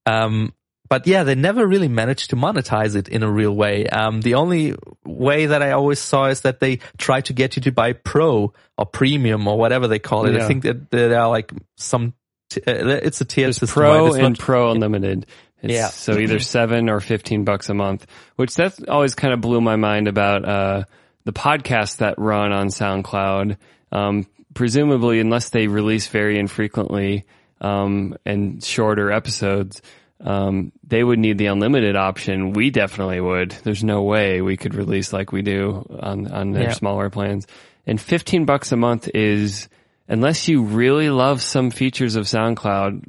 Um, 0.07 0.53
but 0.89 1.07
yeah, 1.07 1.25
they 1.25 1.35
never 1.35 1.67
really 1.67 1.89
managed 1.89 2.31
to 2.31 2.37
monetize 2.37 2.97
it 2.97 3.09
in 3.09 3.23
a 3.23 3.31
real 3.31 3.55
way. 3.55 3.87
Um, 3.87 4.21
the 4.21 4.35
only 4.35 4.75
way 5.05 5.47
that 5.47 5.63
I 5.63 5.73
always 5.73 5.99
saw 5.99 6.27
is 6.27 6.43
that 6.43 6.61
they 6.61 6.81
try 6.99 7.21
to 7.23 7.33
get 7.33 7.57
you 7.57 7.63
to 7.63 7.73
buy 7.73 7.93
pro 7.93 8.53
or 8.79 8.87
premium 8.87 9.49
or 9.49 9.59
whatever 9.59 9.89
they 9.89 9.99
call 9.99 10.27
it. 10.27 10.37
I 10.37 10.47
think 10.47 10.63
that 10.65 10.91
there 10.91 11.19
are 11.19 11.29
like 11.29 11.53
some, 11.77 12.15
t- 12.51 12.63
uh, 12.67 12.73
it's 13.03 13.21
a 13.21 13.25
tier 13.25 13.47
There's 13.47 13.59
system. 13.59 13.75
Pro 13.75 13.99
right? 13.99 14.07
It's 14.09 14.17
and 14.17 14.39
not- 14.39 14.39
Pro 14.39 14.71
Unlimited. 14.71 15.27
It's 15.63 15.73
Yeah. 15.73 15.89
So 15.89 16.19
either 16.19 16.39
seven 16.39 16.91
or 16.91 17.01
fifteen 17.01 17.45
bucks 17.45 17.69
a 17.69 17.75
month, 17.75 18.07
which 18.37 18.55
that's 18.55 18.81
always 18.87 19.15
kind 19.15 19.33
of 19.33 19.41
blew 19.41 19.61
my 19.61 19.77
mind 19.77 20.07
about 20.07 20.45
uh, 20.45 20.85
the 21.25 21.33
podcasts 21.33 21.97
that 21.99 22.19
run 22.19 22.53
on 22.53 22.69
SoundCloud. 22.69 23.57
Um, 23.91 24.27
presumably, 24.55 25.21
unless 25.21 25.51
they 25.51 25.67
release 25.67 26.09
very 26.09 26.39
infrequently 26.39 27.25
um, 27.61 28.17
and 28.27 28.63
shorter 28.63 29.11
episodes, 29.11 29.81
um, 30.21 30.73
they 30.87 31.03
would 31.05 31.19
need 31.19 31.39
the 31.39 31.47
unlimited 31.47 31.97
option. 31.97 32.53
We 32.53 32.71
definitely 32.71 33.21
would. 33.21 33.51
There's 33.51 33.85
no 33.85 34.03
way 34.03 34.41
we 34.41 34.57
could 34.57 34.75
release 34.75 35.13
like 35.13 35.33
we 35.33 35.43
do 35.43 35.85
on 36.01 36.27
on 36.33 36.53
their 36.53 36.65
Yeah. 36.65 36.73
smaller 36.73 37.11
plans. 37.11 37.47
And 37.87 38.01
fifteen 38.01 38.45
bucks 38.47 38.73
a 38.73 38.77
month 38.77 39.09
is 39.15 39.69
unless 40.09 40.49
you 40.49 40.63
really 40.63 41.11
love 41.11 41.43
some 41.43 41.71
features 41.71 42.17
of 42.17 42.25
SoundCloud, 42.25 43.03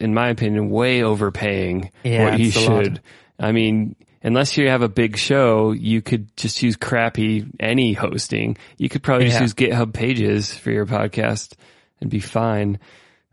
in 0.00 0.14
my 0.14 0.28
opinion, 0.30 0.70
way 0.70 1.02
overpaying 1.02 1.90
Yeah, 2.02 2.24
what 2.30 2.38
you 2.38 2.46
it's 2.48 2.56
a 2.56 2.70
lot. 2.70 2.84
should. 2.84 3.00
I 3.38 3.52
mean, 3.52 3.96
unless 4.22 4.56
you 4.56 4.68
have 4.68 4.82
a 4.82 4.88
big 4.88 5.16
show, 5.18 5.72
you 5.72 6.00
could 6.00 6.34
just 6.36 6.62
use 6.62 6.76
crappy 6.76 7.44
any 7.60 7.92
hosting. 7.92 8.56
You 8.78 8.88
could 8.88 9.02
probably 9.02 9.26
just 9.28 9.40
use 9.40 9.54
GitHub 9.54 9.92
Pages 9.92 10.54
for 10.56 10.70
your 10.70 10.86
podcast 10.86 11.54
and 12.00 12.08
be 12.10 12.20
fine. 12.20 12.78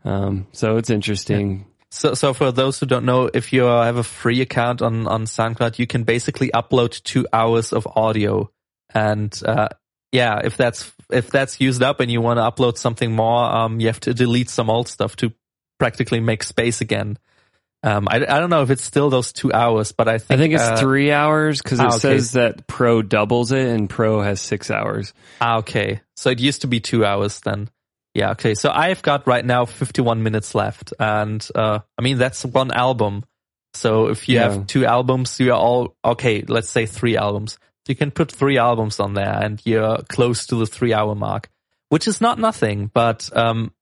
Um, 0.04 0.46
so 0.52 0.76
it's 0.76 0.90
interesting. 0.90 1.64
So, 1.94 2.14
so 2.14 2.32
for 2.32 2.50
those 2.52 2.80
who 2.80 2.86
don't 2.86 3.04
know, 3.04 3.28
if 3.34 3.52
you 3.52 3.64
have 3.64 3.98
a 3.98 4.02
free 4.02 4.40
account 4.40 4.80
on, 4.80 5.06
on 5.06 5.26
SoundCloud, 5.26 5.78
you 5.78 5.86
can 5.86 6.04
basically 6.04 6.48
upload 6.48 7.02
two 7.02 7.26
hours 7.34 7.74
of 7.74 7.86
audio. 7.86 8.50
And, 8.94 9.38
uh, 9.44 9.68
yeah, 10.10 10.40
if 10.42 10.56
that's, 10.56 10.90
if 11.10 11.30
that's 11.30 11.60
used 11.60 11.82
up 11.82 12.00
and 12.00 12.10
you 12.10 12.22
want 12.22 12.38
to 12.38 12.50
upload 12.50 12.78
something 12.78 13.12
more, 13.12 13.44
um, 13.44 13.78
you 13.78 13.88
have 13.88 14.00
to 14.00 14.14
delete 14.14 14.48
some 14.48 14.70
old 14.70 14.88
stuff 14.88 15.16
to 15.16 15.34
practically 15.78 16.20
make 16.20 16.44
space 16.44 16.80
again. 16.80 17.18
Um, 17.82 18.08
I, 18.08 18.16
I 18.16 18.40
don't 18.40 18.48
know 18.48 18.62
if 18.62 18.70
it's 18.70 18.84
still 18.84 19.10
those 19.10 19.30
two 19.34 19.52
hours, 19.52 19.92
but 19.92 20.08
I 20.08 20.14
I 20.14 20.18
think, 20.18 20.40
think 20.40 20.54
it's 20.54 20.62
uh, 20.62 20.76
three 20.76 21.12
hours 21.12 21.60
because 21.60 21.78
it 21.78 21.84
ah, 21.84 21.88
okay. 21.88 21.98
says 21.98 22.32
that 22.32 22.66
Pro 22.66 23.02
doubles 23.02 23.52
it 23.52 23.68
and 23.68 23.90
Pro 23.90 24.22
has 24.22 24.40
six 24.40 24.70
hours. 24.70 25.12
Ah, 25.42 25.58
okay. 25.58 26.00
So 26.16 26.30
it 26.30 26.40
used 26.40 26.62
to 26.62 26.68
be 26.68 26.80
two 26.80 27.04
hours 27.04 27.40
then. 27.40 27.68
Yeah, 28.14 28.32
okay. 28.32 28.54
So 28.54 28.70
I've 28.70 29.02
got 29.02 29.26
right 29.26 29.44
now 29.44 29.64
51 29.64 30.22
minutes 30.22 30.54
left. 30.54 30.92
And, 30.98 31.46
uh, 31.54 31.78
I 31.98 32.02
mean, 32.02 32.18
that's 32.18 32.44
one 32.44 32.70
album. 32.70 33.24
So 33.74 34.08
if 34.08 34.28
you 34.28 34.36
Yeah. 34.36 34.50
have 34.50 34.66
two 34.66 34.84
albums, 34.84 35.40
you're 35.40 35.54
all, 35.54 35.96
okay, 36.04 36.42
let's 36.46 36.68
say 36.68 36.84
three 36.86 37.16
albums. 37.16 37.58
You 37.88 37.96
can 37.96 38.10
put 38.10 38.30
three 38.30 38.58
albums 38.58 39.00
on 39.00 39.14
there 39.14 39.32
and 39.42 39.60
you're 39.64 39.98
close 40.08 40.46
to 40.48 40.56
the 40.56 40.66
three 40.66 40.92
hour 40.92 41.14
mark, 41.14 41.48
which 41.88 42.06
is 42.06 42.20
not 42.20 42.38
nothing, 42.38 42.90
but, 42.92 43.34
um, 43.36 43.72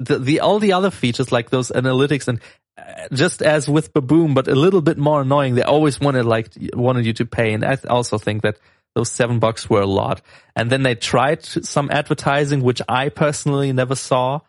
the, 0.00 0.18
the 0.18 0.40
all 0.40 0.58
the 0.58 0.72
other 0.72 0.90
features 0.90 1.32
like 1.32 1.50
those 1.50 1.70
analytics 1.70 2.28
and 2.28 2.40
uh, 2.78 3.08
just 3.12 3.42
as 3.42 3.68
with 3.68 3.92
Baboom, 3.92 4.34
but 4.34 4.46
a 4.48 4.54
little 4.54 4.80
bit 4.80 4.96
more 4.98 5.22
annoying. 5.22 5.56
They 5.56 5.62
always 5.62 6.00
wanted 6.00 6.24
like 6.24 6.50
wanted 6.72 7.04
you 7.06 7.12
to 7.14 7.26
pay, 7.26 7.52
and 7.52 7.64
I 7.64 7.78
also 7.88 8.18
think 8.18 8.42
that 8.42 8.58
those 8.98 9.12
seven 9.12 9.38
bucks 9.38 9.70
were 9.70 9.80
a 9.80 9.86
lot. 9.86 10.22
And 10.56 10.70
then 10.70 10.82
they 10.82 10.96
tried 10.96 11.44
some 11.44 11.88
advertising, 11.90 12.62
which 12.62 12.82
I 12.88 13.10
personally 13.10 13.72
never 13.72 13.94
saw. 13.94 14.40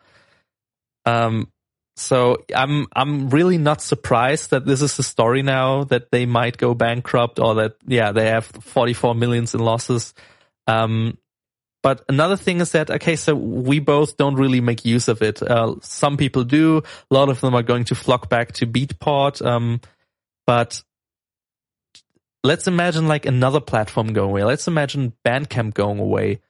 Um, 1.06 1.46
so 1.96 2.38
I'm 2.54 2.86
I'm 2.96 3.30
really 3.30 3.58
not 3.58 3.80
surprised 3.80 4.50
that 4.50 4.66
this 4.66 4.82
is 4.82 4.96
the 4.96 5.04
story 5.04 5.42
now 5.42 5.84
that 5.84 6.10
they 6.10 6.26
might 6.26 6.56
go 6.56 6.74
bankrupt 6.74 7.38
or 7.38 7.54
that 7.56 7.76
yeah 7.86 8.12
they 8.12 8.26
have 8.26 8.46
44 8.46 9.14
millions 9.14 9.54
in 9.54 9.60
losses. 9.60 10.14
Um, 10.66 11.16
but 11.82 12.04
another 12.08 12.36
thing 12.36 12.60
is 12.60 12.72
that 12.72 12.90
okay, 12.90 13.16
so 13.16 13.34
we 13.34 13.78
both 13.78 14.16
don't 14.16 14.34
really 14.34 14.60
make 14.60 14.84
use 14.84 15.08
of 15.08 15.22
it. 15.22 15.42
Uh, 15.42 15.76
some 15.80 16.16
people 16.16 16.42
do. 16.42 16.82
A 17.10 17.14
lot 17.14 17.28
of 17.28 17.40
them 17.40 17.54
are 17.54 17.62
going 17.62 17.84
to 17.84 17.94
flock 17.94 18.28
back 18.28 18.52
to 18.54 18.66
Beatport. 18.66 19.44
Um, 19.44 19.80
but 20.46 20.82
let's 22.42 22.66
imagine 22.66 23.08
like 23.08 23.26
another 23.26 23.60
platform 23.60 24.12
going 24.12 24.30
away. 24.30 24.44
Let's 24.44 24.68
imagine 24.68 25.12
Bandcamp 25.24 25.74
going 25.74 25.98
away. 25.98 26.40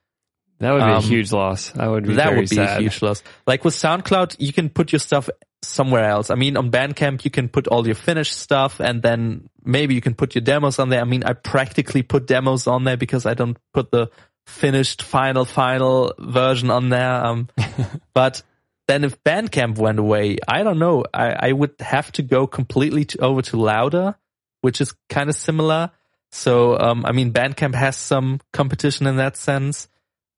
That 0.58 0.72
would 0.72 0.80
be 0.80 0.84
um, 0.84 0.98
a 0.98 1.00
huge 1.00 1.32
loss. 1.32 1.74
I 1.76 1.88
would 1.88 2.06
be 2.06 2.14
that 2.14 2.36
would 2.36 2.48
be 2.48 2.56
sad. 2.56 2.78
a 2.78 2.82
huge 2.82 3.00
loss. 3.00 3.22
Like 3.46 3.64
with 3.64 3.74
SoundCloud, 3.74 4.36
you 4.38 4.52
can 4.52 4.68
put 4.68 4.92
your 4.92 4.98
stuff 4.98 5.30
somewhere 5.62 6.04
else. 6.04 6.30
I 6.30 6.34
mean, 6.34 6.56
on 6.58 6.70
Bandcamp, 6.70 7.24
you 7.24 7.30
can 7.30 7.48
put 7.48 7.66
all 7.66 7.86
your 7.86 7.94
finished 7.94 8.36
stuff, 8.36 8.78
and 8.78 9.02
then 9.02 9.48
maybe 9.64 9.94
you 9.94 10.02
can 10.02 10.14
put 10.14 10.34
your 10.34 10.42
demos 10.42 10.78
on 10.78 10.90
there. 10.90 11.00
I 11.00 11.04
mean, 11.04 11.24
I 11.24 11.32
practically 11.32 12.02
put 12.02 12.26
demos 12.26 12.66
on 12.66 12.84
there 12.84 12.98
because 12.98 13.24
I 13.24 13.32
don't 13.32 13.56
put 13.72 13.90
the 13.90 14.10
finished 14.46 15.02
final 15.02 15.46
final 15.46 16.12
version 16.18 16.70
on 16.70 16.90
there. 16.90 17.24
Um, 17.24 17.48
but 18.14 18.42
then 18.86 19.04
if 19.04 19.22
Bandcamp 19.24 19.78
went 19.78 19.98
away, 19.98 20.36
I 20.46 20.62
don't 20.62 20.78
know. 20.78 21.04
I, 21.14 21.48
I 21.48 21.52
would 21.52 21.74
have 21.80 22.12
to 22.12 22.22
go 22.22 22.46
completely 22.46 23.04
to, 23.06 23.18
over 23.20 23.40
to 23.42 23.56
Loudr, 23.56 24.16
which 24.60 24.80
is 24.80 24.94
kind 25.08 25.28
of 25.28 25.36
similar. 25.36 25.90
So, 26.32 26.78
um, 26.78 27.04
I 27.04 27.12
mean, 27.12 27.32
Bandcamp 27.32 27.74
has 27.74 27.96
some 27.96 28.40
competition 28.52 29.06
in 29.06 29.16
that 29.16 29.36
sense. 29.36 29.88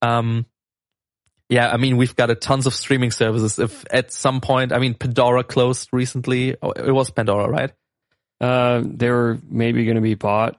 Um, 0.00 0.46
yeah, 1.48 1.70
I 1.70 1.76
mean, 1.76 1.98
we've 1.98 2.16
got 2.16 2.30
a 2.30 2.34
tons 2.34 2.66
of 2.66 2.74
streaming 2.74 3.10
services. 3.10 3.58
If 3.58 3.84
at 3.90 4.10
some 4.10 4.40
point, 4.40 4.72
I 4.72 4.78
mean, 4.78 4.94
Pandora 4.94 5.44
closed 5.44 5.90
recently. 5.92 6.56
Oh, 6.62 6.70
it 6.70 6.92
was 6.92 7.10
Pandora, 7.10 7.48
right? 7.48 7.72
Uh, 8.40 8.82
they 8.84 9.10
were 9.10 9.38
maybe 9.48 9.84
going 9.84 9.96
to 9.96 10.02
be 10.02 10.14
bought. 10.14 10.58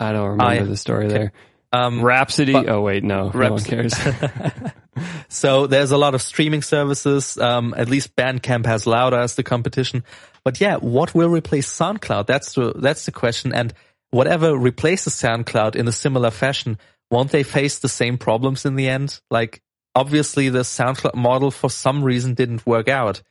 I 0.00 0.12
don't 0.12 0.30
remember 0.30 0.44
I, 0.44 0.64
the 0.64 0.76
story 0.76 1.06
okay. 1.06 1.14
there. 1.14 1.32
Um, 1.72 2.02
Rhapsody. 2.02 2.52
But, 2.52 2.68
oh 2.68 2.82
wait, 2.82 3.04
no, 3.04 3.30
Raps- 3.30 3.34
no 3.34 3.50
one 3.50 3.62
cares. 3.62 3.94
so 5.28 5.66
there's 5.66 5.92
a 5.92 5.96
lot 5.96 6.14
of 6.14 6.20
streaming 6.20 6.62
services. 6.62 7.38
Um, 7.38 7.72
at 7.76 7.88
least 7.88 8.14
Bandcamp 8.16 8.66
has 8.66 8.84
Loudr 8.84 9.16
as 9.16 9.36
the 9.36 9.42
competition. 9.42 10.04
But 10.44 10.60
yeah, 10.60 10.76
what 10.76 11.14
will 11.14 11.28
replace 11.28 11.68
SoundCloud? 11.68 12.26
That's 12.26 12.54
the 12.54 12.72
that's 12.74 13.04
the 13.06 13.12
question. 13.12 13.54
And 13.54 13.72
whatever 14.10 14.56
replaces 14.56 15.14
SoundCloud 15.14 15.76
in 15.76 15.88
a 15.88 15.92
similar 15.92 16.30
fashion, 16.30 16.78
won't 17.10 17.30
they 17.30 17.42
face 17.42 17.78
the 17.78 17.88
same 17.88 18.18
problems 18.18 18.64
in 18.64 18.74
the 18.74 18.88
end? 18.88 19.20
Like 19.30 19.62
obviously 19.94 20.48
the 20.48 20.60
SoundCloud 20.60 21.14
model 21.14 21.50
for 21.50 21.70
some 21.70 22.02
reason 22.02 22.34
didn't 22.34 22.66
work 22.66 22.88
out. 22.88 23.22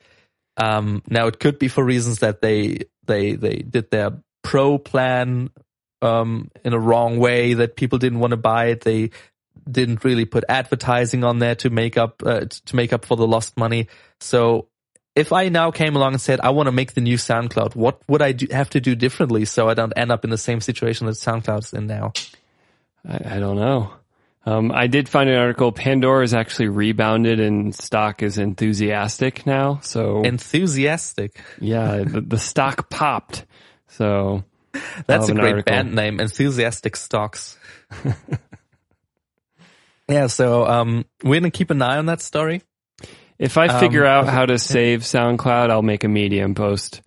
Um, 0.57 1.01
now 1.09 1.27
it 1.27 1.39
could 1.39 1.59
be 1.59 1.67
for 1.67 1.83
reasons 1.83 2.19
that 2.19 2.41
they 2.41 2.85
they 3.05 3.35
they 3.35 3.55
did 3.55 3.89
their 3.89 4.11
pro 4.43 4.77
plan 4.77 5.49
um, 6.01 6.49
in 6.63 6.73
a 6.73 6.79
wrong 6.79 7.17
way 7.17 7.55
that 7.55 7.75
people 7.75 7.99
didn't 7.99 8.19
want 8.19 8.31
to 8.31 8.37
buy 8.37 8.67
it. 8.67 8.81
They 8.81 9.11
didn't 9.69 10.03
really 10.03 10.25
put 10.25 10.43
advertising 10.49 11.23
on 11.23 11.39
there 11.39 11.55
to 11.55 11.69
make 11.69 11.97
up 11.97 12.21
uh, 12.25 12.45
to 12.45 12.75
make 12.75 12.93
up 12.93 13.05
for 13.05 13.15
the 13.15 13.27
lost 13.27 13.57
money. 13.57 13.87
So 14.19 14.67
if 15.15 15.33
I 15.33 15.49
now 15.49 15.71
came 15.71 15.95
along 15.95 16.13
and 16.13 16.21
said 16.21 16.39
I 16.41 16.51
want 16.51 16.67
to 16.67 16.71
make 16.71 16.93
the 16.93 17.01
new 17.01 17.17
SoundCloud, 17.17 17.75
what 17.75 18.01
would 18.07 18.21
I 18.21 18.31
do, 18.31 18.47
have 18.51 18.69
to 18.71 18.81
do 18.81 18.95
differently 18.95 19.45
so 19.45 19.69
I 19.69 19.73
don't 19.73 19.93
end 19.95 20.11
up 20.11 20.23
in 20.23 20.29
the 20.29 20.37
same 20.37 20.61
situation 20.61 21.07
that 21.07 21.13
SoundCloud's 21.13 21.73
in 21.73 21.87
now? 21.87 22.13
I, 23.07 23.35
I 23.35 23.39
don't 23.39 23.57
know. 23.57 23.93
Um, 24.43 24.71
I 24.71 24.87
did 24.87 25.07
find 25.07 25.29
an 25.29 25.35
article. 25.35 25.71
Pandora 25.71 26.23
is 26.23 26.33
actually 26.33 26.69
rebounded 26.69 27.39
and 27.39 27.75
stock 27.75 28.23
is 28.23 28.39
enthusiastic 28.39 29.45
now. 29.45 29.79
So 29.83 30.23
enthusiastic. 30.23 31.39
Yeah, 31.59 31.97
the, 31.97 32.21
the 32.21 32.39
stock 32.39 32.89
popped. 32.89 33.45
So 33.87 34.43
that's 35.05 35.29
a 35.29 35.33
great 35.33 35.51
article. 35.51 35.71
band 35.71 35.93
name, 35.93 36.19
Enthusiastic 36.19 36.95
Stocks. 36.95 37.59
yeah, 40.07 40.27
so 40.27 40.65
um, 40.65 41.05
we're 41.23 41.39
gonna 41.39 41.51
keep 41.51 41.69
an 41.69 41.81
eye 41.81 41.97
on 41.97 42.07
that 42.07 42.21
story. 42.21 42.63
If 43.41 43.57
I 43.57 43.79
figure 43.79 44.05
um, 44.05 44.27
out 44.27 44.31
how 44.31 44.45
to 44.45 44.59
save 44.59 45.01
SoundCloud, 45.01 45.71
I'll 45.71 45.81
make 45.81 46.03
a 46.03 46.07
Medium 46.07 46.53
post. 46.53 47.01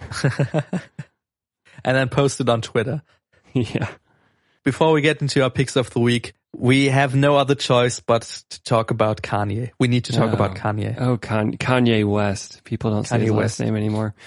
and 0.22 1.96
then 1.96 2.10
post 2.10 2.42
it 2.42 2.48
on 2.50 2.60
Twitter. 2.60 3.02
Yeah. 3.54 3.88
Before 4.64 4.92
we 4.92 5.00
get 5.00 5.22
into 5.22 5.42
our 5.42 5.48
picks 5.48 5.76
of 5.76 5.88
the 5.88 6.00
week, 6.00 6.34
we 6.54 6.90
have 6.90 7.14
no 7.14 7.36
other 7.36 7.54
choice 7.54 8.00
but 8.00 8.22
to 8.50 8.62
talk 8.64 8.90
about 8.90 9.22
Kanye. 9.22 9.70
We 9.78 9.88
need 9.88 10.04
to 10.04 10.12
talk 10.12 10.28
oh. 10.28 10.34
about 10.34 10.56
Kanye. 10.56 11.00
Oh, 11.00 11.16
Kanye 11.16 12.04
West. 12.04 12.62
People 12.64 12.90
don't 12.90 13.04
Kanye 13.04 13.08
say 13.08 13.20
his 13.20 13.30
West. 13.30 13.60
last 13.60 13.66
name 13.66 13.76
anymore. 13.76 14.14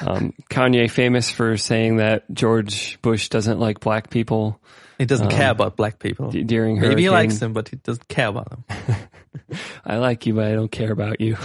Um, 0.00 0.32
Kanye 0.50 0.90
famous 0.90 1.30
for 1.30 1.56
saying 1.56 1.98
that 1.98 2.24
George 2.32 3.00
Bush 3.02 3.28
doesn't 3.28 3.60
like 3.60 3.78
black 3.78 4.10
people. 4.10 4.60
He 4.98 5.04
doesn't 5.04 5.26
um, 5.26 5.32
care 5.32 5.50
about 5.50 5.76
black 5.76 5.98
people. 5.98 6.30
D- 6.30 6.44
during 6.44 6.80
Maybe 6.80 7.02
he 7.02 7.10
likes 7.10 7.38
them, 7.38 7.52
but 7.52 7.68
he 7.68 7.76
doesn't 7.76 8.08
care 8.08 8.28
about 8.28 8.48
them. 8.50 8.64
I 9.84 9.98
like 9.98 10.26
you, 10.26 10.34
but 10.34 10.46
I 10.46 10.52
don't 10.52 10.70
care 10.70 10.90
about 10.90 11.20
you. 11.20 11.36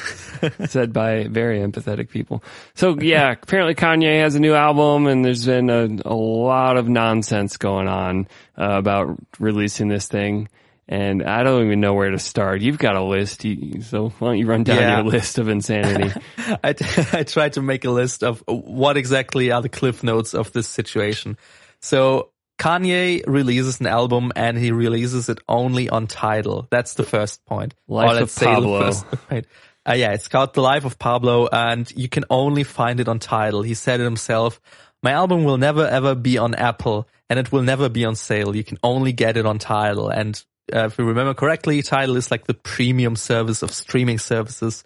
Said 0.66 0.92
by 0.92 1.24
very 1.24 1.60
empathetic 1.60 2.08
people. 2.08 2.42
So 2.74 2.98
yeah, 2.98 3.32
apparently 3.32 3.74
Kanye 3.74 4.20
has 4.20 4.34
a 4.34 4.40
new 4.40 4.54
album 4.54 5.06
and 5.06 5.24
there's 5.24 5.46
been 5.46 5.70
a, 5.70 5.88
a 6.04 6.14
lot 6.14 6.76
of 6.76 6.88
nonsense 6.88 7.56
going 7.56 7.88
on 7.88 8.28
uh, 8.58 8.78
about 8.78 9.18
releasing 9.38 9.88
this 9.88 10.08
thing. 10.08 10.48
And 10.88 11.24
I 11.24 11.42
don't 11.42 11.66
even 11.66 11.80
know 11.80 11.94
where 11.94 12.10
to 12.10 12.18
start. 12.18 12.60
You've 12.60 12.78
got 12.78 12.94
a 12.94 13.02
list, 13.02 13.42
so 13.42 14.10
why 14.10 14.28
don't 14.28 14.38
you 14.38 14.46
run 14.46 14.62
down 14.62 14.76
yeah. 14.76 14.96
your 14.96 15.04
list 15.04 15.38
of 15.38 15.48
insanity? 15.48 16.12
I, 16.38 16.74
I 17.12 17.22
tried 17.24 17.54
to 17.54 17.62
make 17.62 17.84
a 17.84 17.90
list 17.90 18.22
of 18.22 18.42
what 18.46 18.96
exactly 18.96 19.50
are 19.50 19.60
the 19.60 19.68
cliff 19.68 20.04
notes 20.04 20.32
of 20.32 20.52
this 20.52 20.68
situation. 20.68 21.38
So 21.80 22.30
Kanye 22.58 23.22
releases 23.26 23.80
an 23.80 23.86
album 23.86 24.32
and 24.34 24.56
he 24.56 24.72
releases 24.72 25.28
it 25.28 25.38
only 25.48 25.88
on 25.88 26.06
Tidal. 26.06 26.66
That's 26.70 26.94
the 26.94 27.04
first 27.04 27.44
point. 27.44 27.74
Life 27.86 28.22
of 28.22 28.34
Pablo. 28.34 28.92
Uh, 29.88 29.94
yeah, 29.94 30.14
it's 30.14 30.26
called 30.26 30.52
The 30.52 30.60
Life 30.60 30.84
of 30.84 30.98
Pablo 30.98 31.46
and 31.46 31.88
you 31.96 32.08
can 32.08 32.24
only 32.28 32.64
find 32.64 32.98
it 32.98 33.06
on 33.06 33.20
Tidal. 33.20 33.62
He 33.62 33.74
said 33.74 34.00
it 34.00 34.02
himself. 34.02 34.60
My 35.00 35.12
album 35.12 35.44
will 35.44 35.58
never 35.58 35.86
ever 35.86 36.16
be 36.16 36.38
on 36.38 36.56
Apple 36.56 37.06
and 37.30 37.38
it 37.38 37.52
will 37.52 37.62
never 37.62 37.88
be 37.88 38.04
on 38.04 38.16
sale. 38.16 38.56
You 38.56 38.64
can 38.64 38.78
only 38.82 39.12
get 39.12 39.36
it 39.36 39.46
on 39.46 39.60
Tidal. 39.60 40.08
And 40.08 40.42
uh, 40.74 40.86
if 40.86 40.98
you 40.98 41.04
remember 41.04 41.34
correctly, 41.34 41.82
Tidal 41.82 42.16
is 42.16 42.30
like 42.30 42.46
the 42.46 42.54
premium 42.54 43.14
service 43.14 43.62
of 43.62 43.70
streaming 43.70 44.18
services. 44.18 44.82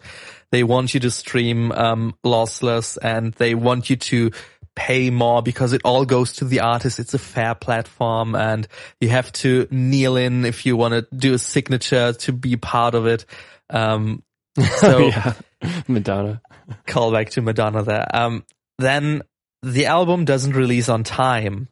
They 0.51 0.63
want 0.63 0.93
you 0.93 0.99
to 0.99 1.11
stream 1.11 1.71
um, 1.71 2.15
lossless, 2.25 2.97
and 3.01 3.33
they 3.33 3.55
want 3.55 3.89
you 3.89 3.95
to 3.95 4.31
pay 4.75 5.09
more 5.09 5.41
because 5.41 5.73
it 5.73 5.81
all 5.83 6.05
goes 6.05 6.33
to 6.33 6.45
the 6.45 6.61
artist. 6.61 6.99
It's 6.99 7.13
a 7.13 7.19
fair 7.19 7.55
platform, 7.55 8.35
and 8.35 8.67
you 8.99 9.09
have 9.09 9.31
to 9.33 9.67
kneel 9.71 10.15
in 10.17 10.45
if 10.45 10.65
you 10.65 10.77
want 10.77 10.93
to 10.93 11.15
do 11.15 11.33
a 11.33 11.39
signature 11.39 12.13
to 12.13 12.33
be 12.33 12.57
part 12.57 12.95
of 12.95 13.05
it. 13.05 13.25
Um, 13.69 14.23
so 14.77 15.07
yeah. 15.07 15.33
Madonna. 15.87 16.41
Call 16.87 17.11
back 17.11 17.31
to 17.31 17.41
Madonna 17.41 17.83
there. 17.83 18.07
Um, 18.13 18.45
then 18.77 19.23
the 19.61 19.87
album 19.87 20.25
doesn't 20.25 20.55
release 20.55 20.89
on 20.89 21.03
time 21.03 21.67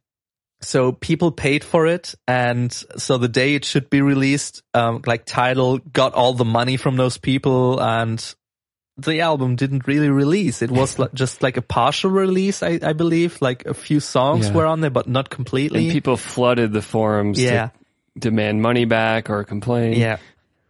so 0.61 0.91
people 0.91 1.31
paid 1.31 1.63
for 1.63 1.87
it 1.87 2.15
and 2.27 2.71
so 2.71 3.17
the 3.17 3.27
day 3.27 3.55
it 3.55 3.63
should 3.63 3.89
be 3.89 4.01
released 4.01 4.61
um, 4.73 5.01
like 5.05 5.25
Tidal 5.25 5.77
got 5.77 6.13
all 6.13 6.33
the 6.33 6.45
money 6.45 6.77
from 6.77 6.97
those 6.97 7.17
people 7.17 7.81
and 7.81 8.35
the 9.01 9.21
album 9.21 9.55
didn't 9.55 9.87
really 9.87 10.09
release 10.09 10.61
it 10.61 10.71
was 10.71 10.99
like, 10.99 11.13
just 11.13 11.41
like 11.41 11.57
a 11.57 11.61
partial 11.61 12.11
release 12.11 12.63
I, 12.63 12.79
I 12.81 12.93
believe 12.93 13.41
like 13.41 13.65
a 13.65 13.73
few 13.73 13.99
songs 13.99 14.47
yeah. 14.47 14.53
were 14.53 14.65
on 14.65 14.81
there 14.81 14.89
but 14.89 15.07
not 15.07 15.29
completely 15.29 15.85
and 15.85 15.91
people 15.91 16.17
flooded 16.17 16.71
the 16.71 16.81
forums 16.81 17.41
yeah. 17.41 17.67
to 17.67 17.71
demand 18.19 18.61
money 18.61 18.85
back 18.85 19.29
or 19.29 19.43
complain 19.43 19.93
yeah 19.93 20.17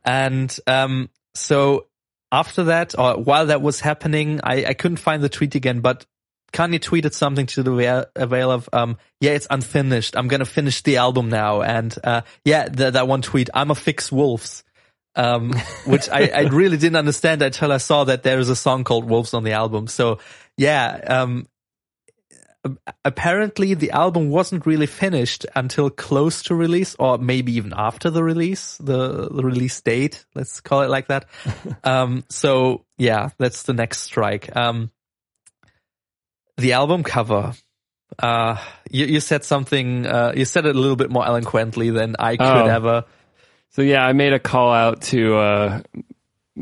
and 0.05 0.55
um 0.67 1.09
so 1.33 1.87
after 2.31 2.65
that 2.65 2.97
or 2.97 3.15
while 3.15 3.47
that 3.47 3.61
was 3.61 3.79
happening 3.79 4.39
I, 4.43 4.65
I 4.65 4.73
couldn't 4.73 4.97
find 4.97 5.23
the 5.23 5.29
tweet 5.29 5.55
again 5.55 5.81
but 5.81 6.05
Kanye 6.51 6.79
tweeted 6.79 7.13
something 7.13 7.45
to 7.47 7.63
the 7.63 8.09
avail 8.15 8.51
of, 8.51 8.69
um, 8.73 8.97
yeah, 9.19 9.31
it's 9.31 9.47
unfinished. 9.49 10.15
I'm 10.17 10.27
gonna 10.27 10.45
finish 10.45 10.81
the 10.81 10.97
album 10.97 11.29
now. 11.29 11.61
And, 11.61 11.95
uh, 12.03 12.21
yeah, 12.43 12.67
the, 12.69 12.91
that 12.91 13.07
one 13.07 13.21
tweet, 13.21 13.49
I'm 13.53 13.71
a 13.71 13.75
fix 13.75 14.11
wolves. 14.11 14.63
Um, 15.15 15.53
which 15.85 16.07
I, 16.09 16.27
I 16.27 16.41
really 16.41 16.77
didn't 16.77 16.95
understand 16.95 17.41
until 17.41 17.71
I 17.71 17.77
saw 17.77 18.03
that 18.05 18.23
there 18.23 18.39
is 18.39 18.49
a 18.49 18.55
song 18.55 18.83
called 18.83 19.09
Wolves 19.09 19.33
on 19.33 19.43
the 19.43 19.53
album. 19.53 19.87
So 19.87 20.19
yeah, 20.57 20.99
um, 21.07 21.47
apparently 23.05 23.73
the 23.73 23.91
album 23.91 24.29
wasn't 24.29 24.65
really 24.65 24.85
finished 24.85 25.45
until 25.55 25.89
close 25.89 26.43
to 26.43 26.55
release 26.55 26.95
or 26.99 27.17
maybe 27.17 27.53
even 27.53 27.73
after 27.75 28.09
the 28.09 28.23
release, 28.23 28.77
the, 28.77 29.29
the 29.29 29.43
release 29.43 29.79
date. 29.81 30.25
Let's 30.35 30.59
call 30.61 30.81
it 30.81 30.89
like 30.89 31.07
that. 31.07 31.25
um, 31.83 32.23
so 32.29 32.85
yeah, 32.97 33.29
that's 33.37 33.63
the 33.63 33.73
next 33.73 33.99
strike. 33.99 34.55
Um, 34.55 34.91
the 36.57 36.73
album 36.73 37.03
cover. 37.03 37.53
Uh, 38.17 38.57
you, 38.89 39.05
you 39.05 39.19
said 39.19 39.45
something, 39.45 40.05
uh, 40.05 40.33
you 40.35 40.43
said 40.43 40.65
it 40.65 40.75
a 40.75 40.79
little 40.79 40.97
bit 40.97 41.09
more 41.09 41.25
eloquently 41.25 41.89
than 41.91 42.15
I 42.19 42.35
could 42.35 42.45
oh. 42.45 42.65
ever. 42.65 43.05
So 43.69 43.81
yeah, 43.81 44.01
I 44.01 44.13
made 44.13 44.33
a 44.33 44.39
call 44.39 44.73
out 44.73 45.01
to, 45.03 45.35
uh, 45.35 45.81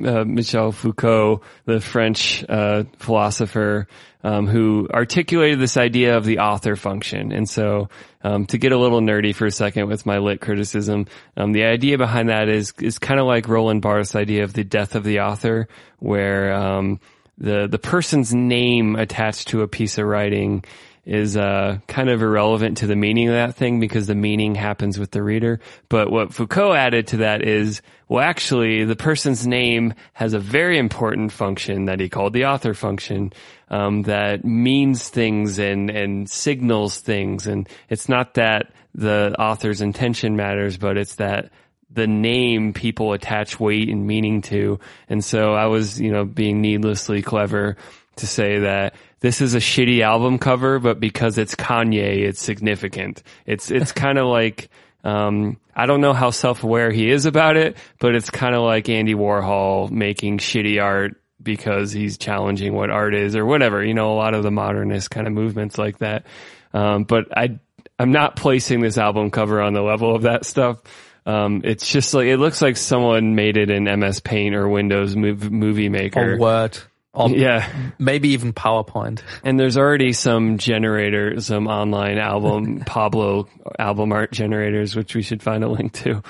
uh, 0.05 0.23
Michel 0.25 0.71
Foucault, 0.71 1.41
the 1.65 1.79
French 1.79 2.45
uh, 2.47 2.83
philosopher, 2.99 3.87
um, 4.23 4.47
who 4.47 4.87
articulated 4.93 5.59
this 5.59 5.77
idea 5.77 6.17
of 6.17 6.25
the 6.25 6.39
author 6.39 6.75
function. 6.75 7.31
And 7.31 7.49
so, 7.49 7.89
um, 8.23 8.45
to 8.47 8.57
get 8.57 8.71
a 8.71 8.77
little 8.77 9.01
nerdy 9.01 9.33
for 9.33 9.45
a 9.45 9.51
second 9.51 9.87
with 9.87 10.05
my 10.05 10.17
lit 10.17 10.41
criticism, 10.41 11.05
um, 11.35 11.53
the 11.53 11.63
idea 11.63 11.97
behind 11.97 12.29
that 12.29 12.49
is 12.49 12.73
is 12.79 12.99
kind 12.99 13.19
of 13.19 13.25
like 13.25 13.47
Roland 13.47 13.81
Barthes' 13.81 14.15
idea 14.15 14.43
of 14.43 14.53
the 14.53 14.63
death 14.63 14.95
of 14.95 15.03
the 15.03 15.21
author, 15.21 15.67
where 15.99 16.53
um, 16.53 16.99
the 17.37 17.67
the 17.67 17.79
person's 17.79 18.33
name 18.33 18.95
attached 18.95 19.49
to 19.49 19.61
a 19.61 19.67
piece 19.67 19.97
of 19.97 20.05
writing 20.05 20.63
is 21.07 21.37
uh, 21.37 21.79
kind 21.87 22.09
of 22.09 22.21
irrelevant 22.21 22.79
to 22.79 22.87
the 22.87 22.95
meaning 22.95 23.29
of 23.29 23.33
that 23.33 23.55
thing 23.55 23.79
because 23.79 24.07
the 24.07 24.15
meaning 24.15 24.55
happens 24.55 24.99
with 24.99 25.11
the 25.11 25.23
reader. 25.23 25.61
But 25.87 26.11
what 26.11 26.33
Foucault 26.33 26.73
added 26.73 27.07
to 27.07 27.17
that 27.17 27.47
is, 27.47 27.81
well, 28.09 28.21
actually, 28.21 28.83
the 28.83 28.97
person's 28.97 29.47
name 29.47 29.93
has 30.11 30.33
a 30.33 30.39
very 30.39 30.77
important 30.77 31.31
function 31.31 31.85
that 31.85 32.01
he 32.01 32.09
called 32.09 32.33
the 32.33 32.45
author 32.45 32.73
function 32.73 33.31
um, 33.69 34.01
that 34.03 34.43
means 34.43 35.07
things 35.07 35.59
and 35.59 35.89
and 35.89 36.29
signals 36.29 36.99
things. 36.99 37.47
And 37.47 37.69
it's 37.89 38.09
not 38.09 38.33
that 38.33 38.73
the 38.93 39.33
author's 39.39 39.79
intention 39.79 40.35
matters, 40.35 40.77
but 40.77 40.97
it's 40.97 41.15
that 41.15 41.51
the 41.89 42.07
name 42.07 42.73
people 42.73 43.13
attach 43.13 43.61
weight 43.61 43.87
and 43.87 44.05
meaning 44.05 44.41
to. 44.41 44.79
And 45.07 45.23
so 45.23 45.53
I 45.53 45.67
was, 45.67 46.01
you 46.01 46.11
know, 46.11 46.25
being 46.25 46.59
needlessly 46.59 47.21
clever 47.21 47.77
to 48.17 48.27
say 48.27 48.59
that 48.59 48.95
this 49.19 49.41
is 49.41 49.55
a 49.55 49.59
shitty 49.59 50.01
album 50.01 50.37
cover, 50.37 50.79
but 50.79 50.99
because 50.99 51.37
it's 51.37 51.55
Kanye, 51.55 52.19
it's 52.19 52.41
significant. 52.41 53.23
It's, 53.45 53.71
it's 53.71 53.91
kind 53.93 54.17
of 54.17 54.27
like, 54.27 54.69
um, 55.03 55.57
I 55.75 55.85
don't 55.85 56.01
know 56.01 56.13
how 56.13 56.31
self-aware 56.31 56.91
he 56.91 57.09
is 57.09 57.25
about 57.25 57.55
it, 57.55 57.77
but 57.99 58.15
it's 58.15 58.29
kind 58.29 58.55
of 58.55 58.63
like 58.63 58.89
Andy 58.89 59.13
Warhol 59.13 59.89
making 59.89 60.39
shitty 60.39 60.81
art 60.81 61.21
because 61.41 61.91
he's 61.91 62.17
challenging 62.17 62.73
what 62.73 62.89
art 62.89 63.15
is 63.15 63.35
or 63.35 63.45
whatever. 63.45 63.83
You 63.83 63.93
know, 63.93 64.11
a 64.11 64.17
lot 64.17 64.33
of 64.33 64.43
the 64.43 64.51
modernist 64.51 65.11
kind 65.11 65.27
of 65.27 65.33
movements 65.33 65.77
like 65.77 65.99
that. 65.99 66.25
Um, 66.73 67.03
but 67.03 67.37
I, 67.37 67.59
I'm 67.99 68.11
not 68.11 68.35
placing 68.35 68.81
this 68.81 68.97
album 68.97 69.31
cover 69.31 69.61
on 69.61 69.73
the 69.73 69.81
level 69.81 70.15
of 70.15 70.23
that 70.23 70.45
stuff. 70.45 70.81
Um, 71.25 71.61
it's 71.63 71.87
just 71.87 72.13
like, 72.13 72.27
it 72.27 72.37
looks 72.37 72.61
like 72.61 72.77
someone 72.77 73.35
made 73.35 73.57
it 73.57 73.69
in 73.69 73.83
MS 73.83 74.21
Paint 74.21 74.55
or 74.55 74.67
Windows 74.67 75.15
Movie 75.15 75.89
Maker. 75.89 76.33
Or 76.33 76.37
what? 76.37 76.85
Yeah, 77.15 77.67
maybe 77.97 78.29
even 78.29 78.53
PowerPoint. 78.53 79.21
And 79.43 79.59
there's 79.59 79.77
already 79.77 80.13
some 80.13 80.57
generator, 80.57 81.39
some 81.41 81.67
online 81.67 82.17
album 82.17 82.79
Pablo 82.85 83.47
album 83.79 84.11
art 84.11 84.31
generators, 84.31 84.95
which 84.95 85.15
we 85.15 85.21
should 85.23 85.41
find 85.41 85.63
a 85.63 85.67
link 85.67 85.93
to, 85.93 86.21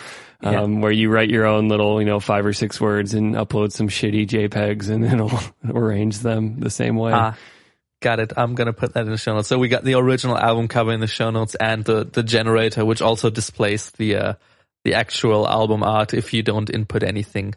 um, 0.42 0.74
yeah. 0.76 0.80
where 0.80 0.92
you 0.92 1.10
write 1.10 1.30
your 1.30 1.46
own 1.46 1.68
little, 1.68 2.00
you 2.00 2.06
know, 2.06 2.20
five 2.20 2.46
or 2.46 2.54
six 2.54 2.80
words 2.80 3.14
and 3.14 3.36
upload 3.36 3.72
some 3.72 3.90
shitty 3.90 4.28
JPEGs, 4.28 4.90
and 4.90 5.06
it'll 5.14 5.40
arrange 5.68 6.20
them 6.20 6.60
the 6.60 6.70
same 6.70 6.96
way. 6.96 7.12
Ah, 7.14 7.38
got 8.00 8.20
it. 8.20 8.34
I'm 8.38 8.56
gonna 8.56 8.74
put 8.74 8.94
that 8.94 9.06
in 9.06 9.12
the 9.12 9.18
show 9.18 9.34
notes. 9.34 9.50
So 9.50 9.58
we 9.58 9.68
got 9.68 9.84
the 9.84 9.96
original 9.96 10.38
album 10.38 10.68
cover 10.68 10.94
in 10.94 11.02
the 11.02 11.08
show 11.08 11.32
notes 11.32 11.56
and 11.56 11.84
the 11.84 12.06
the 12.06 12.24
generator, 12.24 12.86
which 12.86 13.02
also 13.02 13.30
displays 13.30 13.92
the 13.92 14.16
uh, 14.16 14.34
the 14.86 14.94
actual 14.94 15.48
album 15.48 15.84
art 15.84 16.14
if 16.14 16.34
you 16.34 16.44
don't 16.44 16.70
input 16.70 17.04
anything. 17.04 17.56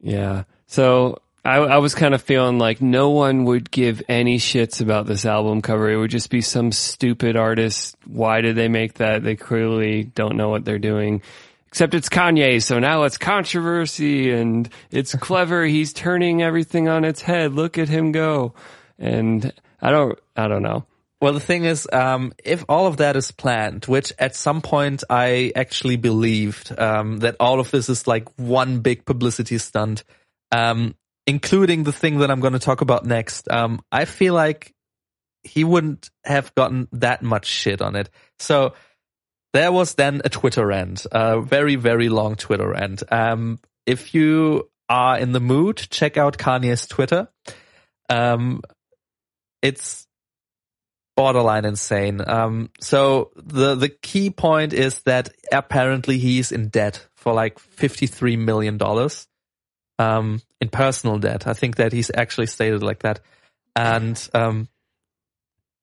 Yeah. 0.00 0.44
So 0.66 1.18
I, 1.44 1.56
I, 1.56 1.78
was 1.78 1.94
kind 1.94 2.14
of 2.14 2.20
feeling 2.20 2.58
like 2.58 2.82
no 2.82 3.10
one 3.10 3.44
would 3.44 3.70
give 3.70 4.02
any 4.08 4.38
shits 4.38 4.82
about 4.82 5.06
this 5.06 5.24
album 5.24 5.62
cover. 5.62 5.90
It 5.90 5.96
would 5.96 6.10
just 6.10 6.28
be 6.28 6.42
some 6.42 6.70
stupid 6.70 7.34
artist. 7.34 7.96
Why 8.06 8.42
did 8.42 8.56
they 8.56 8.68
make 8.68 8.94
that? 8.94 9.22
They 9.22 9.36
clearly 9.36 10.04
don't 10.04 10.36
know 10.36 10.50
what 10.50 10.64
they're 10.64 10.78
doing. 10.78 11.22
Except 11.68 11.94
it's 11.94 12.08
Kanye, 12.08 12.62
so 12.62 12.78
now 12.78 13.04
it's 13.04 13.16
controversy 13.16 14.32
and 14.32 14.68
it's 14.90 15.14
clever. 15.20 15.64
He's 15.64 15.92
turning 15.92 16.42
everything 16.42 16.88
on 16.88 17.04
its 17.04 17.22
head. 17.22 17.54
Look 17.54 17.78
at 17.78 17.88
him 17.88 18.12
go. 18.12 18.54
And 18.98 19.52
I 19.80 19.90
don't, 19.90 20.18
I 20.36 20.46
don't 20.46 20.62
know. 20.62 20.84
Well, 21.22 21.32
the 21.32 21.40
thing 21.40 21.64
is, 21.64 21.86
um, 21.92 22.32
if 22.42 22.64
all 22.68 22.86
of 22.86 22.98
that 22.98 23.14
is 23.14 23.30
planned, 23.30 23.84
which 23.84 24.12
at 24.18 24.34
some 24.34 24.62
point 24.62 25.04
I 25.08 25.52
actually 25.54 25.96
believed, 25.96 26.78
um, 26.78 27.18
that 27.18 27.36
all 27.38 27.60
of 27.60 27.70
this 27.70 27.88
is 27.88 28.06
like 28.06 28.28
one 28.38 28.80
big 28.80 29.04
publicity 29.04 29.58
stunt, 29.58 30.02
um, 30.50 30.94
including 31.26 31.84
the 31.84 31.92
thing 31.92 32.18
that 32.18 32.30
I'm 32.30 32.40
going 32.40 32.52
to 32.54 32.58
talk 32.58 32.80
about 32.80 33.04
next, 33.04 33.50
um, 33.50 33.80
I 33.92 34.04
feel 34.04 34.34
like 34.34 34.74
he 35.42 35.64
wouldn't 35.64 36.10
have 36.24 36.54
gotten 36.54 36.88
that 36.92 37.22
much 37.22 37.46
shit 37.46 37.80
on 37.80 37.96
it. 37.96 38.10
So 38.38 38.74
there 39.52 39.72
was 39.72 39.94
then 39.94 40.22
a 40.24 40.28
Twitter 40.28 40.66
rant, 40.66 41.06
a 41.10 41.40
very, 41.40 41.76
very 41.76 42.08
long 42.08 42.36
Twitter 42.36 42.68
rant. 42.68 43.02
Um, 43.10 43.58
if 43.86 44.14
you 44.14 44.70
are 44.88 45.18
in 45.18 45.32
the 45.32 45.40
mood, 45.40 45.76
check 45.76 46.16
out 46.16 46.38
Kanye's 46.38 46.86
Twitter. 46.86 47.28
Um, 48.08 48.62
it's 49.62 50.06
borderline 51.16 51.64
insane. 51.64 52.20
Um, 52.26 52.70
so 52.80 53.30
the, 53.36 53.74
the 53.74 53.88
key 53.88 54.30
point 54.30 54.72
is 54.72 55.02
that 55.02 55.30
apparently 55.52 56.18
he's 56.18 56.52
in 56.52 56.68
debt 56.68 57.06
for 57.14 57.32
like 57.32 57.58
$53 57.58 58.38
million 58.38 58.78
um, 60.00 60.40
in 60.62 60.70
personal 60.70 61.18
debt. 61.18 61.46
I 61.46 61.52
think 61.52 61.76
that 61.76 61.92
he's 61.92 62.10
actually 62.14 62.46
stated 62.46 62.82
like 62.82 63.00
that. 63.00 63.20
And, 63.76 64.28
um, 64.32 64.68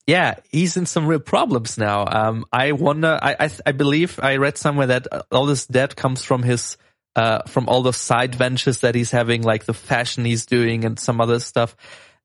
yeah, 0.07 0.35
he's 0.49 0.75
in 0.75 0.87
some 0.87 1.05
real 1.05 1.19
problems 1.19 1.77
now. 1.77 2.05
Um, 2.07 2.45
I 2.51 2.71
wonder, 2.71 3.19
I, 3.21 3.35
I, 3.39 3.49
I, 3.67 3.71
believe 3.73 4.19
I 4.21 4.37
read 4.37 4.57
somewhere 4.57 4.87
that 4.87 5.07
all 5.31 5.45
this 5.45 5.67
debt 5.67 5.95
comes 5.95 6.23
from 6.23 6.41
his, 6.41 6.77
uh, 7.15 7.43
from 7.43 7.69
all 7.69 7.83
the 7.83 7.93
side 7.93 8.33
ventures 8.33 8.79
that 8.79 8.95
he's 8.95 9.11
having, 9.11 9.43
like 9.43 9.65
the 9.65 9.73
fashion 9.73 10.25
he's 10.25 10.47
doing 10.47 10.83
and 10.83 10.99
some 10.99 11.21
other 11.21 11.39
stuff. 11.39 11.75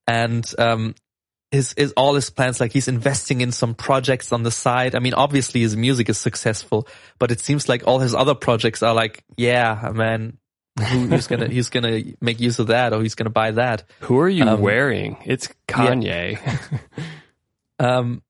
And, 0.07 0.51
um, 0.59 0.95
his, 1.51 1.74
his, 1.76 1.93
all 1.93 2.14
his 2.14 2.30
plans, 2.30 2.59
like 2.59 2.72
he's 2.72 2.88
investing 2.88 3.43
in 3.43 3.53
some 3.53 3.74
projects 3.74 4.32
on 4.32 4.43
the 4.43 4.51
side. 4.51 4.95
I 4.95 5.01
mean, 5.01 5.12
obviously 5.12 5.61
his 5.61 5.76
music 5.76 6.09
is 6.09 6.16
successful, 6.16 6.88
but 7.18 7.30
it 7.30 7.40
seems 7.40 7.68
like 7.68 7.86
all 7.86 7.99
his 7.99 8.14
other 8.14 8.34
projects 8.34 8.82
are 8.82 8.95
like, 8.95 9.22
yeah, 9.36 9.90
man, 9.93 10.38
who's 10.79 11.27
gonna 11.27 11.49
he's 11.49 11.68
gonna 11.68 12.03
make 12.20 12.41
use 12.41 12.59
of 12.59 12.68
that 12.68 12.93
or 12.93 13.03
he's 13.03 13.14
gonna 13.14 13.31
buy 13.31 13.53
that. 13.53 13.85
Who 14.01 14.18
are 14.20 14.29
you 14.29 14.45
um, 14.45 14.61
wearing? 14.61 15.18
It's 15.25 15.49
Kanye. 15.68 16.39
Yeah. 16.43 16.79
um, 17.79 18.23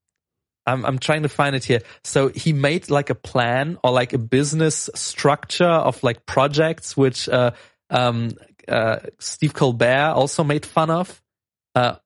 I'm 0.67 0.85
I'm 0.85 0.99
trying 0.99 1.23
to 1.23 1.29
find 1.29 1.55
it 1.57 1.65
here. 1.65 1.81
So 2.05 2.29
he 2.29 2.53
made 2.53 2.91
like 2.91 3.11
a 3.11 3.15
plan 3.15 3.79
or 3.83 3.91
like 3.93 4.13
a 4.13 4.19
business 4.19 4.91
structure 4.95 5.65
of 5.65 6.03
like 6.03 6.27
projects, 6.27 6.97
which 6.97 7.29
uh, 7.29 7.53
um, 7.91 8.33
uh, 8.69 8.99
Steve 9.19 9.55
Colbert 9.55 10.13
also 10.15 10.45
made 10.45 10.67
fun 10.67 10.91
of. 10.91 11.23
Uh, 11.75 11.97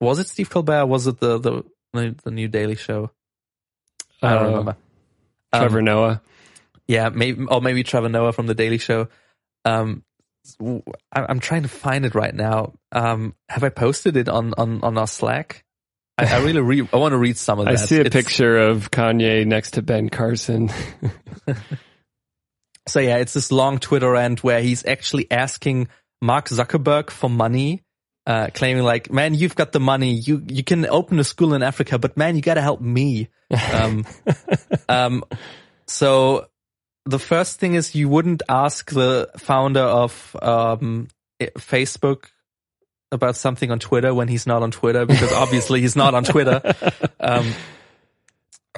was 0.00 0.18
it 0.18 0.28
Steve 0.28 0.50
Colbert? 0.50 0.86
was 0.86 1.06
it 1.06 1.18
the 1.20 1.38
the 1.38 1.64
the 2.24 2.30
new 2.30 2.48
Daily 2.48 2.76
Show? 2.76 3.10
I 4.22 4.34
don't 4.34 4.42
uh, 4.42 4.48
remember. 4.48 4.76
Trevor 5.54 5.78
um, 5.78 5.84
Noah. 5.84 6.22
Yeah, 6.86 7.10
maybe 7.10 7.44
or 7.44 7.60
maybe 7.60 7.82
Trevor 7.82 8.08
Noah 8.08 8.32
from 8.32 8.46
the 8.46 8.54
Daily 8.54 8.78
Show. 8.78 9.08
Um, 9.64 10.04
I'm 11.12 11.40
trying 11.40 11.62
to 11.62 11.68
find 11.68 12.04
it 12.04 12.14
right 12.14 12.34
now. 12.34 12.74
Um, 12.90 13.34
have 13.48 13.64
I 13.64 13.68
posted 13.68 14.16
it 14.16 14.28
on, 14.28 14.54
on, 14.58 14.82
on 14.82 14.98
our 14.98 15.06
Slack? 15.06 15.64
I, 16.18 16.26
I 16.26 16.38
really 16.40 16.60
read, 16.60 16.88
I 16.92 16.96
want 16.96 17.12
to 17.12 17.18
read 17.18 17.36
some 17.36 17.58
of 17.58 17.64
that. 17.66 17.72
I 17.72 17.76
see 17.76 17.98
a 17.98 18.02
it's, 18.02 18.10
picture 18.10 18.58
of 18.58 18.90
Kanye 18.90 19.46
next 19.46 19.72
to 19.72 19.82
Ben 19.82 20.08
Carson. 20.08 20.70
so 22.88 23.00
yeah, 23.00 23.18
it's 23.18 23.32
this 23.32 23.52
long 23.52 23.78
Twitter 23.78 24.14
end 24.16 24.40
where 24.40 24.60
he's 24.60 24.84
actually 24.84 25.30
asking 25.30 25.88
Mark 26.20 26.48
Zuckerberg 26.48 27.10
for 27.10 27.30
money, 27.30 27.82
uh, 28.26 28.48
claiming 28.52 28.82
like, 28.82 29.12
man, 29.12 29.34
you've 29.34 29.56
got 29.56 29.72
the 29.72 29.80
money. 29.80 30.14
You, 30.14 30.42
you 30.48 30.64
can 30.64 30.86
open 30.86 31.18
a 31.18 31.24
school 31.24 31.54
in 31.54 31.62
Africa, 31.62 31.98
but 31.98 32.16
man, 32.16 32.36
you 32.36 32.42
got 32.42 32.54
to 32.54 32.62
help 32.62 32.80
me. 32.80 33.28
Um, 33.74 34.06
um, 34.88 35.24
so 35.86 36.46
the 37.04 37.18
first 37.18 37.58
thing 37.58 37.74
is 37.74 37.94
you 37.94 38.08
wouldn't 38.08 38.42
ask 38.48 38.90
the 38.90 39.30
founder 39.36 39.80
of 39.80 40.36
um, 40.40 41.08
Facebook 41.40 42.26
about 43.10 43.36
something 43.36 43.70
on 43.70 43.78
Twitter 43.78 44.14
when 44.14 44.28
he's 44.28 44.46
not 44.46 44.62
on 44.62 44.70
Twitter 44.70 45.04
because 45.04 45.32
obviously 45.32 45.80
he's 45.80 45.96
not 45.96 46.14
on 46.14 46.24
Twitter. 46.24 46.60
Um, 47.24 47.54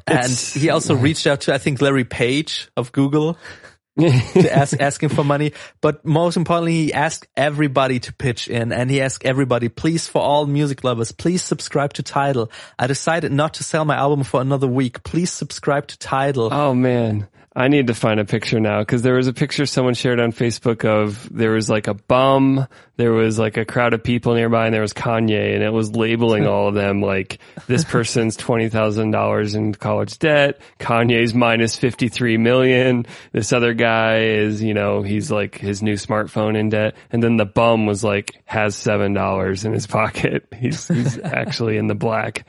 and 0.06 0.30
he 0.30 0.68
also 0.68 0.94
reached 0.94 1.26
out 1.26 1.42
to 1.42 1.54
I 1.54 1.56
think 1.56 1.80
Larry 1.80 2.04
Page 2.04 2.68
of 2.76 2.92
Google 2.92 3.38
to 3.98 4.48
ask 4.52 4.78
asking 4.78 5.10
for 5.10 5.24
money. 5.24 5.52
But 5.80 6.04
most 6.04 6.36
importantly, 6.36 6.72
he 6.74 6.92
asked 6.92 7.26
everybody 7.36 8.00
to 8.00 8.12
pitch 8.12 8.48
in, 8.48 8.72
and 8.72 8.90
he 8.90 9.00
asked 9.00 9.24
everybody, 9.24 9.68
please, 9.68 10.08
for 10.08 10.20
all 10.20 10.46
music 10.46 10.84
lovers, 10.84 11.12
please 11.12 11.42
subscribe 11.42 11.94
to 11.94 12.02
Tidal. 12.02 12.50
I 12.78 12.86
decided 12.86 13.32
not 13.32 13.54
to 13.54 13.64
sell 13.64 13.84
my 13.84 13.96
album 13.96 14.24
for 14.24 14.40
another 14.40 14.66
week. 14.66 15.04
Please 15.04 15.30
subscribe 15.30 15.86
to 15.86 15.98
Tidal. 15.98 16.52
Oh 16.52 16.74
man. 16.74 17.28
I 17.56 17.68
need 17.68 17.86
to 17.86 17.94
find 17.94 18.18
a 18.18 18.24
picture 18.24 18.58
now 18.58 18.80
because 18.80 19.02
there 19.02 19.14
was 19.14 19.28
a 19.28 19.32
picture 19.32 19.64
someone 19.64 19.94
shared 19.94 20.18
on 20.18 20.32
Facebook 20.32 20.84
of 20.84 21.28
there 21.32 21.52
was 21.52 21.70
like 21.70 21.86
a 21.86 21.94
bum, 21.94 22.66
there 22.96 23.12
was 23.12 23.38
like 23.38 23.56
a 23.56 23.64
crowd 23.64 23.94
of 23.94 24.02
people 24.02 24.34
nearby, 24.34 24.66
and 24.66 24.74
there 24.74 24.80
was 24.80 24.92
Kanye, 24.92 25.54
and 25.54 25.62
it 25.62 25.72
was 25.72 25.94
labeling 25.94 26.48
all 26.48 26.66
of 26.66 26.74
them 26.74 27.00
like 27.00 27.38
this 27.68 27.84
person's 27.84 28.36
twenty 28.36 28.68
thousand 28.68 29.12
dollars 29.12 29.54
in 29.54 29.72
college 29.72 30.18
debt, 30.18 30.60
Kanye's 30.80 31.32
minus 31.32 31.76
fifty 31.76 32.08
three 32.08 32.38
million, 32.38 33.06
this 33.30 33.52
other 33.52 33.72
guy 33.72 34.22
is 34.22 34.60
you 34.60 34.74
know 34.74 35.02
he's 35.02 35.30
like 35.30 35.56
his 35.56 35.80
new 35.80 35.94
smartphone 35.94 36.58
in 36.58 36.70
debt, 36.70 36.96
and 37.12 37.22
then 37.22 37.36
the 37.36 37.46
bum 37.46 37.86
was 37.86 38.02
like 38.02 38.42
has 38.46 38.74
seven 38.74 39.12
dollars 39.12 39.64
in 39.64 39.72
his 39.72 39.86
pocket, 39.86 40.48
he's 40.58 40.88
he's 40.88 41.20
actually 41.20 41.76
in 41.76 41.86
the 41.86 41.94
black. 41.94 42.48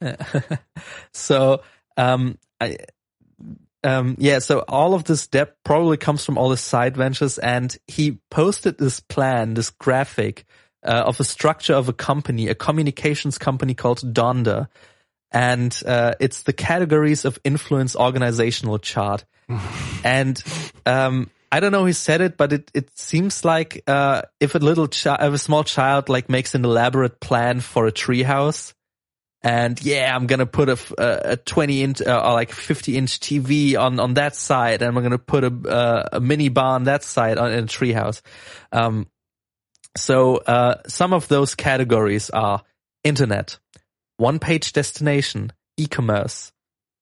so 1.12 1.60
um, 1.98 2.38
I 2.58 2.78
um, 3.82 4.16
yeah, 4.18 4.40
so 4.40 4.60
all 4.60 4.94
of 4.94 5.04
this 5.04 5.26
debt 5.26 5.56
probably 5.64 5.96
comes 5.96 6.24
from 6.24 6.36
all 6.36 6.50
his 6.50 6.60
side 6.60 6.96
ventures, 6.96 7.38
and 7.38 7.76
he 7.86 8.18
posted 8.30 8.78
this 8.78 9.00
plan, 9.00 9.54
this 9.54 9.70
graphic 9.70 10.44
uh, 10.84 11.04
of 11.06 11.18
a 11.20 11.24
structure 11.24 11.74
of 11.74 11.88
a 11.88 11.92
company, 11.92 12.48
a 12.48 12.54
communications 12.54 13.38
company 13.38 13.74
called 13.74 14.00
Donda, 14.14 14.68
and 15.30 15.80
uh, 15.86 16.12
it's 16.20 16.42
the 16.42 16.52
categories 16.52 17.24
of 17.24 17.38
influence 17.44 17.96
organizational 17.96 18.78
chart. 18.78 19.24
and 20.04 20.42
um, 20.86 21.30
I 21.50 21.60
don't 21.60 21.72
know 21.72 21.84
who 21.84 21.92
said 21.92 22.20
it, 22.20 22.36
but 22.36 22.52
it 22.52 22.70
it 22.74 22.96
seems 22.98 23.44
like 23.44 23.82
uh, 23.86 24.22
if 24.40 24.54
a 24.54 24.58
little 24.58 24.88
child, 24.88 25.20
if 25.22 25.34
a 25.34 25.38
small 25.38 25.64
child 25.64 26.08
like 26.08 26.28
makes 26.28 26.54
an 26.54 26.64
elaborate 26.64 27.20
plan 27.20 27.60
for 27.60 27.86
a 27.86 27.92
treehouse, 27.92 28.74
and 29.42 29.82
yeah, 29.82 30.14
I'm 30.14 30.26
gonna 30.26 30.46
put 30.46 30.68
a, 30.68 31.32
a 31.32 31.36
20 31.36 31.82
inch 31.82 32.02
uh, 32.02 32.22
or 32.24 32.32
like 32.32 32.52
50 32.52 32.96
inch 32.96 33.20
TV 33.20 33.78
on 33.78 33.98
on 33.98 34.14
that 34.14 34.36
side, 34.36 34.82
and 34.82 34.96
I'm 34.96 35.02
gonna 35.02 35.18
put 35.18 35.44
a 35.44 35.68
uh, 35.68 36.08
a 36.12 36.20
mini 36.20 36.50
bar 36.50 36.74
on 36.74 36.84
that 36.84 37.02
side 37.02 37.38
on 37.38 37.52
in 37.52 37.64
a 37.64 37.66
treehouse. 37.66 38.20
Um, 38.70 39.06
so 39.96 40.36
uh, 40.36 40.82
some 40.86 41.12
of 41.12 41.28
those 41.28 41.54
categories 41.54 42.30
are 42.30 42.62
internet, 43.02 43.58
one 44.18 44.38
page 44.38 44.72
destination, 44.72 45.52
e-commerce, 45.76 46.52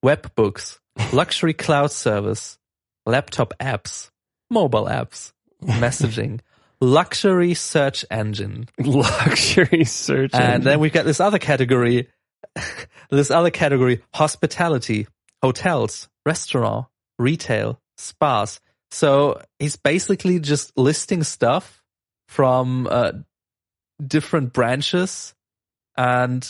web 0.03 0.33
books, 0.37 0.79
luxury 1.13 1.55
cloud 1.55 1.91
service, 1.91 2.57
laptop 3.05 3.53
apps, 3.59 4.11
mobile 4.49 4.87
apps, 4.87 5.33
messaging. 5.65 6.41
luxury 6.81 7.55
search 7.55 8.05
engine. 8.11 8.69
Luxury 8.79 9.85
search 9.85 10.31
and 10.35 10.63
then 10.63 10.79
we've 10.79 10.93
got 10.93 11.05
this 11.05 11.19
other 11.19 11.41
category 11.41 12.09
this 13.11 13.31
other 13.31 13.51
category, 13.51 14.03
hospitality, 14.15 15.07
hotels, 15.43 16.09
restaurant, 16.27 16.87
retail, 17.19 17.81
spas. 17.97 18.61
So 18.91 19.43
he's 19.59 19.77
basically 19.77 20.41
just 20.41 20.77
listing 20.77 21.23
stuff 21.23 21.83
from 22.29 22.87
uh, 22.91 23.13
different 24.05 24.53
branches 24.53 25.35
and 25.97 26.49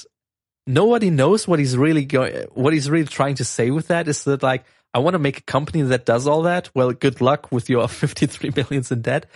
nobody 0.66 1.10
knows 1.10 1.48
what 1.48 1.58
he's 1.58 1.76
really 1.76 2.04
going, 2.04 2.44
what 2.52 2.72
he's 2.72 2.90
really 2.90 3.06
trying 3.06 3.36
to 3.36 3.44
say 3.44 3.70
with 3.70 3.88
that 3.88 4.06
is 4.08 4.24
that 4.24 4.42
like, 4.42 4.64
I 4.94 5.00
want 5.00 5.14
to 5.14 5.18
make 5.18 5.38
a 5.38 5.42
company 5.42 5.82
that 5.82 6.04
does 6.04 6.26
all 6.26 6.42
that. 6.42 6.70
Well, 6.74 6.92
good 6.92 7.20
luck 7.20 7.50
with 7.50 7.68
your 7.68 7.88
53 7.88 8.52
millions 8.54 8.92
in 8.92 9.02
debt. 9.02 9.26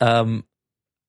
Um, 0.00 0.44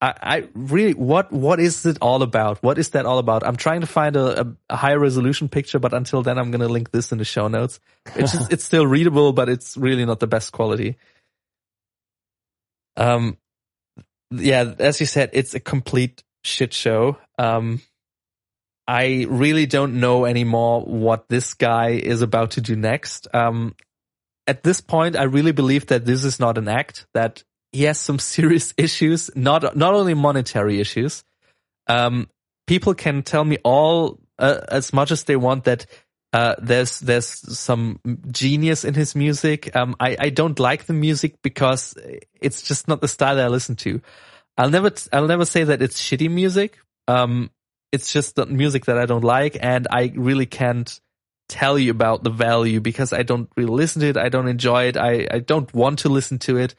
I, 0.01 0.13
I, 0.21 0.47
really 0.55 0.93
what 0.93 1.31
what 1.31 1.59
is 1.59 1.85
it 1.85 1.99
all 2.01 2.23
about? 2.23 2.63
What 2.63 2.79
is 2.79 2.89
that 2.89 3.05
all 3.05 3.19
about? 3.19 3.45
I'm 3.45 3.55
trying 3.55 3.81
to 3.81 3.87
find 3.87 4.15
a, 4.15 4.41
a, 4.41 4.53
a 4.71 4.75
high 4.75 4.95
resolution 4.95 5.47
picture, 5.47 5.77
but 5.77 5.93
until 5.93 6.23
then, 6.23 6.39
I'm 6.39 6.49
going 6.49 6.61
to 6.61 6.67
link 6.67 6.91
this 6.91 7.11
in 7.11 7.19
the 7.19 7.25
show 7.25 7.47
notes. 7.47 7.79
It's 8.15 8.31
just, 8.31 8.51
it's 8.53 8.63
still 8.63 8.87
readable, 8.87 9.31
but 9.31 9.47
it's 9.47 9.77
really 9.77 10.05
not 10.05 10.19
the 10.19 10.27
best 10.27 10.51
quality. 10.51 10.97
Um, 12.97 13.37
yeah, 14.31 14.73
as 14.79 14.99
you 14.99 15.05
said, 15.05 15.29
it's 15.33 15.53
a 15.53 15.59
complete 15.59 16.23
shit 16.43 16.73
show. 16.73 17.17
Um, 17.37 17.81
I 18.87 19.27
really 19.29 19.67
don't 19.67 19.99
know 19.99 20.25
anymore 20.25 20.81
what 20.81 21.29
this 21.29 21.53
guy 21.53 21.89
is 21.91 22.21
about 22.21 22.51
to 22.51 22.61
do 22.61 22.75
next. 22.75 23.27
Um, 23.33 23.75
at 24.47 24.63
this 24.63 24.81
point, 24.81 25.15
I 25.15 25.23
really 25.23 25.51
believe 25.51 25.87
that 25.87 26.05
this 26.05 26.23
is 26.23 26.39
not 26.39 26.57
an 26.57 26.67
act. 26.67 27.05
That 27.13 27.43
he 27.71 27.83
has 27.83 27.99
some 27.99 28.19
serious 28.19 28.73
issues, 28.77 29.29
not 29.35 29.75
not 29.75 29.93
only 29.93 30.13
monetary 30.13 30.79
issues. 30.79 31.23
Um, 31.87 32.29
people 32.67 32.93
can 32.93 33.23
tell 33.23 33.43
me 33.43 33.57
all 33.63 34.19
uh, 34.39 34.61
as 34.69 34.93
much 34.93 35.11
as 35.11 35.23
they 35.23 35.35
want 35.35 35.65
that 35.65 35.85
uh, 36.33 36.55
there's 36.61 36.99
there's 36.99 37.27
some 37.57 37.99
genius 38.31 38.85
in 38.85 38.93
his 38.93 39.15
music. 39.15 39.75
Um, 39.75 39.95
I 39.99 40.15
I 40.19 40.29
don't 40.29 40.59
like 40.59 40.85
the 40.85 40.93
music 40.93 41.35
because 41.41 41.95
it's 42.39 42.61
just 42.61 42.87
not 42.87 43.01
the 43.01 43.07
style 43.07 43.39
I 43.39 43.47
listen 43.47 43.75
to. 43.77 44.01
I'll 44.57 44.69
never 44.69 44.91
I'll 45.11 45.27
never 45.27 45.45
say 45.45 45.63
that 45.63 45.81
it's 45.81 46.01
shitty 46.01 46.31
music. 46.31 46.79
Um, 47.07 47.51
it's 47.91 48.13
just 48.13 48.35
the 48.35 48.45
music 48.45 48.85
that 48.85 48.97
I 48.97 49.05
don't 49.05 49.23
like, 49.23 49.57
and 49.59 49.87
I 49.91 50.13
really 50.15 50.45
can't 50.45 50.99
tell 51.49 51.77
you 51.77 51.91
about 51.91 52.23
the 52.23 52.29
value 52.29 52.79
because 52.79 53.11
I 53.11 53.23
don't 53.23 53.49
really 53.57 53.75
listen 53.75 53.99
to 54.01 54.07
it. 54.07 54.17
I 54.17 54.29
don't 54.29 54.47
enjoy 54.47 54.85
it. 54.85 54.95
I 54.95 55.27
I 55.29 55.39
don't 55.39 55.73
want 55.73 55.99
to 55.99 56.09
listen 56.09 56.39
to 56.39 56.57
it. 56.57 56.75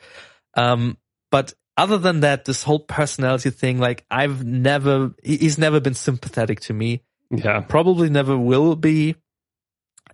Um, 0.54 0.98
but 1.30 1.54
other 1.76 1.98
than 1.98 2.20
that, 2.20 2.44
this 2.44 2.62
whole 2.62 2.80
personality 2.80 3.50
thing, 3.50 3.78
like 3.78 4.04
I've 4.10 4.44
never, 4.44 5.14
he's 5.22 5.58
never 5.58 5.80
been 5.80 5.94
sympathetic 5.94 6.60
to 6.60 6.74
me. 6.74 7.02
Yeah. 7.30 7.60
Probably 7.60 8.10
never 8.10 8.36
will 8.36 8.76
be. 8.76 9.16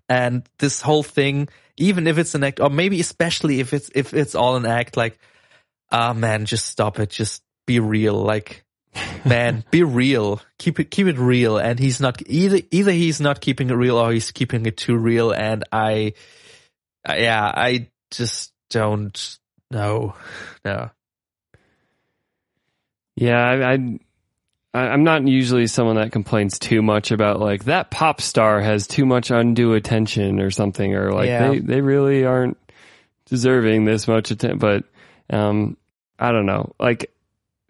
And 0.09 0.49
this 0.59 0.81
whole 0.81 1.03
thing, 1.03 1.49
even 1.77 2.07
if 2.07 2.19
it's 2.19 2.35
an 2.35 2.45
act, 2.45 2.61
or 2.61 2.71
maybe 2.71 3.01
especially 3.01 3.61
if 3.61 3.75
it's, 3.75 3.91
if 3.95 4.15
it's 4.15 4.35
all 4.35 4.57
an 4.57 4.67
act, 4.67 4.97
like, 4.97 5.19
ah, 5.91 6.11
oh, 6.11 6.15
man, 6.15 6.47
just 6.47 6.67
stop 6.67 6.99
it. 6.99 7.11
Just 7.11 7.43
be 7.67 7.81
real. 7.81 8.15
Like, 8.15 8.65
man, 9.25 9.65
be 9.71 9.83
real. 9.83 10.41
Keep 10.59 10.81
it, 10.81 10.91
keep 10.91 11.09
it 11.09 11.19
real. 11.19 11.59
And 11.59 11.79
he's 11.79 12.01
not 12.01 12.23
either, 12.27 12.61
either 12.71 12.93
he's 12.93 13.21
not 13.21 13.41
keeping 13.41 13.71
it 13.71 13.75
real 13.75 13.99
or 13.99 14.13
he's 14.13 14.31
keeping 14.31 14.65
it 14.67 14.77
too 14.77 14.97
real. 14.97 15.33
And 15.33 15.65
I, 15.73 16.15
yeah, 17.07 17.45
I 17.45 17.89
just 18.11 18.53
don't 18.71 19.38
no, 19.71 20.15
no. 20.65 20.91
Yeah, 23.17 23.41
I, 23.41 23.99
I, 24.75 24.79
I'm 24.79 25.03
not 25.03 25.27
usually 25.27 25.67
someone 25.67 25.97
that 25.97 26.13
complains 26.13 26.59
too 26.59 26.83
much 26.83 27.11
about 27.11 27.41
like 27.41 27.65
that 27.65 27.91
pop 27.91 28.21
star 28.21 28.61
has 28.61 28.87
too 28.87 29.05
much 29.07 29.31
undue 29.31 29.75
attention 29.75 30.41
or 30.41 30.51
something, 30.51 30.95
or 30.95 31.13
like 31.13 31.27
yeah. 31.27 31.51
they 31.51 31.59
they 31.59 31.81
really 31.81 32.25
aren't 32.25 32.57
deserving 33.27 33.85
this 33.85 34.07
much 34.07 34.31
attention. 34.31 34.59
But 34.59 34.85
um, 35.31 35.77
I 36.19 36.31
don't 36.33 36.47
know, 36.47 36.75
like 36.79 37.13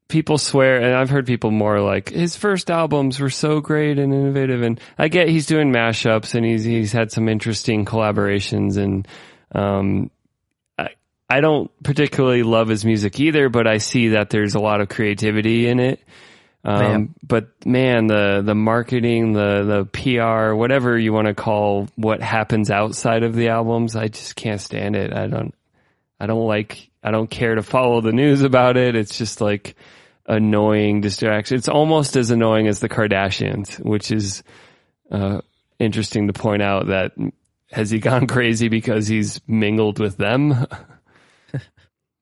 people 0.09 0.38
swear, 0.38 0.82
and 0.82 0.94
I've 0.94 1.11
heard 1.11 1.26
people 1.26 1.51
more 1.51 1.80
like 1.80 2.11
his 2.11 2.36
first 2.36 2.70
albums 2.70 3.20
were 3.20 3.30
so 3.30 3.61
great 3.61 3.99
and 3.99 4.12
innovative, 4.12 4.62
and 4.62 4.80
I 4.99 5.09
get 5.09 5.28
he's 5.28 5.46
doing 5.46 5.72
mashups 5.72 6.34
and 6.34 6.44
he's 6.44 6.64
he's 6.64 6.92
had 6.92 7.11
some 7.11 7.28
interesting 7.28 7.84
collaborations 7.84 8.76
and 8.76 9.09
um, 9.55 10.11
I 11.31 11.41
don't 11.41 11.70
particularly 11.83 12.43
love 12.43 12.68
his 12.68 12.85
music 12.85 13.20
either, 13.20 13.49
but 13.49 13.66
I 13.66 13.79
see 13.79 14.09
that 14.09 14.31
there's 14.31 14.55
a 14.55 14.61
lot 14.61 14.81
of 14.81 14.89
creativity 14.89 15.68
in 15.68 15.79
it. 15.79 16.01
Um, 16.64 17.14
but 17.22 17.66
man, 17.66 18.07
the, 18.07 18.43
the 18.45 18.55
marketing, 18.55 19.33
the, 19.33 19.64
the 19.64 19.85
PR, 19.85 20.55
whatever 20.55 20.99
you 20.99 21.12
want 21.12 21.29
to 21.29 21.35
call 21.35 21.89
what 21.97 22.20
happens 22.20 22.70
outside 22.70 23.22
of 23.22 23.35
the 23.35 23.49
albums, 23.49 23.95
I 23.95 24.09
just 24.09 24.37
can't 24.37 24.61
stand 24.61 24.97
it. 24.97 25.14
I 25.14 25.29
don't, 25.29 25.55
I 26.18 26.26
don't 26.26 26.47
like, 26.47 26.91
I 27.03 27.11
don't 27.11 27.31
care 27.31 27.55
to 27.55 27.62
follow 27.62 28.01
the 28.01 28.12
news 28.12 28.43
about 28.43 28.76
it. 28.76 28.97
It's 28.97 29.16
just 29.16 29.41
like 29.41 29.76
annoying 30.26 31.01
distraction. 31.01 31.57
It's 31.57 31.68
almost 31.68 32.16
as 32.16 32.31
annoying 32.31 32.66
as 32.66 32.81
the 32.81 32.89
Kardashians, 32.89 33.79
which 33.79 34.11
is, 34.11 34.43
uh, 35.11 35.41
interesting 35.79 36.26
to 36.26 36.33
point 36.33 36.61
out 36.61 36.89
that 36.89 37.12
has 37.70 37.91
he 37.91 37.99
gone 37.99 38.26
crazy 38.29 38.68
because 38.68 39.07
he's 39.07 39.41
mingled 39.47 39.99
with 40.01 40.16
them? 40.16 40.66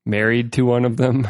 married 0.07 0.53
to 0.55 0.63
one 0.63 0.85
of 0.85 0.97
them? 0.97 1.29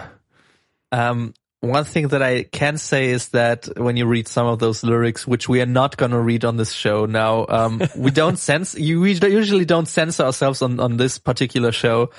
Um, 0.92 1.34
one 1.60 1.84
thing 1.84 2.08
that 2.08 2.22
I 2.22 2.44
can 2.44 2.78
say 2.78 3.06
is 3.06 3.28
that 3.30 3.66
when 3.76 3.96
you 3.96 4.06
read 4.06 4.28
some 4.28 4.46
of 4.46 4.58
those 4.58 4.84
lyrics, 4.84 5.26
which 5.26 5.48
we 5.48 5.60
are 5.60 5.66
not 5.66 5.96
going 5.96 6.12
to 6.12 6.20
read 6.20 6.44
on 6.44 6.56
this 6.56 6.72
show 6.72 7.06
now, 7.06 7.46
um, 7.48 7.82
we 7.96 8.10
don't 8.10 8.38
sense, 8.38 8.74
you 8.74 9.00
we 9.00 9.14
usually 9.14 9.64
don't 9.64 9.86
censor 9.86 10.24
ourselves 10.24 10.62
on, 10.62 10.78
on 10.80 10.96
this 10.96 11.18
particular 11.18 11.72
show, 11.72 12.10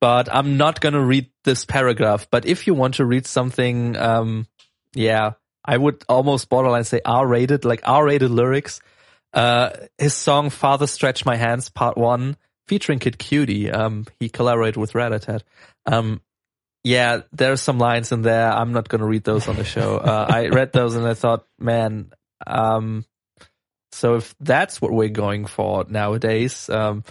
but 0.00 0.32
I'm 0.34 0.56
not 0.56 0.80
going 0.80 0.94
to 0.94 1.04
read 1.04 1.30
this 1.44 1.64
paragraph. 1.64 2.28
But 2.30 2.46
if 2.46 2.66
you 2.66 2.74
want 2.74 2.94
to 2.94 3.04
read 3.04 3.26
something, 3.26 3.96
um, 3.96 4.46
yeah, 4.94 5.32
I 5.64 5.76
would 5.76 6.02
almost 6.08 6.48
borderline 6.48 6.84
say 6.84 7.00
R 7.04 7.26
rated, 7.26 7.64
like 7.64 7.82
R 7.84 8.04
rated 8.06 8.30
lyrics. 8.30 8.80
Uh, 9.34 9.70
his 9.98 10.14
song 10.14 10.48
Father 10.48 10.86
Stretch 10.86 11.26
My 11.26 11.36
Hands, 11.36 11.68
part 11.68 11.98
one, 11.98 12.36
featuring 12.66 12.98
Kid 12.98 13.18
Cudi. 13.18 13.72
Um, 13.72 14.06
he 14.18 14.28
collaborated 14.28 14.78
with 14.78 14.92
Ratatat. 14.94 15.42
Um, 15.92 16.20
yeah, 16.84 17.22
there's 17.32 17.60
some 17.60 17.78
lines 17.78 18.12
in 18.12 18.22
there. 18.22 18.50
I'm 18.50 18.72
not 18.72 18.88
going 18.88 19.00
to 19.00 19.06
read 19.06 19.24
those 19.24 19.48
on 19.48 19.56
the 19.56 19.64
show. 19.64 19.96
Uh, 19.96 20.26
I 20.28 20.48
read 20.48 20.72
those 20.72 20.94
and 20.94 21.06
I 21.06 21.14
thought, 21.14 21.44
man, 21.58 22.12
um, 22.46 23.04
so 23.92 24.16
if 24.16 24.34
that's 24.40 24.80
what 24.80 24.92
we're 24.92 25.08
going 25.08 25.46
for 25.46 25.84
nowadays, 25.88 26.68
um, 26.70 27.04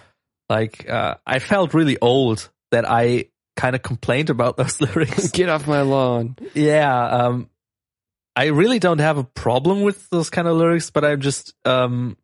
like, 0.49 0.89
uh, 0.89 1.15
I 1.25 1.39
felt 1.39 1.73
really 1.73 1.97
old 1.99 2.49
that 2.71 2.89
I 2.89 3.25
kind 3.55 3.75
of 3.75 3.81
complained 3.81 4.29
about 4.29 4.57
those 4.57 4.79
lyrics. 4.81 5.31
Get 5.31 5.49
off 5.49 5.67
my 5.67 5.81
lawn. 5.81 6.37
Yeah. 6.53 7.05
Um, 7.05 7.49
I 8.35 8.45
really 8.47 8.79
don't 8.79 8.99
have 8.99 9.17
a 9.17 9.23
problem 9.23 9.81
with 9.81 10.09
those 10.09 10.29
kind 10.29 10.47
of 10.47 10.55
lyrics, 10.55 10.91
but 10.91 11.03
I'm 11.03 11.21
just, 11.21 11.53
um, 11.65 12.17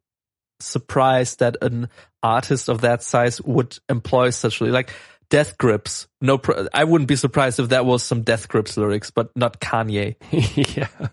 surprised 0.59 1.39
that 1.39 1.57
an 1.61 1.89
artist 2.21 2.69
of 2.69 2.81
that 2.81 3.03
size 3.03 3.41
would 3.41 3.77
employ 3.89 4.29
such 4.29 4.61
like 4.61 4.93
Death 5.33 5.57
Grips. 5.57 6.07
No, 6.21 6.37
pr- 6.37 6.67
I 6.75 6.83
wouldn't 6.83 7.07
be 7.07 7.15
surprised 7.15 7.59
if 7.59 7.69
that 7.69 7.87
was 7.87 8.03
some 8.03 8.21
Death 8.21 8.47
Grips 8.47 8.77
lyrics, 8.77 9.09
but 9.09 9.35
not 9.35 9.59
Kanye. 9.59 10.15
yeah. 10.77 11.07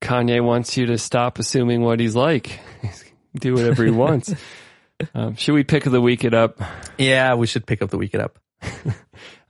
Kanye 0.00 0.42
wants 0.42 0.78
you 0.78 0.86
to 0.86 0.96
stop 0.96 1.38
assuming 1.38 1.82
what 1.82 2.00
he's 2.00 2.16
like. 2.16 2.58
Do 3.38 3.52
whatever 3.52 3.84
he 3.84 3.90
wants. 3.90 4.32
um, 5.14 5.34
should 5.34 5.52
we 5.52 5.62
pick 5.62 5.84
the 5.84 6.00
week 6.00 6.24
it 6.24 6.32
up? 6.32 6.58
Yeah, 6.96 7.34
we 7.34 7.46
should 7.46 7.66
pick 7.66 7.82
up 7.82 7.90
the 7.90 7.98
week 7.98 8.14
it 8.14 8.20
up. 8.22 8.38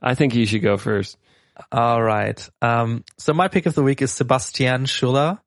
I 0.01 0.13
think 0.13 0.35
you 0.35 0.45
should 0.45 0.61
go 0.61 0.75
first. 0.75 1.17
All 1.71 2.03
right. 2.03 2.49
Um, 2.61 3.05
so 3.17 3.33
my 3.33 3.47
pick 3.47 3.65
of 3.65 3.75
the 3.75 3.83
week 3.83 4.01
is 4.01 4.11
Sebastian 4.11 4.83
Schuller 4.87 5.39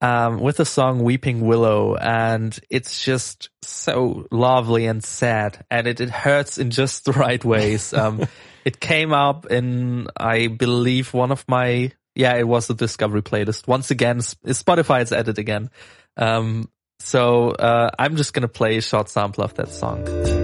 um, 0.00 0.40
with 0.40 0.56
the 0.56 0.64
song 0.64 1.02
Weeping 1.02 1.40
Willow. 1.40 1.94
And 1.96 2.58
it's 2.70 3.04
just 3.04 3.50
so 3.62 4.26
lovely 4.30 4.86
and 4.86 5.02
sad. 5.04 5.64
And 5.70 5.86
it, 5.86 6.00
it 6.00 6.10
hurts 6.10 6.58
in 6.58 6.70
just 6.70 7.04
the 7.04 7.12
right 7.12 7.44
ways. 7.44 7.94
Um, 8.00 8.26
it 8.64 8.80
came 8.80 9.12
up 9.12 9.46
in, 9.46 10.06
I 10.16 10.46
believe, 10.46 11.12
one 11.12 11.32
of 11.32 11.44
my, 11.46 11.92
yeah, 12.14 12.36
it 12.36 12.48
was 12.48 12.66
the 12.66 12.74
Discovery 12.74 13.20
playlist. 13.20 13.68
Once 13.68 13.90
again, 13.90 14.18
Spotify 14.18 15.00
has 15.00 15.12
added 15.12 15.38
again. 15.38 15.70
Um, 16.16 16.70
so, 16.98 17.50
uh, 17.50 17.90
I'm 17.98 18.16
just 18.16 18.32
going 18.32 18.42
to 18.42 18.48
play 18.48 18.78
a 18.78 18.82
short 18.82 19.10
sample 19.10 19.44
of 19.44 19.54
that 19.54 19.68
song. 19.68 20.39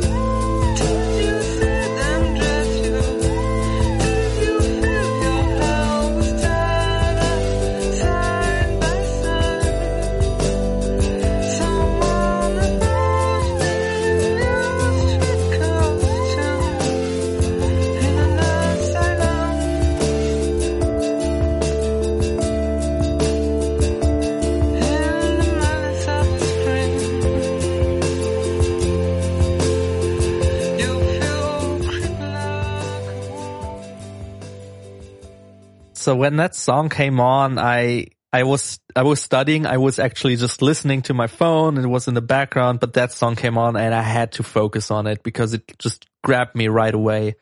So 36.07 36.15
when 36.15 36.37
that 36.37 36.55
song 36.55 36.89
came 36.89 37.19
on, 37.19 37.59
I 37.59 38.07
I 38.33 38.45
was 38.45 38.79
I 38.95 39.03
was 39.03 39.21
studying. 39.21 39.67
I 39.67 39.79
was 39.79 39.99
actually 39.99 40.37
just 40.37 40.63
listening 40.63 41.03
to 41.03 41.15
my 41.15 41.27
phone. 41.27 41.77
It 41.79 41.87
was 41.89 42.07
in 42.07 42.15
the 42.15 42.23
background, 42.23 42.79
but 42.79 42.93
that 42.93 43.11
song 43.11 43.35
came 43.35 43.59
on, 43.59 43.77
and 43.77 43.93
I 43.93 44.03
had 44.03 44.31
to 44.39 44.45
focus 44.45 44.93
on 44.93 45.09
it 45.09 45.25
because 45.25 45.53
it 45.53 45.77
just 45.81 46.07
grabbed 46.23 46.55
me 46.55 46.69
right 46.69 46.95
away. 46.95 47.35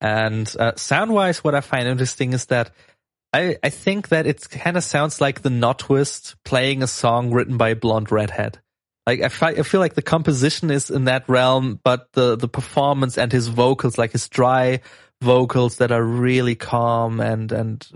And 0.00 0.46
uh, 0.56 0.76
sound 0.76 1.12
wise, 1.12 1.42
what 1.42 1.56
I 1.56 1.62
find 1.62 1.88
interesting 1.88 2.32
is 2.32 2.46
that 2.46 2.70
I 3.32 3.56
I 3.60 3.70
think 3.70 4.10
that 4.10 4.28
it 4.28 4.48
kind 4.48 4.76
of 4.76 4.84
sounds 4.84 5.20
like 5.20 5.42
the 5.42 5.50
Notwist 5.50 6.36
playing 6.44 6.84
a 6.84 6.86
song 6.86 7.32
written 7.32 7.56
by 7.56 7.70
a 7.70 7.74
blonde 7.74 8.12
redhead. 8.12 8.60
Like 9.04 9.20
I, 9.20 9.30
fi- 9.30 9.58
I 9.58 9.62
feel 9.64 9.80
like 9.80 9.94
the 9.94 10.02
composition 10.02 10.70
is 10.70 10.90
in 10.90 11.06
that 11.06 11.28
realm, 11.28 11.80
but 11.82 12.12
the 12.12 12.36
the 12.36 12.46
performance 12.46 13.18
and 13.18 13.32
his 13.32 13.48
vocals, 13.48 13.98
like 13.98 14.12
his 14.12 14.28
dry 14.28 14.78
vocals 15.22 15.76
that 15.76 15.92
are 15.92 16.02
really 16.02 16.54
calm 16.54 17.20
and 17.20 17.50
and 17.52 17.86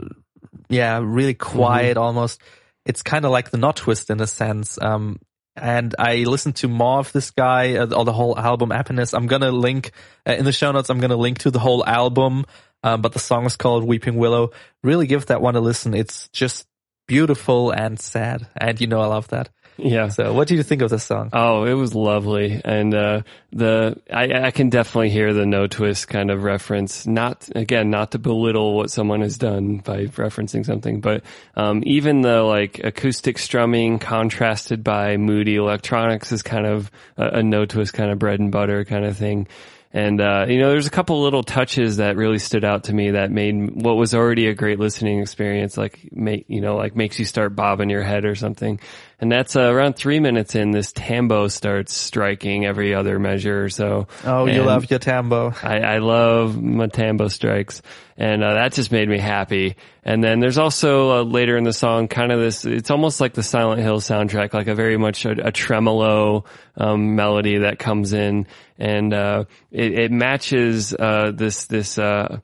yeah, 0.68 1.01
really 1.03 1.35
quiet 1.35 1.97
mm-hmm. 1.97 2.05
almost. 2.05 2.41
It's 2.85 3.03
kind 3.03 3.24
of 3.24 3.31
like 3.31 3.51
the 3.51 3.59
Notwist 3.59 4.11
in 4.11 4.20
a 4.20 4.27
sense. 4.27 4.81
Um, 4.81 5.18
and 5.57 5.95
I 5.99 6.18
listened 6.18 6.57
to 6.57 6.68
more 6.68 6.99
of 6.99 7.12
this 7.12 7.31
guy 7.31 7.77
uh, 7.77 7.93
or 7.95 8.05
the 8.05 8.12
whole 8.12 8.39
album 8.39 8.70
Happiness. 8.70 9.14
I'm 9.14 9.27
gonna 9.27 9.51
link 9.51 9.93
uh, 10.27 10.33
in 10.33 10.45
the 10.45 10.53
show 10.53 10.70
notes. 10.72 10.91
I'm 10.91 11.01
gonna 11.01 11.16
link 11.16 11.39
to 11.41 11.51
the 11.51 11.59
whole 11.59 11.85
album. 11.85 12.45
Um, 12.83 13.01
but 13.01 13.12
the 13.12 13.18
song 13.18 13.47
is 13.47 13.57
called 13.57 13.85
Weeping 13.85 14.16
Willow. 14.16 14.51
Really 14.83 15.07
give 15.07 15.27
that 15.27 15.41
one 15.41 15.57
a 15.57 15.61
listen. 15.61 15.95
It's 15.95 16.29
just 16.29 16.66
beautiful 17.09 17.70
and 17.70 17.99
sad. 17.99 18.47
And 18.57 18.81
you 18.81 18.87
know, 18.87 19.01
I 19.01 19.07
love 19.07 19.29
that. 19.29 19.49
Yeah. 19.79 20.09
So 20.09 20.33
what 20.33 20.49
do 20.49 20.55
you 20.55 20.62
think 20.62 20.83
of 20.83 20.91
the 20.91 20.99
song? 20.99 21.31
Oh, 21.33 21.64
it 21.64 21.74
was 21.74 21.95
lovely. 21.95 22.61
And, 22.64 22.95
uh, 22.95 23.22
the, 23.53 24.01
I, 24.12 24.47
I 24.47 24.51
can 24.51 24.70
definitely 24.70 25.11
hear 25.11 25.33
the 25.33 25.45
Notwist 25.45 26.09
kind 26.09 26.31
of 26.31 26.43
reference. 26.45 27.07
Not, 27.07 27.49
again, 27.55 27.91
not 27.91 28.12
to 28.12 28.18
belittle 28.18 28.74
what 28.74 28.91
someone 28.91 29.20
has 29.20 29.37
done 29.37 29.79
by 29.79 30.07
referencing 30.07 30.64
something, 30.64 31.01
but, 31.01 31.24
um, 31.57 31.83
even 31.87 32.22
the 32.22 32.43
like 32.43 32.81
acoustic 32.83 33.39
strumming 33.39 33.99
contrasted 33.99 34.83
by 34.83 35.16
moody 35.16 35.57
electronics 35.57 36.33
is 36.33 36.43
kind 36.43 36.66
of 36.66 36.91
a, 37.16 37.27
a 37.27 37.43
Notwist 37.43 37.93
kind 37.93 38.11
of 38.11 38.18
bread 38.18 38.41
and 38.41 38.51
butter 38.51 38.85
kind 38.85 39.05
of 39.05 39.16
thing. 39.16 39.47
And, 39.93 40.20
uh, 40.20 40.45
you 40.47 40.59
know, 40.59 40.68
there's 40.68 40.87
a 40.87 40.91
couple 40.91 41.22
little 41.22 41.43
touches 41.43 41.99
that 41.99 42.16
really 42.16 42.39
stood 42.39 42.64
out 42.64 42.85
to 42.85 42.93
me 42.93 43.12
that 43.12 43.31
made 43.31 43.83
what 43.83 43.97
was 43.97 44.14
already 44.14 44.47
a 44.49 44.55
great 44.55 44.79
listening 44.79 45.20
experience, 45.20 45.79
like, 45.79 46.11
make, 46.12 46.45
you 46.49 46.61
know, 46.61 46.77
like 46.77 46.95
makes 46.95 47.18
you 47.18 47.24
start 47.24 47.57
bobbing 47.57 47.89
your 47.89 48.03
head 48.03 48.27
or 48.27 48.35
something. 48.35 48.79
And 49.19 49.33
that's 49.33 49.57
uh, 49.57 49.62
around 49.62 49.97
three 49.97 50.21
minutes 50.21 50.55
in, 50.55 50.73
this 50.73 50.93
tambo 50.93 51.49
starts 51.49 51.95
striking 51.95 52.67
every 52.67 52.95
other 52.95 53.19
measure 53.19 53.64
or 53.64 53.71
so. 53.71 54.09
Oh, 54.25 54.45
you 54.45 54.62
love 54.62 54.91
your 54.91 54.99
tambo. 54.99 55.55
I, 55.62 55.79
I 55.79 55.99
love 55.99 56.61
my 56.62 56.89
tambo 56.89 57.29
strikes. 57.29 57.81
And 58.19 58.45
uh, 58.45 58.55
that 58.55 58.75
just 58.75 58.93
made 58.93 59.09
me 59.09 59.19
happy. 59.19 59.77
And 60.05 60.23
then 60.23 60.41
there's 60.41 60.59
also 60.59 61.21
uh, 61.21 61.23
later 61.23 61.57
in 61.57 61.64
the 61.64 61.73
song 61.73 62.09
kind 62.09 62.31
of 62.31 62.41
this, 62.41 62.67
it's 62.67 62.91
almost 62.91 63.19
like 63.19 63.33
the 63.33 63.43
Silent 63.43 63.81
Hill 63.81 64.01
soundtrack, 64.01 64.53
like 64.53 64.69
a 64.69 64.75
very 64.75 64.99
much 64.99 65.25
a, 65.25 65.47
a 65.47 65.51
tremolo 65.51 66.45
um, 66.77 67.17
melody 67.17 67.59
that 67.59 67.79
comes 67.79 68.12
in. 68.12 68.47
And 68.79 69.14
uh, 69.14 69.45
it, 69.71 69.99
it, 69.99 70.12
matches 70.12 70.93
uh, 70.93 71.33
this, 71.35 71.64
this, 71.64 71.99
uh, 71.99 72.41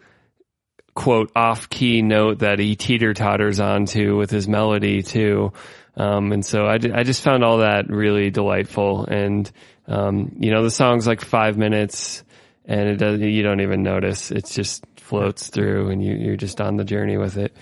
quote 0.95 1.33
off 1.35 1.71
key 1.71 2.03
note 2.03 2.41
that 2.41 2.59
he 2.59 2.77
teeter 2.77 3.15
totters 3.15 3.61
onto 3.61 4.17
with 4.17 4.31
his 4.31 4.47
melody 4.47 5.03
too. 5.03 5.53
Um, 5.97 6.33
and 6.33 6.45
so 6.45 6.65
I, 6.65 6.75
I 6.75 7.03
just 7.03 7.23
found 7.23 7.45
all 7.45 7.59
that 7.59 7.89
really 7.89 8.31
delightful. 8.31 9.05
And, 9.05 9.51
um, 9.87 10.37
you 10.39 10.51
know, 10.51 10.63
the 10.63 10.71
song's 10.71 11.07
like 11.07 11.21
five 11.21 11.57
minutes 11.57 12.25
and 12.65 12.89
it 12.89 12.97
does, 12.97 13.21
you 13.21 13.43
don't 13.43 13.61
even 13.61 13.83
notice. 13.83 14.31
It 14.31 14.47
just 14.47 14.85
floats 14.97 15.49
through 15.49 15.91
and 15.91 16.03
you, 16.03 16.15
you're 16.15 16.37
just 16.37 16.61
on 16.61 16.77
the 16.77 16.85
journey 16.85 17.17
with 17.17 17.37
it. 17.37 17.55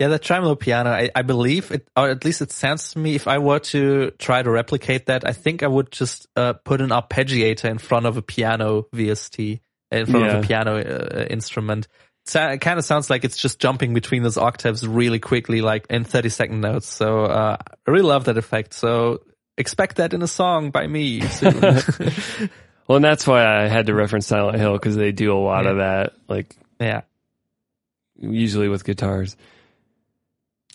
Yeah, 0.00 0.08
the 0.08 0.18
tremolo 0.18 0.56
piano, 0.56 0.90
I, 0.90 1.10
I 1.14 1.22
believe 1.22 1.70
it, 1.70 1.88
or 1.96 2.10
at 2.10 2.24
least 2.24 2.42
it 2.42 2.50
sounds 2.50 2.92
to 2.92 2.98
me, 2.98 3.14
if 3.14 3.28
I 3.28 3.38
were 3.38 3.60
to 3.60 4.10
try 4.18 4.42
to 4.42 4.50
replicate 4.50 5.06
that, 5.06 5.26
I 5.26 5.32
think 5.32 5.62
I 5.62 5.68
would 5.68 5.92
just 5.92 6.26
uh, 6.34 6.54
put 6.54 6.80
an 6.80 6.88
arpeggiator 6.88 7.70
in 7.70 7.78
front 7.78 8.06
of 8.06 8.16
a 8.16 8.22
piano 8.22 8.86
VST, 8.92 9.60
in 9.92 10.06
front 10.06 10.26
yeah. 10.26 10.32
of 10.32 10.44
a 10.44 10.46
piano 10.46 10.76
uh, 10.76 11.26
instrument 11.30 11.86
it 12.26 12.60
kind 12.60 12.78
of 12.78 12.84
sounds 12.84 13.10
like 13.10 13.24
it's 13.24 13.36
just 13.36 13.58
jumping 13.58 13.94
between 13.94 14.22
those 14.22 14.36
octaves 14.36 14.86
really 14.86 15.18
quickly, 15.18 15.60
like 15.62 15.86
in 15.90 16.04
30 16.04 16.28
second 16.28 16.60
notes. 16.60 16.86
So, 16.86 17.24
uh, 17.24 17.56
I 17.60 17.90
really 17.90 18.06
love 18.06 18.24
that 18.24 18.38
effect. 18.38 18.74
So 18.74 19.20
expect 19.56 19.96
that 19.96 20.14
in 20.14 20.22
a 20.22 20.28
song 20.28 20.70
by 20.70 20.86
me 20.86 21.20
soon. 21.20 21.60
well, 22.88 22.96
and 22.96 23.04
that's 23.04 23.26
why 23.26 23.44
I 23.44 23.68
had 23.68 23.86
to 23.86 23.94
reference 23.94 24.26
Silent 24.26 24.58
Hill 24.58 24.72
because 24.72 24.96
they 24.96 25.12
do 25.12 25.32
a 25.32 25.38
lot 25.38 25.64
yeah. 25.64 25.70
of 25.70 25.76
that, 25.78 26.12
like, 26.28 26.56
yeah, 26.80 27.02
usually 28.16 28.68
with 28.68 28.84
guitars. 28.84 29.36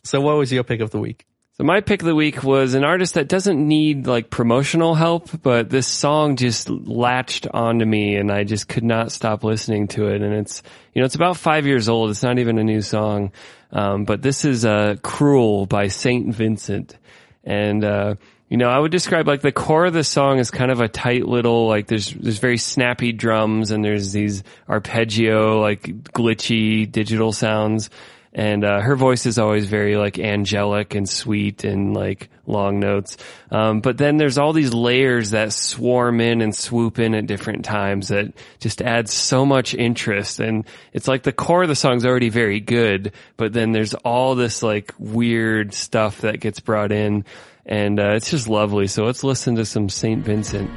So 0.04 0.22
what 0.22 0.38
was 0.38 0.52
your 0.52 0.64
pick 0.64 0.82
of 0.82 0.92
the 0.92 1.00
week? 1.00 1.26
So 1.58 1.64
my 1.64 1.80
pick 1.80 2.02
of 2.02 2.06
the 2.06 2.16
week 2.16 2.44
was 2.44 2.74
an 2.74 2.84
artist 2.84 3.14
that 3.14 3.30
doesn't 3.30 3.66
need 3.66 4.08
like 4.08 4.30
promotional 4.30 4.94
help, 4.94 5.30
but 5.42 5.70
this 5.70 5.88
song 5.88 6.36
just 6.36 6.70
latched 6.70 7.48
onto 7.48 7.86
me 7.86 8.18
and 8.18 8.30
I 8.30 8.44
just 8.44 8.68
could 8.68 8.84
not 8.84 9.14
stop 9.14 9.42
listening 9.46 9.88
to 9.90 10.10
it. 10.10 10.22
And 10.22 10.34
it's, 10.34 10.62
you 10.94 11.02
know, 11.02 11.06
it's 11.06 11.16
about 11.16 11.38
five 11.38 11.66
years 11.66 11.88
old. 11.88 12.10
It's 12.10 12.24
not 12.24 12.40
even 12.40 12.58
a 12.58 12.64
new 12.66 12.82
song. 12.82 13.32
Um, 13.72 14.04
but 14.04 14.22
this 14.22 14.44
is, 14.44 14.66
uh, 14.66 14.98
Cruel 15.02 15.66
by 15.66 15.88
St. 15.88 16.36
Vincent. 16.36 16.98
And, 17.46 17.86
uh, 17.86 18.16
you 18.50 18.58
know, 18.58 18.68
I 18.68 18.78
would 18.78 18.92
describe 18.92 19.26
like 19.26 19.40
the 19.40 19.54
core 19.54 19.86
of 19.86 19.94
the 19.94 20.04
song 20.04 20.40
is 20.40 20.52
kind 20.52 20.72
of 20.72 20.82
a 20.82 20.90
tight 20.90 21.26
little, 21.26 21.70
like 21.70 21.88
there's, 21.88 22.12
there's 22.12 22.40
very 22.40 22.58
snappy 22.58 23.14
drums 23.14 23.72
and 23.72 23.84
there's 23.84 24.12
these 24.12 24.44
arpeggio, 24.68 25.62
like 25.62 25.84
glitchy 25.84 26.92
digital 26.92 27.32
sounds 27.32 27.90
and 28.36 28.66
uh, 28.66 28.82
her 28.82 28.98
voice 28.98 29.26
is 29.26 29.40
always 29.40 29.66
very 29.66 29.96
like 29.96 30.20
angelic 30.20 30.94
and 30.94 31.08
sweet 31.08 31.64
and 31.64 31.96
like 31.96 32.30
long 32.46 32.82
notes. 32.82 33.16
Um, 33.50 33.80
but 33.80 33.98
then 33.98 34.18
there's 34.18 34.38
all 34.38 34.52
these 34.52 34.74
layers 34.74 35.32
that 35.32 35.54
swarm 35.54 36.20
in 36.20 36.42
and 36.42 36.54
swoop 36.54 37.00
in 37.00 37.16
at 37.16 37.28
different 37.28 37.64
times 37.64 38.10
that 38.10 38.34
just 38.60 38.82
adds 38.82 39.14
so 39.14 39.46
much 39.46 39.74
interest. 39.74 40.42
And 40.42 40.66
it's 40.92 41.08
like 41.08 41.24
the 41.24 41.32
core 41.32 41.64
of 41.64 41.70
the 41.70 41.76
song's 41.76 42.06
already 42.06 42.30
very 42.30 42.60
good, 42.60 43.14
but 43.38 43.54
then 43.54 43.72
there's 43.72 43.94
all 43.94 44.36
this 44.36 44.62
like 44.62 44.94
weird 45.00 45.74
stuff 45.74 46.22
that 46.22 46.42
gets 46.42 46.60
brought 46.60 46.92
in, 46.92 47.24
and 47.66 47.98
uh, 48.02 48.16
it's 48.16 48.30
just 48.30 48.50
lovely. 48.50 48.88
So 48.88 49.06
let's 49.06 49.24
listen 49.24 49.56
to 49.56 49.66
some 49.66 49.88
Saint 49.88 50.26
Vincent. 50.26 50.70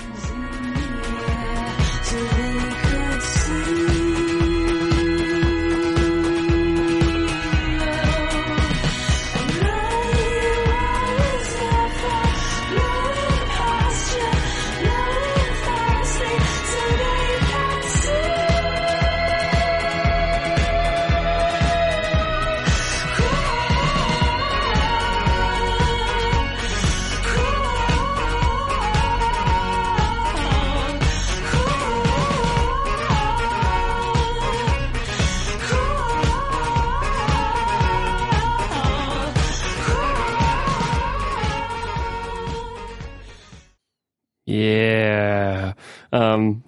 Um, 46.13 46.65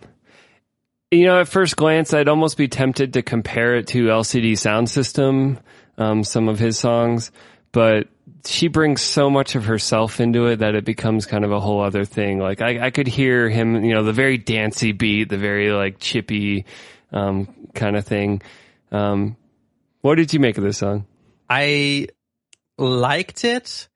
you 1.10 1.24
know, 1.24 1.40
at 1.40 1.48
first 1.48 1.76
glance, 1.76 2.14
I'd 2.14 2.28
almost 2.28 2.56
be 2.56 2.68
tempted 2.68 3.14
to 3.14 3.22
compare 3.22 3.76
it 3.76 3.88
to 3.88 4.06
LCD 4.06 4.52
Soundsystem, 4.52 5.58
um, 5.98 6.22
some 6.22 6.48
of 6.48 6.58
his 6.58 6.78
songs, 6.78 7.32
but 7.72 8.08
she 8.44 8.68
brings 8.68 9.02
so 9.02 9.28
much 9.28 9.54
of 9.54 9.64
herself 9.64 10.20
into 10.20 10.46
it 10.46 10.60
that 10.60 10.74
it 10.74 10.84
becomes 10.84 11.26
kind 11.26 11.44
of 11.44 11.52
a 11.52 11.60
whole 11.60 11.82
other 11.82 12.04
thing. 12.04 12.38
Like 12.38 12.62
I, 12.62 12.86
I 12.86 12.90
could 12.90 13.06
hear 13.06 13.48
him, 13.48 13.84
you 13.84 13.94
know, 13.94 14.04
the 14.04 14.12
very 14.12 14.38
dancey 14.38 14.92
beat, 14.92 15.28
the 15.28 15.36
very 15.36 15.70
like 15.72 15.98
chippy, 15.98 16.64
um, 17.12 17.48
kind 17.74 17.96
of 17.96 18.06
thing. 18.06 18.42
Um, 18.92 19.36
what 20.00 20.14
did 20.14 20.32
you 20.32 20.40
make 20.40 20.58
of 20.58 20.64
this 20.64 20.78
song? 20.78 21.06
I 21.48 22.08
liked 22.78 23.44
it, 23.44 23.88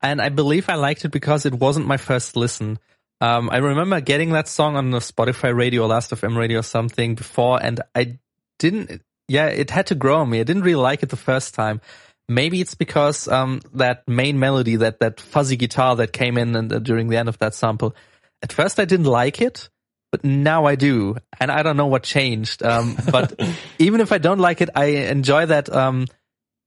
and 0.00 0.20
I 0.20 0.30
believe 0.30 0.68
I 0.68 0.76
liked 0.76 1.04
it 1.04 1.10
because 1.10 1.44
it 1.44 1.54
wasn't 1.54 1.86
my 1.86 1.96
first 1.96 2.36
listen. 2.36 2.78
Um, 3.22 3.50
I 3.50 3.58
remember 3.58 4.00
getting 4.00 4.30
that 4.30 4.48
song 4.48 4.74
on 4.74 4.90
the 4.90 4.98
Spotify 4.98 5.54
radio, 5.54 5.86
Last.fm 5.86 6.36
radio 6.36 6.58
or 6.58 6.64
something 6.64 7.14
before, 7.14 7.62
and 7.62 7.80
I 7.94 8.18
didn't, 8.58 9.00
yeah, 9.28 9.46
it 9.46 9.70
had 9.70 9.86
to 9.86 9.94
grow 9.94 10.22
on 10.22 10.28
me. 10.28 10.40
I 10.40 10.42
didn't 10.42 10.64
really 10.64 10.82
like 10.82 11.04
it 11.04 11.08
the 11.08 11.16
first 11.16 11.54
time. 11.54 11.80
Maybe 12.28 12.60
it's 12.60 12.74
because, 12.74 13.28
um, 13.28 13.60
that 13.74 14.08
main 14.08 14.40
melody, 14.40 14.74
that, 14.74 14.98
that 14.98 15.20
fuzzy 15.20 15.54
guitar 15.54 15.94
that 15.96 16.12
came 16.12 16.36
in 16.36 16.56
and, 16.56 16.72
uh, 16.72 16.80
during 16.80 17.10
the 17.10 17.16
end 17.16 17.28
of 17.28 17.38
that 17.38 17.54
sample. 17.54 17.94
At 18.42 18.52
first 18.52 18.80
I 18.80 18.86
didn't 18.86 19.06
like 19.06 19.40
it, 19.40 19.68
but 20.10 20.24
now 20.24 20.64
I 20.64 20.74
do. 20.74 21.14
And 21.38 21.52
I 21.52 21.62
don't 21.62 21.76
know 21.76 21.86
what 21.86 22.02
changed. 22.02 22.64
Um, 22.64 22.96
but 23.12 23.38
even 23.78 24.00
if 24.00 24.10
I 24.10 24.18
don't 24.18 24.40
like 24.40 24.60
it, 24.62 24.70
I 24.74 24.86
enjoy 24.86 25.46
that, 25.46 25.72
um, 25.72 26.08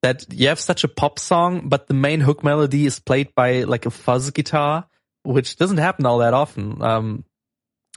that 0.03 0.26
you 0.32 0.47
have 0.47 0.62
such 0.62 0.86
a 0.86 0.88
pop 0.88 1.20
song, 1.20 1.68
but 1.68 1.88
the 1.88 1.93
main 1.93 2.22
hook 2.22 2.45
melody 2.45 2.86
is 2.86 3.01
played 3.01 3.36
by 3.36 3.64
like 3.64 3.86
a 3.86 3.91
fuzz 3.91 4.32
guitar 4.32 4.88
which 5.26 5.56
doesn't 5.58 5.78
happen 5.78 6.06
all 6.06 6.20
that 6.20 6.34
often. 6.34 6.82
Um, 6.82 7.26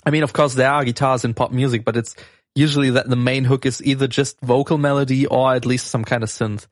I 0.05 0.11
mean, 0.11 0.23
of 0.23 0.33
course, 0.33 0.55
there 0.55 0.71
are 0.71 0.85
guitars 0.85 1.25
in 1.25 1.35
pop 1.35 1.53
music, 1.53 1.85
but 1.85 1.97
it's 1.97 2.15
usually 2.55 2.91
that 2.91 3.09
the 3.09 3.17
main 3.17 3.45
hook 3.45 3.67
is 3.67 3.83
either 3.83 4.07
just 4.07 4.41
vocal 4.41 4.79
melody 4.79 5.27
or 5.27 5.55
at 5.55 5.67
least 5.67 5.89
some 5.89 6.05
kind 6.05 6.23
of 6.23 6.29
synth. 6.29 6.67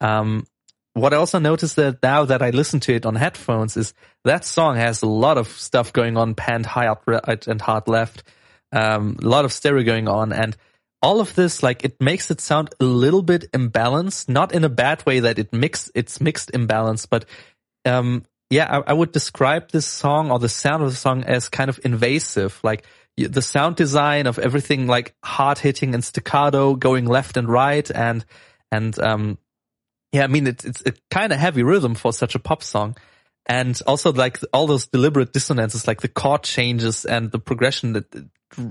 Um, 0.00 0.46
what 0.94 1.12
I 1.12 1.16
also 1.16 1.38
noticed 1.38 1.76
that 1.76 2.02
now 2.02 2.24
that 2.24 2.42
I 2.42 2.50
listen 2.50 2.80
to 2.80 2.94
it 2.94 3.04
on 3.06 3.16
headphones 3.16 3.76
is 3.76 3.94
that 4.24 4.44
song 4.44 4.76
has 4.76 5.02
a 5.02 5.06
lot 5.06 5.38
of 5.38 5.48
stuff 5.48 5.92
going 5.92 6.16
on, 6.16 6.34
panned 6.34 6.66
high 6.66 6.86
up 6.86 7.02
right 7.06 7.46
and 7.46 7.60
hard 7.60 7.88
left, 7.88 8.22
um, 8.72 9.16
a 9.22 9.26
lot 9.26 9.44
of 9.44 9.52
stereo 9.52 9.82
going 9.84 10.08
on, 10.08 10.32
and 10.32 10.56
all 11.02 11.20
of 11.20 11.34
this, 11.34 11.62
like, 11.62 11.84
it 11.84 12.00
makes 12.00 12.30
it 12.30 12.40
sound 12.40 12.74
a 12.80 12.84
little 12.84 13.22
bit 13.22 13.50
imbalanced, 13.52 14.28
not 14.28 14.54
in 14.54 14.64
a 14.64 14.70
bad 14.70 15.04
way 15.04 15.20
that 15.20 15.38
it 15.38 15.52
mix, 15.52 15.90
it's 15.94 16.20
mixed 16.20 16.50
imbalance, 16.54 17.04
but, 17.04 17.26
um, 17.84 18.24
yeah, 18.54 18.78
I, 18.78 18.90
I, 18.90 18.92
would 18.92 19.10
describe 19.10 19.70
this 19.70 19.86
song 19.86 20.30
or 20.30 20.38
the 20.38 20.48
sound 20.48 20.84
of 20.84 20.90
the 20.90 20.96
song 20.96 21.24
as 21.24 21.48
kind 21.48 21.68
of 21.68 21.80
invasive. 21.84 22.60
Like 22.62 22.86
the 23.16 23.42
sound 23.42 23.74
design 23.74 24.28
of 24.28 24.38
everything 24.38 24.86
like 24.86 25.14
hard 25.24 25.58
hitting 25.58 25.92
and 25.92 26.04
staccato 26.04 26.74
going 26.76 27.06
left 27.06 27.36
and 27.36 27.48
right 27.48 27.88
and, 27.90 28.24
and, 28.70 28.96
um, 29.00 29.38
yeah, 30.12 30.22
I 30.22 30.28
mean, 30.28 30.46
it's, 30.46 30.64
it's 30.64 30.82
a 30.86 30.92
kind 31.10 31.32
of 31.32 31.40
heavy 31.40 31.64
rhythm 31.64 31.96
for 31.96 32.12
such 32.12 32.36
a 32.36 32.38
pop 32.38 32.62
song. 32.62 32.96
And 33.46 33.78
also 33.88 34.12
like 34.12 34.38
all 34.52 34.68
those 34.68 34.86
deliberate 34.86 35.32
dissonances, 35.32 35.88
like 35.88 36.00
the 36.00 36.08
chord 36.08 36.44
changes 36.44 37.04
and 37.04 37.32
the 37.32 37.40
progression 37.40 37.94
that 37.94 38.06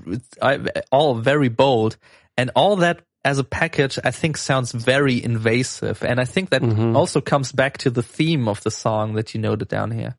it's 0.07 0.85
all 0.91 1.15
very 1.15 1.49
bold 1.49 1.97
and 2.37 2.51
all 2.55 2.77
that 2.77 3.01
as 3.25 3.39
a 3.39 3.43
package, 3.43 3.97
I 4.03 4.11
think 4.11 4.35
sounds 4.35 4.73
very 4.73 5.23
invasive. 5.23 6.03
And 6.03 6.19
I 6.19 6.25
think 6.25 6.49
that 6.49 6.61
mm-hmm. 6.61 6.95
also 6.95 7.21
comes 7.21 7.51
back 7.53 7.77
to 7.79 7.89
the 7.89 8.03
theme 8.03 8.49
of 8.49 8.61
the 8.63 8.71
song 8.71 9.13
that 9.13 9.33
you 9.33 9.39
noted 9.39 9.69
down 9.69 9.91
here. 9.91 10.17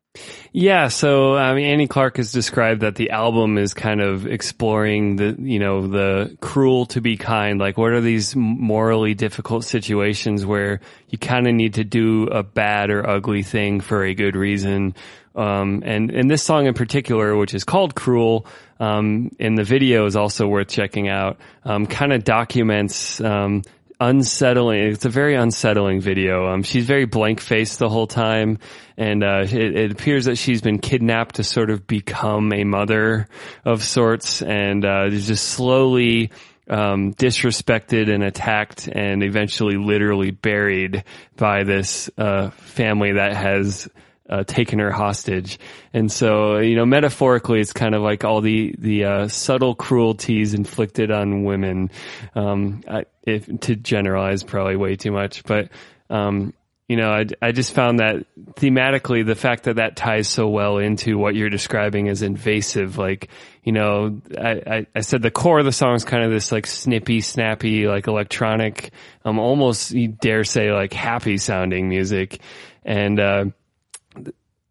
Yeah. 0.51 0.87
So, 0.87 1.35
I 1.35 1.53
mean, 1.53 1.65
Annie 1.65 1.87
Clark 1.87 2.17
has 2.17 2.31
described 2.31 2.81
that 2.81 2.95
the 2.95 3.11
album 3.11 3.57
is 3.57 3.73
kind 3.73 4.01
of 4.01 4.25
exploring 4.25 5.17
the, 5.17 5.35
you 5.37 5.59
know, 5.59 5.87
the 5.87 6.35
cruel 6.41 6.87
to 6.87 7.01
be 7.01 7.15
kind. 7.15 7.59
Like, 7.59 7.77
what 7.77 7.91
are 7.91 8.01
these 8.01 8.35
morally 8.35 9.13
difficult 9.13 9.65
situations 9.65 10.45
where 10.45 10.79
you 11.09 11.17
kind 11.19 11.47
of 11.47 11.53
need 11.53 11.75
to 11.75 11.83
do 11.83 12.23
a 12.27 12.41
bad 12.41 12.89
or 12.89 13.07
ugly 13.07 13.43
thing 13.43 13.81
for 13.81 14.03
a 14.03 14.15
good 14.15 14.35
reason? 14.35 14.95
Um, 15.35 15.83
and, 15.85 16.11
and 16.11 16.31
this 16.31 16.43
song 16.43 16.65
in 16.65 16.73
particular, 16.73 17.35
which 17.35 17.53
is 17.53 17.63
called 17.63 17.93
Cruel, 17.93 18.45
um, 18.79 19.31
and 19.39 19.57
the 19.57 19.63
video 19.63 20.05
is 20.05 20.15
also 20.15 20.47
worth 20.47 20.69
checking 20.69 21.09
out, 21.09 21.37
um, 21.63 21.85
kind 21.87 22.13
of 22.13 22.23
documents, 22.23 23.19
um, 23.21 23.63
unsettling. 23.99 24.79
It's 24.79 25.05
a 25.05 25.09
very 25.09 25.35
unsettling 25.35 26.01
video. 26.01 26.47
Um, 26.47 26.63
she's 26.63 26.85
very 26.85 27.05
blank 27.05 27.39
faced 27.39 27.79
the 27.79 27.89
whole 27.89 28.07
time, 28.07 28.59
and 28.97 29.23
uh, 29.23 29.43
it, 29.43 29.53
it, 29.53 29.91
appears 29.91 30.25
that 30.25 30.37
she's 30.37 30.61
been 30.61 30.79
kidnapped 30.79 31.35
to 31.35 31.43
sort 31.43 31.69
of 31.69 31.87
become 31.87 32.51
a 32.53 32.63
mother 32.63 33.27
of 33.63 33.83
sorts, 33.83 34.41
and 34.41 34.85
uh, 34.85 35.05
is 35.07 35.27
just 35.27 35.47
slowly 35.47 36.31
um, 36.69 37.13
disrespected 37.13 38.13
and 38.13 38.23
attacked, 38.23 38.87
and 38.87 39.23
eventually 39.23 39.77
literally 39.77 40.31
buried 40.31 41.03
by 41.37 41.63
this 41.63 42.09
uh, 42.17 42.49
family 42.49 43.13
that 43.13 43.33
has 43.35 43.87
uh, 44.29 44.43
taken 44.43 44.79
her 44.79 44.91
hostage. 44.91 45.59
And 45.93 46.11
so, 46.11 46.57
you 46.57 46.75
know, 46.75 46.85
metaphorically, 46.85 47.59
it's 47.59 47.73
kind 47.73 47.95
of 47.95 48.01
like 48.01 48.23
all 48.23 48.41
the, 48.41 48.75
the, 48.77 49.05
uh, 49.05 49.27
subtle 49.27 49.75
cruelties 49.75 50.53
inflicted 50.53 51.11
on 51.11 51.43
women. 51.43 51.91
Um, 52.33 52.81
I, 52.87 53.05
if, 53.23 53.47
to 53.61 53.75
generalize 53.75 54.43
probably 54.43 54.75
way 54.75 54.95
too 54.95 55.11
much, 55.11 55.43
but, 55.43 55.69
um, 56.09 56.53
you 56.87 56.97
know, 56.97 57.09
I, 57.09 57.25
I 57.41 57.51
just 57.51 57.73
found 57.73 57.99
that 57.99 58.25
thematically, 58.53 59.25
the 59.25 59.33
fact 59.33 59.63
that 59.63 59.77
that 59.77 59.95
ties 59.95 60.27
so 60.27 60.47
well 60.47 60.77
into 60.77 61.17
what 61.17 61.33
you're 61.33 61.49
describing 61.49 62.09
as 62.09 62.21
invasive, 62.21 62.99
like, 62.99 63.29
you 63.63 63.71
know, 63.71 64.21
I, 64.37 64.61
I, 64.67 64.87
I 64.95 64.99
said 65.01 65.23
the 65.23 65.31
core 65.31 65.57
of 65.57 65.65
the 65.65 65.71
song 65.71 65.95
is 65.95 66.05
kind 66.05 66.23
of 66.23 66.29
this 66.29 66.51
like 66.51 66.67
snippy, 66.67 67.21
snappy, 67.21 67.87
like 67.87 68.05
electronic, 68.05 68.91
um, 69.23 69.39
almost 69.39 69.91
you 69.91 70.09
dare 70.09 70.43
say 70.43 70.71
like 70.71 70.93
happy 70.93 71.37
sounding 71.37 71.89
music. 71.89 72.39
And, 72.83 73.19
uh, 73.19 73.45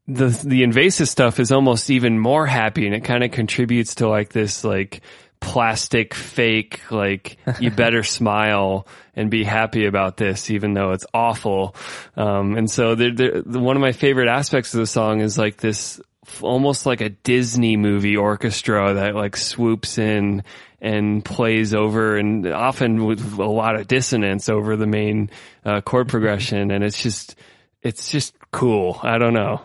the 0.07 0.29
the 0.45 0.63
invasive 0.63 1.09
stuff 1.09 1.41
is 1.41 1.51
almost 1.51 1.91
even 1.91 2.19
more 2.19 2.47
happy 2.47 2.87
and 2.87 2.95
it 2.95 3.05
kind 3.05 3.25
of 3.25 3.31
contributes 3.31 3.97
to 3.97 4.09
like 4.09 4.31
this 4.31 4.65
like 4.65 5.01
plastic 5.41 6.15
fake 6.15 6.81
like 6.91 7.39
you 7.61 7.71
better 7.77 8.03
smile 8.03 8.87
and 9.17 9.31
be 9.31 9.45
happy 9.45 9.87
about 9.87 10.17
this 10.17 10.51
even 10.51 10.75
though 10.75 10.93
it's 10.93 11.07
awful. 11.15 11.75
Um, 12.17 12.57
and 12.57 12.71
so 12.71 12.95
they're, 12.95 13.13
they're, 13.13 13.43
one 13.43 13.77
of 13.77 13.81
my 13.81 13.93
favorite 13.93 14.29
aspects 14.29 14.75
of 14.75 14.81
the 14.81 14.87
song 14.87 15.21
is 15.21 15.39
like 15.39 15.57
this 15.59 16.01
almost 16.41 16.87
like 16.87 17.01
a 17.01 17.11
disney 17.11 17.77
movie 17.77 18.17
orchestra 18.17 18.95
that 18.95 19.15
like 19.15 19.37
swoops 19.37 19.99
in 19.99 20.43
and 20.81 21.25
plays 21.25 21.75
over 21.75 22.17
and 22.17 22.47
often 22.47 23.05
with 23.05 23.39
a 23.39 23.45
lot 23.45 23.77
of 23.77 23.87
dissonance 23.87 24.49
over 24.49 24.77
the 24.77 24.87
main 24.87 25.31
uh, 25.65 25.81
chord 25.81 26.09
progression. 26.09 26.71
And 26.71 26.85
it's 26.85 27.03
just 27.03 27.37
it's 27.83 28.11
just 28.11 28.35
cool 28.55 28.99
i 29.03 29.19
don't 29.19 29.35
know 29.35 29.61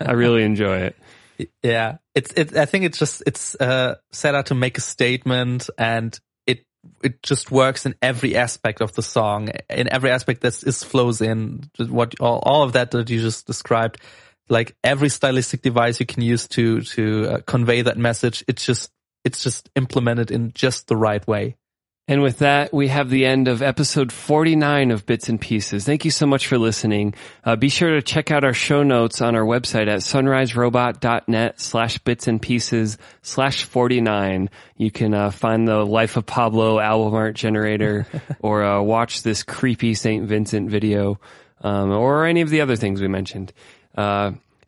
I 0.00 0.12
really 0.12 0.42
enjoy 0.42 0.78
it. 0.78 0.96
Yeah, 1.62 1.98
it's 2.16 2.32
it. 2.32 2.56
I 2.56 2.64
think 2.64 2.84
it's 2.84 2.98
just 2.98 3.22
it's 3.24 3.54
uh, 3.54 3.94
set 4.10 4.34
out 4.34 4.46
to 4.46 4.56
make 4.56 4.76
a 4.76 4.80
statement, 4.80 5.70
and 5.78 6.18
it 6.48 6.66
it 7.00 7.22
just 7.22 7.52
works 7.52 7.86
in 7.86 7.94
every 8.02 8.34
aspect 8.34 8.80
of 8.80 8.92
the 8.94 9.02
song, 9.02 9.50
in 9.70 9.88
every 9.88 10.10
aspect 10.10 10.40
that 10.40 10.60
is 10.64 10.82
flows 10.82 11.20
in. 11.20 11.70
What 11.78 12.16
all, 12.18 12.40
all 12.40 12.64
of 12.64 12.72
that 12.72 12.90
that 12.90 13.08
you 13.08 13.20
just 13.20 13.46
described, 13.46 14.00
like 14.48 14.74
every 14.82 15.10
stylistic 15.10 15.62
device 15.62 16.00
you 16.00 16.06
can 16.06 16.24
use 16.24 16.48
to 16.48 16.80
to 16.80 17.28
uh, 17.28 17.38
convey 17.46 17.82
that 17.82 17.98
message, 17.98 18.44
it's 18.48 18.66
just 18.66 18.90
it's 19.22 19.40
just 19.40 19.70
implemented 19.76 20.32
in 20.32 20.50
just 20.56 20.88
the 20.88 20.96
right 20.96 21.24
way. 21.28 21.54
And 22.10 22.22
with 22.22 22.38
that, 22.38 22.72
we 22.72 22.88
have 22.88 23.10
the 23.10 23.26
end 23.26 23.48
of 23.48 23.60
episode 23.60 24.10
49 24.10 24.90
of 24.90 25.04
Bits 25.04 25.28
and 25.28 25.38
Pieces. 25.38 25.84
Thank 25.84 26.06
you 26.06 26.10
so 26.10 26.26
much 26.26 26.46
for 26.46 26.56
listening. 26.56 27.14
Uh, 27.44 27.54
be 27.54 27.68
sure 27.68 27.90
to 27.90 28.00
check 28.00 28.30
out 28.30 28.44
our 28.44 28.54
show 28.54 28.82
notes 28.82 29.20
on 29.20 29.36
our 29.36 29.44
website 29.44 29.88
at 29.88 30.00
sunriserobot.net 30.00 31.60
slash 31.60 31.98
bits 31.98 32.26
and 32.26 32.40
pieces 32.40 32.96
slash 33.20 33.64
49. 33.64 34.48
You 34.78 34.90
can 34.90 35.12
uh, 35.12 35.30
find 35.30 35.68
the 35.68 35.84
Life 35.84 36.16
of 36.16 36.24
Pablo 36.24 36.80
album 36.80 37.12
art 37.12 37.36
generator 37.36 38.06
or 38.40 38.64
uh, 38.64 38.80
watch 38.80 39.22
this 39.22 39.42
creepy 39.42 39.92
St. 39.92 40.26
Vincent 40.26 40.70
video 40.70 41.20
um, 41.60 41.90
or 41.90 42.24
any 42.24 42.40
of 42.40 42.48
the 42.48 42.62
other 42.62 42.76
things 42.76 43.02
we 43.02 43.08
mentioned. 43.08 43.52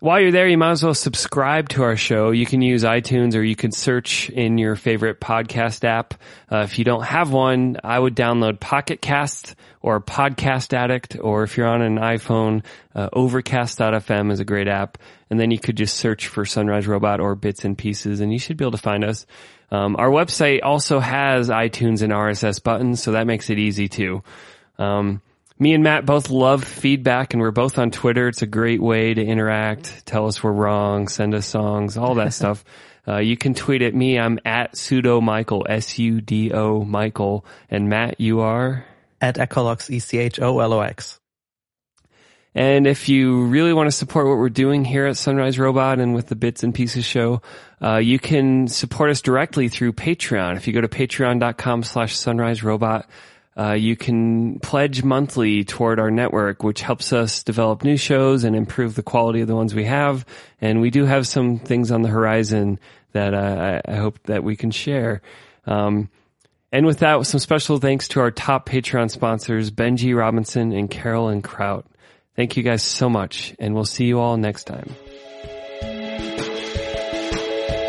While 0.01 0.23
you're 0.23 0.33
there, 0.33 0.49
you 0.49 0.57
might 0.57 0.71
as 0.71 0.83
well 0.83 0.95
subscribe 0.95 1.69
to 1.71 1.83
our 1.83 1.95
show. 1.95 2.31
You 2.31 2.47
can 2.47 2.63
use 2.63 2.85
iTunes 2.85 3.37
or 3.37 3.43
you 3.43 3.55
can 3.55 3.71
search 3.71 4.31
in 4.31 4.57
your 4.57 4.75
favorite 4.75 5.21
podcast 5.21 5.85
app. 5.85 6.15
Uh, 6.51 6.61
if 6.61 6.79
you 6.79 6.87
don't 6.87 7.03
have 7.03 7.33
one, 7.33 7.77
I 7.85 7.99
would 7.99 8.17
download 8.17 8.61
Pocket 8.61 9.03
Cast 9.03 9.57
or 9.83 10.01
Podcast 10.01 10.73
Addict, 10.73 11.19
or 11.21 11.43
if 11.43 11.59
you're 11.59 11.69
on 11.69 11.83
an 11.83 11.97
iPhone, 11.97 12.65
uh, 12.95 13.11
Overcast.fm 13.13 14.33
is 14.33 14.41
a 14.41 14.45
great 14.47 14.69
app. 14.69 14.97
And 15.29 15.39
then 15.39 15.51
you 15.51 15.59
could 15.59 15.77
just 15.77 15.99
search 15.99 16.29
for 16.29 16.47
Sunrise 16.47 16.87
Robot 16.87 17.21
or 17.21 17.35
Bits 17.35 17.67
and 17.67 17.77
Pieces 17.77 18.21
and 18.21 18.33
you 18.33 18.39
should 18.39 18.57
be 18.57 18.65
able 18.65 18.73
to 18.73 18.79
find 18.79 19.05
us. 19.05 19.27
Um, 19.71 19.97
our 19.97 20.09
website 20.09 20.61
also 20.63 20.99
has 20.99 21.51
iTunes 21.51 22.01
and 22.01 22.11
RSS 22.11 22.63
buttons, 22.63 23.03
so 23.03 23.13
that 23.13 23.27
makes 23.27 23.51
it 23.51 23.59
easy 23.59 23.89
too. 23.89 24.23
Um, 24.79 25.21
me 25.61 25.75
and 25.75 25.85
Matt 25.85 26.07
both 26.07 26.31
love 26.31 26.65
feedback 26.65 27.35
and 27.35 27.43
we're 27.43 27.51
both 27.51 27.79
on 27.79 27.91
Twitter. 27.91 28.29
It's 28.29 28.43
a 28.43 28.47
great 28.47 28.81
way 28.81 29.13
to 29.13 29.23
interact, 29.23 30.07
tell 30.07 30.27
us 30.27 30.43
we're 30.43 30.53
wrong, 30.53 31.07
send 31.07 31.35
us 31.35 31.47
songs, 31.47 31.97
all 31.97 32.15
that 32.17 32.33
stuff. 32.35 32.65
Uh, 33.07 33.19
you 33.19 33.37
can 33.37 33.55
tweet 33.55 33.83
at 33.83 33.95
me. 33.95 34.19
I'm 34.19 34.39
at 34.45 34.75
sudo 34.75 35.23
Michael, 35.23 35.67
S-U-D-O 35.69 36.85
Michael. 36.85 37.45
And 37.71 37.89
Matt, 37.89 38.21
you 38.21 38.41
are? 38.41 38.85
At 39.21 39.37
Echolox, 39.37 39.91
E-C-H-O-L-O-X. 39.91 41.21
And 42.55 42.87
if 42.87 43.09
you 43.09 43.45
really 43.45 43.73
want 43.73 43.87
to 43.87 43.97
support 43.97 44.27
what 44.27 44.39
we're 44.39 44.49
doing 44.49 44.85
here 44.85 45.07
at 45.07 45.17
Sunrise 45.17 45.59
Robot 45.59 46.01
and 46.01 46.15
with 46.15 46.27
the 46.27 46.35
Bits 46.35 46.63
and 46.63 46.75
Pieces 46.75 47.05
show, 47.05 47.43
uh, 47.81 47.99
you 47.99 48.19
can 48.19 48.67
support 48.67 49.11
us 49.11 49.23
directly 49.23 49.69
through 49.69 49.93
Patreon. 49.93 50.57
If 50.57 50.67
you 50.67 50.73
go 50.73 50.81
to 50.81 50.89
patreon.com 50.89 51.85
slash 51.85 52.17
sunrise 52.17 52.65
robot, 52.65 53.09
uh, 53.61 53.73
you 53.73 53.95
can 53.95 54.59
pledge 54.61 55.05
monthly 55.05 55.65
toward 55.65 56.01
our 56.01 56.11
network, 56.11 56.63
which 56.63 56.81
helps 56.81 57.13
us 57.13 57.43
develop 57.43 57.85
new 57.85 57.99
shows 57.99 58.45
and 58.45 58.57
improve 58.57 58.95
the 58.95 59.03
quality 59.03 59.43
of 59.43 59.49
the 59.49 59.55
ones 59.55 59.75
we 59.75 59.85
have. 59.85 60.25
And 60.63 60.81
we 60.81 60.89
do 60.91 61.05
have 61.05 61.27
some 61.27 61.59
things 61.59 61.91
on 61.91 62.01
the 62.01 62.09
horizon 62.09 62.81
that 63.13 63.35
uh, 63.35 63.83
I, 63.85 63.97
hope 63.97 64.19
that 64.25 64.45
we 64.45 64.57
can 64.57 64.71
share. 64.71 65.21
Um, 65.67 66.09
and 66.73 66.87
with 66.87 67.01
that, 67.01 67.27
some 67.27 67.39
special 67.39 67.77
thanks 67.79 68.09
to 68.09 68.21
our 68.21 68.31
top 68.31 68.67
Patreon 68.67 69.11
sponsors, 69.11 69.71
Benji 69.71 70.17
Robinson 70.17 70.73
and 70.73 70.91
Carolyn 70.91 71.43
Kraut. 71.43 71.85
Thank 72.37 72.57
you 72.57 72.63
guys 72.63 72.83
so 72.83 73.11
much, 73.11 73.55
and 73.59 73.75
we'll 73.75 73.85
see 73.85 74.07
you 74.07 74.21
all 74.21 74.39
next 74.39 74.65
time. 74.65 74.95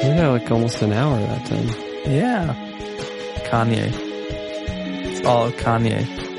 We 0.04 0.16
got 0.18 0.32
like 0.32 0.52
almost 0.52 0.82
an 0.82 0.92
hour 0.92 1.18
that 1.18 1.46
time. 1.46 1.68
Yeah. 2.12 2.56
Kanye 3.46 4.11
all 5.26 5.52
Kanye. 5.52 6.31